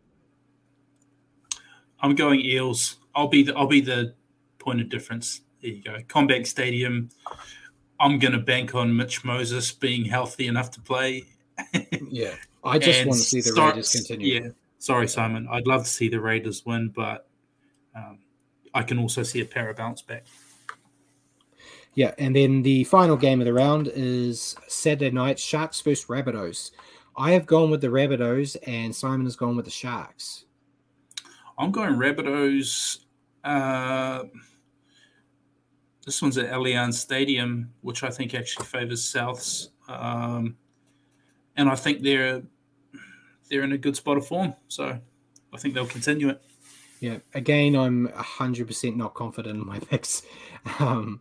I'm 2.01 2.17
going 2.17 2.41
Eels. 2.41 2.97
I'll 3.15 3.29
be 3.29 3.45
the 3.45 3.55
I'll 3.55 3.67
be 3.67 3.83
the 3.83 4.15
point 4.59 4.81
of 4.81 4.89
difference. 4.89 5.43
There 5.61 5.71
you 5.71 5.83
go. 5.83 5.99
CommBank 6.09 6.49
Stadium. 6.49 7.11
I'm 8.01 8.19
going 8.19 8.33
to 8.33 8.41
bank 8.41 8.75
on 8.75 8.97
Mitch 8.97 9.25
Moses 9.25 9.71
being 9.71 10.05
healthy 10.05 10.49
enough 10.49 10.73
to 10.73 10.81
play, 10.81 11.25
yeah, 12.11 12.35
I 12.65 12.79
just 12.79 13.07
want 13.07 13.19
to 13.19 13.25
see 13.25 13.41
the 13.41 13.51
start, 13.51 13.75
Raiders 13.75 13.93
continue. 13.93 14.43
Yeah, 14.43 14.49
sorry, 14.79 15.09
Simon. 15.09 15.49
I'd 15.51 15.67
love 15.67 15.85
to 15.85 15.91
see 15.91 16.09
the 16.09 16.21
Raiders 16.21 16.65
win, 16.65 16.89
but 16.95 17.29
um, 17.95 18.19
I 18.75 18.83
can 18.83 18.99
also 18.99 19.23
see 19.23 19.41
a 19.41 19.45
pair 19.45 19.71
of 19.71 19.77
bounce 19.77 20.03
back. 20.03 20.27
Yeah, 21.95 22.15
and 22.19 22.35
then 22.35 22.63
the 22.63 22.85
final 22.85 23.17
game 23.17 23.41
of 23.41 23.45
the 23.45 23.53
round 23.53 23.89
is 23.95 24.57
Saturday 24.67 25.11
night 25.11 25.39
Sharks 25.39 25.81
versus 25.81 26.07
Rabbitohs. 26.07 26.71
I 27.17 27.33
have 27.33 27.45
gone 27.45 27.71
with 27.71 27.83
the 27.83 27.89
Rabbitohs, 27.89 28.57
and 28.67 28.95
Simon 28.95 29.27
has 29.27 29.37
gone 29.37 29.57
with 29.57 29.67
the 29.67 29.71
Sharks. 29.71 30.47
I'm 31.59 31.71
going 31.71 31.95
Rabbitohs. 31.97 33.01
Uh, 33.45 34.25
this 36.07 36.23
one's 36.23 36.39
at 36.39 36.51
Allianz 36.51 36.95
Stadium, 36.95 37.71
which 37.83 38.03
I 38.03 38.11
think 38.11 38.35
actually 38.35 38.67
favors 38.67 39.03
Souths, 39.03 39.69
um, 39.89 40.57
and 41.57 41.69
I 41.69 41.75
think 41.75 42.03
they're 42.03 42.43
they're 43.51 43.63
in 43.63 43.73
a 43.73 43.79
good 43.79 43.97
spot 43.97 44.17
of 44.17 44.27
form. 44.27 44.55
So 44.69 44.99
I 45.53 45.57
think 45.59 45.75
they'll 45.75 45.87
continue 45.87 46.31
it. 46.31 46.43
Yeah. 47.01 47.19
Again, 47.35 47.77
I'm 47.77 48.07
hundred 48.15 48.67
percent 48.67 48.97
not 48.97 49.13
confident 49.13 49.61
in 49.61 49.67
my 49.67 49.79
picks. 49.79 50.23
Um, 50.79 51.21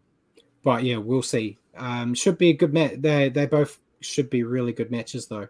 but 0.63 0.83
yeah, 0.83 0.97
we'll 0.97 1.21
see. 1.21 1.57
Um, 1.75 2.13
should 2.13 2.37
be 2.37 2.49
a 2.49 2.53
good 2.53 2.73
match. 2.73 2.95
They 2.97 3.29
they 3.29 3.45
both 3.45 3.79
should 4.01 4.29
be 4.29 4.43
really 4.43 4.73
good 4.73 4.91
matches 4.91 5.27
though. 5.27 5.47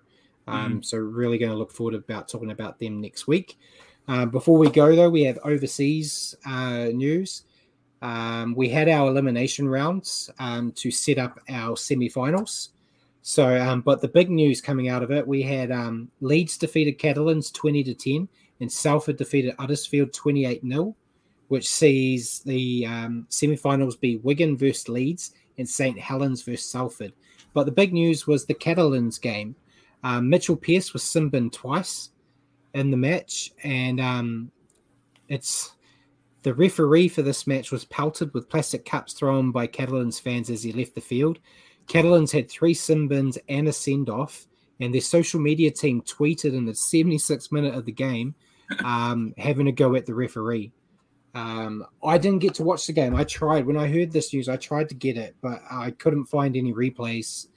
Um, 0.47 0.79
mm. 0.79 0.85
So 0.85 0.97
really 0.97 1.37
going 1.37 1.51
to 1.51 1.57
look 1.57 1.71
forward 1.71 1.95
about 1.95 2.27
talking 2.27 2.51
about 2.51 2.79
them 2.79 3.01
next 3.01 3.27
week. 3.27 3.57
Uh, 4.07 4.25
before 4.25 4.57
we 4.57 4.69
go 4.69 4.95
though, 4.95 5.09
we 5.09 5.23
have 5.23 5.39
overseas 5.43 6.35
uh, 6.45 6.85
news. 6.93 7.43
Um, 8.01 8.55
we 8.55 8.67
had 8.67 8.89
our 8.89 9.09
elimination 9.09 9.69
rounds 9.69 10.29
um, 10.39 10.71
to 10.73 10.89
set 10.89 11.19
up 11.19 11.39
our 11.49 11.77
semi-finals. 11.77 12.69
So, 13.21 13.55
um, 13.61 13.81
but 13.81 14.01
the 14.01 14.07
big 14.07 14.31
news 14.31 14.59
coming 14.61 14.89
out 14.89 15.03
of 15.03 15.11
it, 15.11 15.27
we 15.27 15.43
had 15.43 15.71
um, 15.71 16.09
Leeds 16.21 16.57
defeated 16.57 16.93
Catalans 16.93 17.51
twenty 17.51 17.83
to 17.83 17.93
ten, 17.93 18.27
and 18.59 18.71
Salford 18.71 19.17
defeated 19.17 19.55
Huddersfield 19.59 20.11
twenty 20.11 20.45
eight 20.45 20.63
0 20.67 20.95
which 21.51 21.67
sees 21.67 22.39
the 22.45 22.85
um, 22.85 23.25
semi-finals 23.27 23.97
be 23.97 24.15
Wigan 24.15 24.55
versus 24.55 24.87
Leeds 24.87 25.31
and 25.57 25.67
St 25.67 25.99
Helens 25.99 26.43
versus 26.43 26.65
Salford. 26.65 27.11
But 27.53 27.65
the 27.65 27.73
big 27.73 27.91
news 27.91 28.25
was 28.25 28.45
the 28.45 28.53
Catalans 28.53 29.17
game. 29.17 29.53
Um, 30.01 30.29
Mitchell 30.29 30.55
Pearce 30.55 30.93
was 30.93 31.03
sin 31.03 31.49
twice 31.49 32.11
in 32.73 32.89
the 32.89 32.95
match, 32.95 33.51
and 33.65 33.99
um, 33.99 34.49
it's 35.27 35.73
the 36.43 36.53
referee 36.53 37.09
for 37.09 37.21
this 37.21 37.45
match 37.45 37.69
was 37.69 37.83
pelted 37.83 38.33
with 38.33 38.49
plastic 38.49 38.85
cups 38.85 39.11
thrown 39.11 39.51
by 39.51 39.67
Catalans 39.67 40.21
fans 40.21 40.49
as 40.49 40.63
he 40.63 40.71
left 40.71 40.95
the 40.95 41.01
field. 41.01 41.39
Catalans 41.85 42.31
had 42.31 42.49
three 42.49 42.73
sin 42.73 43.09
bins 43.09 43.37
and 43.49 43.67
a 43.67 43.73
send 43.73 44.09
off, 44.09 44.47
and 44.79 44.93
their 44.93 45.01
social 45.01 45.41
media 45.41 45.69
team 45.69 46.01
tweeted 46.03 46.53
in 46.53 46.63
the 46.63 46.71
76th 46.71 47.51
minute 47.51 47.75
of 47.75 47.85
the 47.85 47.91
game 47.91 48.35
um, 48.85 49.33
having 49.37 49.67
a 49.67 49.73
go 49.73 49.95
at 49.95 50.05
the 50.05 50.13
referee. 50.13 50.71
Um, 51.33 51.85
I 52.03 52.17
didn't 52.17 52.39
get 52.39 52.53
to 52.55 52.63
watch 52.63 52.87
the 52.87 52.93
game. 52.93 53.15
I 53.15 53.23
tried 53.23 53.65
when 53.65 53.77
I 53.77 53.87
heard 53.87 54.11
this 54.11 54.33
news. 54.33 54.49
I 54.49 54.57
tried 54.57 54.89
to 54.89 54.95
get 54.95 55.17
it, 55.17 55.35
but 55.41 55.61
I 55.71 55.91
couldn't 55.91 56.25
find 56.25 56.55
any 56.55 56.73
replays 56.73 57.47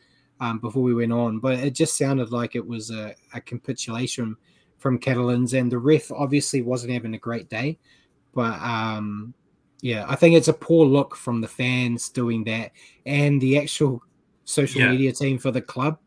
um, 0.40 0.58
before 0.58 0.82
we 0.82 0.94
went 0.94 1.12
on. 1.12 1.40
But 1.40 1.58
it 1.58 1.74
just 1.74 1.96
sounded 1.96 2.30
like 2.30 2.54
it 2.54 2.66
was 2.66 2.90
a, 2.90 3.14
a 3.32 3.40
capitulation 3.40 4.36
from 4.78 4.98
Catalans, 4.98 5.54
and 5.54 5.70
the 5.70 5.78
ref 5.78 6.12
obviously 6.12 6.62
wasn't 6.62 6.92
having 6.92 7.14
a 7.14 7.18
great 7.18 7.48
day. 7.48 7.78
But 8.32 8.60
um, 8.60 9.34
yeah, 9.80 10.04
I 10.08 10.16
think 10.16 10.36
it's 10.36 10.48
a 10.48 10.52
poor 10.52 10.86
look 10.86 11.16
from 11.16 11.40
the 11.40 11.48
fans 11.48 12.08
doing 12.08 12.44
that, 12.44 12.72
and 13.06 13.40
the 13.40 13.58
actual 13.58 14.02
social 14.44 14.82
yeah. 14.82 14.90
media 14.90 15.12
team 15.12 15.38
for 15.38 15.50
the 15.50 15.62
club 15.62 15.98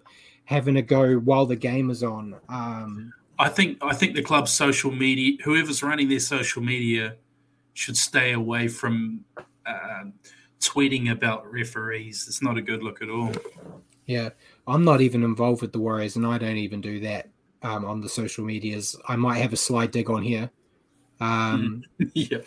having 0.45 0.78
a 0.78 0.82
go 0.82 1.15
while 1.15 1.45
the 1.45 1.55
game 1.55 1.89
is 1.89 2.03
on. 2.03 2.34
Um, 2.47 3.13
I 3.38 3.49
think 3.49 3.78
I 3.82 3.93
think 3.93 4.15
the 4.15 4.24
club's 4.24 4.51
social 4.51 4.91
media, 4.91 5.38
whoever's 5.43 5.84
running 5.84 6.07
their 6.07 6.22
social 6.22 6.63
media 6.63 7.15
should 7.78 7.97
stay 7.97 8.34
away 8.34 8.67
from 8.67 9.23
uh, 9.65 10.05
tweeting 10.59 11.11
about 11.11 11.49
referees. 11.51 12.25
It's 12.28 12.41
not 12.41 12.57
a 12.57 12.61
good 12.61 12.82
look 12.82 13.01
at 13.01 13.09
all. 13.09 13.32
Yeah, 14.07 14.30
I'm 14.65 14.84
not 14.84 15.01
even 15.01 15.23
involved 15.23 15.61
with 15.61 15.73
the 15.73 15.80
Warriors, 15.80 16.15
and 16.15 16.25
I 16.25 16.38
don't 16.38 16.57
even 16.57 16.82
do 16.82 16.99
that 17.01 17.30
um, 17.61 17.86
on 17.86 18.01
the 18.01 18.09
social 18.09 18.43
medias. 18.43 18.95
I 19.07 19.15
might 19.15 19.38
have 19.38 19.53
a 19.53 19.57
slide 19.57 19.91
dig 19.91 20.09
on 20.09 20.23
here. 20.23 20.49
Um, 21.19 21.84
yeah. 22.13 22.39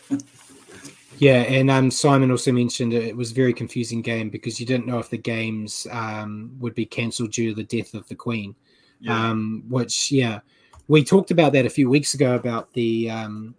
Yeah, 1.18 1.42
and 1.42 1.70
um, 1.70 1.90
Simon 1.90 2.30
also 2.30 2.50
mentioned 2.50 2.94
it 2.94 3.16
was 3.16 3.30
a 3.30 3.34
very 3.34 3.52
confusing 3.52 4.00
game 4.00 4.30
because 4.30 4.58
you 4.58 4.64
didn't 4.64 4.86
know 4.86 4.98
if 4.98 5.10
the 5.10 5.18
games 5.18 5.86
um, 5.90 6.56
would 6.58 6.74
be 6.74 6.86
cancelled 6.86 7.32
due 7.32 7.50
to 7.50 7.54
the 7.54 7.64
death 7.64 7.94
of 7.94 8.08
the 8.08 8.14
Queen. 8.14 8.54
Yeah. 9.00 9.30
Um, 9.30 9.64
which, 9.68 10.10
yeah, 10.10 10.40
we 10.88 11.04
talked 11.04 11.30
about 11.30 11.52
that 11.52 11.66
a 11.66 11.70
few 11.70 11.90
weeks 11.90 12.14
ago 12.14 12.34
about 12.34 12.72
the 12.72 13.10
um, 13.10 13.54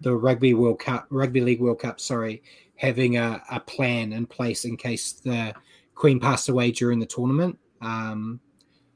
the 0.00 0.14
Rugby 0.14 0.54
World 0.54 0.80
Cup, 0.80 1.06
Rugby 1.10 1.40
League 1.40 1.60
World 1.60 1.80
Cup, 1.80 2.00
sorry, 2.00 2.42
having 2.76 3.16
a, 3.16 3.42
a 3.50 3.60
plan 3.60 4.12
in 4.12 4.26
place 4.26 4.64
in 4.64 4.76
case 4.76 5.12
the 5.12 5.54
Queen 5.94 6.20
passed 6.20 6.48
away 6.48 6.70
during 6.70 6.98
the 6.98 7.06
tournament. 7.06 7.58
Um, 7.80 8.40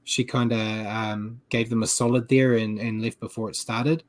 she 0.05 0.25
kind 0.25 0.53
of 0.53 0.87
um, 0.87 1.41
gave 1.49 1.71
them 1.71 1.83
a 1.83 1.87
solid 1.87 2.29
there 2.29 2.55
and, 2.55 2.79
and 2.79 3.03
left 3.03 3.21
before 3.21 3.49
it 3.49 3.57
started. 3.57 4.03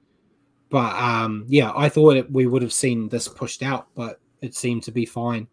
But 0.69 0.95
um, 0.95 1.45
yeah, 1.47 1.71
I 1.75 1.89
thought 1.89 2.17
it, 2.17 2.31
we 2.31 2.47
would 2.47 2.61
have 2.61 2.73
seen 2.73 3.09
this 3.09 3.27
pushed 3.27 3.61
out, 3.61 3.87
but 3.95 4.19
it 4.41 4.55
seemed 4.55 4.83
to 4.83 4.91
be 4.91 5.05
fine. 5.05 5.47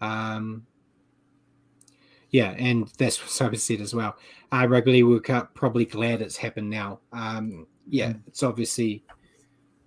Um, 0.00 0.66
yeah, 2.30 2.50
and 2.58 2.90
that's 2.98 3.20
what 3.20 3.30
Simon 3.30 3.58
said 3.58 3.80
as 3.80 3.94
well. 3.94 4.16
Uh, 4.52 4.66
Rugby 4.68 4.92
League 4.92 5.04
World 5.04 5.24
Cup, 5.24 5.54
probably 5.54 5.84
glad 5.84 6.20
it's 6.20 6.36
happened 6.36 6.68
now. 6.68 7.00
Um, 7.12 7.66
yeah, 7.88 8.10
mm. 8.10 8.20
it's 8.26 8.42
obviously 8.42 9.04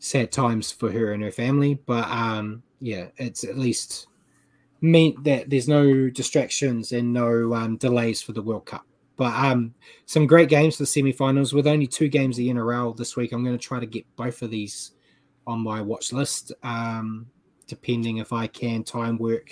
sad 0.02 0.32
times 0.32 0.72
for 0.72 0.92
her 0.92 1.14
and 1.14 1.24
her 1.24 1.32
family. 1.32 1.76
But 1.86 2.10
um, 2.10 2.64
yeah, 2.82 3.08
it's 3.18 3.46
at 3.46 3.58
least 3.58 4.08
meant 4.82 5.24
that 5.24 5.50
there's 5.50 5.70
no 5.70 6.10
distractions 6.10 6.92
and 6.92 7.14
no 7.14 7.54
um, 7.54 7.78
delays 7.78 8.22
for 8.22 8.34
the 8.34 8.42
World 8.42 8.66
Cup. 8.66 8.86
But 9.16 9.34
um, 9.36 9.76
some 10.08 10.26
great 10.26 10.50
games 10.50 10.76
for 10.76 10.84
the 10.84 10.88
semi-finals 10.88 11.54
with 11.54 11.68
only 11.68 11.86
two 11.86 12.10
games 12.10 12.38
of 12.38 12.44
the 12.44 12.50
NRL 12.50 12.98
this 12.98 13.16
week. 13.16 13.32
I'm 13.32 13.44
going 13.44 13.58
to 13.58 13.64
try 13.64 13.80
to 13.80 13.86
get 13.86 14.04
both 14.16 14.42
of 14.42 14.50
these 14.50 14.92
on 15.46 15.60
my 15.60 15.80
watch 15.82 16.12
list, 16.12 16.52
um, 16.64 17.28
depending 17.68 18.18
if 18.18 18.34
I 18.34 18.48
can 18.48 18.84
time 18.84 19.20
work 19.20 19.52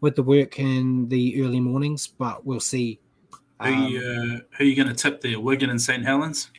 with 0.00 0.14
the 0.14 0.22
work 0.22 0.60
in 0.60 1.08
the 1.08 1.42
early 1.42 1.58
mornings. 1.58 2.06
But 2.06 2.46
we'll 2.46 2.60
see. 2.60 3.00
Who, 3.60 3.70
you, 3.70 3.98
um, 3.98 4.30
uh, 4.30 4.38
who 4.56 4.64
are 4.64 4.66
you 4.66 4.76
going 4.76 4.88
to 4.88 4.94
tip 4.94 5.20
there? 5.20 5.40
Wigan 5.40 5.70
and 5.70 5.82
St 5.82 6.04
Helens? 6.04 6.50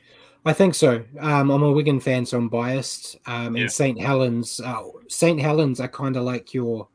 I 0.46 0.54
think 0.54 0.76
so. 0.76 1.04
Um, 1.20 1.50
I'm 1.50 1.64
a 1.64 1.72
Wigan 1.72 2.00
fan, 2.00 2.26
so 2.26 2.38
I'm 2.38 2.50
biased. 2.50 3.18
Um, 3.26 3.56
yeah. 3.56 3.64
And 3.64 3.72
St 3.72 4.00
Helens, 4.00 4.60
uh, 4.60 4.84
St 5.08 5.42
Helens 5.42 5.80
are 5.80 5.88
kind 5.88 6.16
of 6.16 6.24
like 6.24 6.54
your 6.54 6.88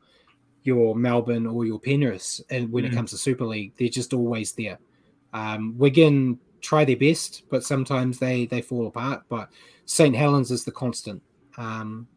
your 0.63 0.95
Melbourne 0.95 1.47
or 1.47 1.65
your 1.65 1.79
Penrith, 1.79 2.39
and 2.49 2.71
when 2.71 2.85
mm. 2.85 2.87
it 2.87 2.93
comes 2.93 3.11
to 3.11 3.17
Super 3.17 3.45
League, 3.45 3.73
they're 3.77 3.89
just 3.89 4.13
always 4.13 4.53
there. 4.53 4.79
Um, 5.33 5.77
Wigan 5.77 6.39
try 6.61 6.85
their 6.85 6.95
best, 6.95 7.43
but 7.49 7.63
sometimes 7.63 8.19
they 8.19 8.45
they 8.45 8.61
fall 8.61 8.87
apart. 8.87 9.23
But 9.27 9.49
St 9.85 10.15
Helens 10.15 10.51
is 10.51 10.63
the 10.63 10.71
constant. 10.71 11.21
Um, 11.57 12.07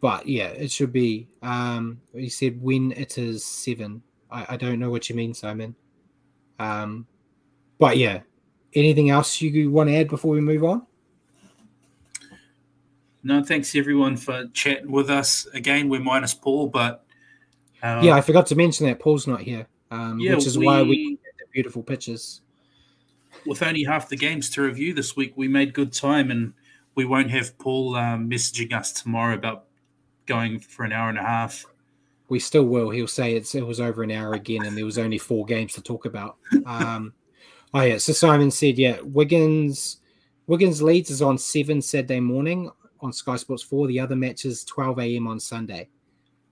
but 0.00 0.26
yeah, 0.26 0.48
it 0.48 0.72
should 0.72 0.92
be. 0.92 1.28
Um, 1.42 2.00
he 2.12 2.28
said 2.28 2.60
when 2.60 2.92
it 2.92 3.18
is 3.18 3.44
seven. 3.44 4.02
I, 4.30 4.46
I 4.50 4.56
don't 4.56 4.80
know 4.80 4.90
what 4.90 5.08
you 5.08 5.14
mean, 5.14 5.34
Simon. 5.34 5.76
Um, 6.58 7.06
but 7.78 7.96
yeah, 7.96 8.20
anything 8.74 9.10
else 9.10 9.40
you 9.40 9.70
want 9.70 9.88
to 9.88 9.96
add 9.96 10.08
before 10.08 10.32
we 10.32 10.40
move 10.40 10.64
on? 10.64 10.86
No, 13.22 13.42
thanks 13.44 13.74
everyone 13.76 14.16
for 14.16 14.46
chatting 14.54 14.90
with 14.90 15.10
us. 15.10 15.46
Again, 15.52 15.88
we're 15.88 16.00
minus 16.00 16.32
Paul, 16.32 16.68
but 16.68 17.04
uh, 17.82 18.00
yeah, 18.02 18.14
I 18.14 18.22
forgot 18.22 18.46
to 18.46 18.54
mention 18.54 18.86
that 18.86 18.98
Paul's 18.98 19.26
not 19.26 19.40
here, 19.40 19.66
um, 19.90 20.18
yeah, 20.18 20.34
which 20.34 20.46
is 20.46 20.56
we, 20.56 20.66
why 20.66 20.82
we 20.82 21.18
get 21.22 21.36
the 21.38 21.44
beautiful 21.52 21.82
pictures. 21.82 22.40
With 23.46 23.62
only 23.62 23.84
half 23.84 24.08
the 24.08 24.16
games 24.16 24.48
to 24.50 24.62
review 24.62 24.94
this 24.94 25.16
week, 25.16 25.34
we 25.36 25.48
made 25.48 25.74
good 25.74 25.92
time, 25.92 26.30
and 26.30 26.54
we 26.94 27.04
won't 27.04 27.30
have 27.30 27.56
Paul 27.58 27.94
um, 27.96 28.28
messaging 28.28 28.72
us 28.72 28.92
tomorrow 28.92 29.34
about 29.34 29.64
going 30.26 30.58
for 30.58 30.84
an 30.84 30.92
hour 30.92 31.10
and 31.10 31.18
a 31.18 31.22
half. 31.22 31.66
We 32.28 32.38
still 32.38 32.64
will. 32.64 32.90
He'll 32.90 33.06
say 33.06 33.34
it's 33.34 33.54
it 33.54 33.66
was 33.66 33.80
over 33.80 34.02
an 34.02 34.10
hour 34.10 34.32
again, 34.32 34.64
and 34.64 34.76
there 34.76 34.84
was 34.86 34.98
only 34.98 35.18
four 35.18 35.44
games 35.44 35.74
to 35.74 35.82
talk 35.82 36.06
about. 36.06 36.36
Oh 37.72 37.82
yeah. 37.82 37.98
So 37.98 38.12
Simon 38.12 38.50
said, 38.50 38.78
yeah, 38.78 39.00
Wigan's 39.02 39.98
Wigan's 40.46 40.82
Leeds 40.82 41.10
is 41.10 41.22
on 41.22 41.38
seven 41.38 41.80
Saturday 41.80 42.20
morning 42.20 42.70
on 43.00 43.12
Sky 43.12 43.36
Sports 43.36 43.62
four. 43.62 43.86
The 43.86 44.00
other 44.00 44.16
match 44.16 44.44
is 44.44 44.64
twelve 44.64 44.98
a.m. 44.98 45.26
on 45.26 45.38
Sunday. 45.38 45.88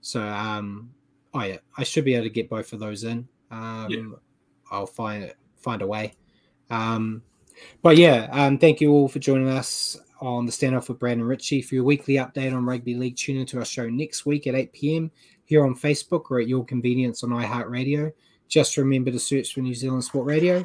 So 0.01 0.21
um, 0.21 0.91
oh 1.33 1.43
yeah, 1.43 1.57
I 1.77 1.83
should 1.83 2.05
be 2.05 2.15
able 2.15 2.25
to 2.25 2.29
get 2.29 2.49
both 2.49 2.73
of 2.73 2.79
those 2.79 3.03
in. 3.03 3.27
Um, 3.51 3.87
yeah. 3.89 4.03
I'll 4.71 4.85
find 4.85 5.33
find 5.57 5.81
a 5.81 5.87
way. 5.87 6.13
Um, 6.69 7.23
but 7.81 7.97
yeah, 7.97 8.27
um, 8.31 8.57
thank 8.57 8.79
you 8.79 8.91
all 8.91 9.07
for 9.07 9.19
joining 9.19 9.49
us 9.49 9.99
on 10.21 10.45
the 10.45 10.51
standoff 10.51 10.89
with 10.89 10.99
Brandon 10.99 11.25
Ritchie 11.25 11.61
for 11.61 11.75
your 11.75 11.83
weekly 11.83 12.15
update 12.15 12.53
on 12.53 12.65
rugby 12.65 12.95
league. 12.95 13.15
Tune 13.15 13.37
into 13.37 13.57
our 13.57 13.65
show 13.65 13.89
next 13.89 14.25
week 14.25 14.47
at 14.47 14.55
8 14.55 14.73
p.m. 14.73 15.11
here 15.45 15.65
on 15.65 15.75
Facebook 15.75 16.29
or 16.29 16.39
at 16.39 16.47
your 16.47 16.65
convenience 16.65 17.23
on 17.23 17.29
iHeartRadio. 17.29 18.11
Just 18.47 18.77
remember 18.77 19.11
to 19.11 19.19
search 19.19 19.53
for 19.53 19.61
New 19.61 19.75
Zealand 19.75 20.03
Sport 20.03 20.25
Radio 20.25 20.63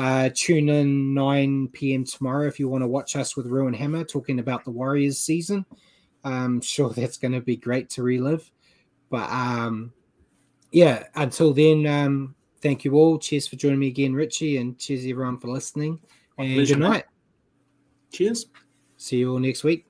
Uh, 0.00 0.30
tune 0.34 0.70
in 0.70 1.12
9 1.12 1.68
p.m. 1.68 2.04
tomorrow 2.04 2.46
if 2.46 2.58
you 2.58 2.70
want 2.70 2.82
to 2.82 2.88
watch 2.88 3.16
us 3.16 3.36
with 3.36 3.44
Ruin 3.44 3.74
Hammer 3.74 4.02
talking 4.02 4.38
about 4.38 4.64
the 4.64 4.70
Warriors 4.70 5.18
season. 5.18 5.66
I'm 6.24 6.62
sure 6.62 6.88
that's 6.96 7.18
going 7.18 7.32
to 7.32 7.42
be 7.42 7.56
great 7.56 7.90
to 7.90 8.02
relive. 8.02 8.50
But 9.10 9.28
um, 9.28 9.92
yeah, 10.72 11.04
until 11.16 11.52
then, 11.52 11.86
um, 11.86 12.34
thank 12.62 12.82
you 12.82 12.94
all. 12.94 13.18
Cheers 13.18 13.46
for 13.48 13.56
joining 13.56 13.78
me 13.78 13.88
again, 13.88 14.14
Richie, 14.14 14.56
and 14.56 14.78
cheers 14.78 15.04
everyone 15.04 15.36
for 15.36 15.48
listening. 15.48 16.00
And 16.38 16.54
pleasure, 16.54 16.76
good 16.76 16.80
night. 16.80 17.04
Cheers. 18.10 18.46
See 18.96 19.18
you 19.18 19.32
all 19.32 19.38
next 19.38 19.64
week. 19.64 19.89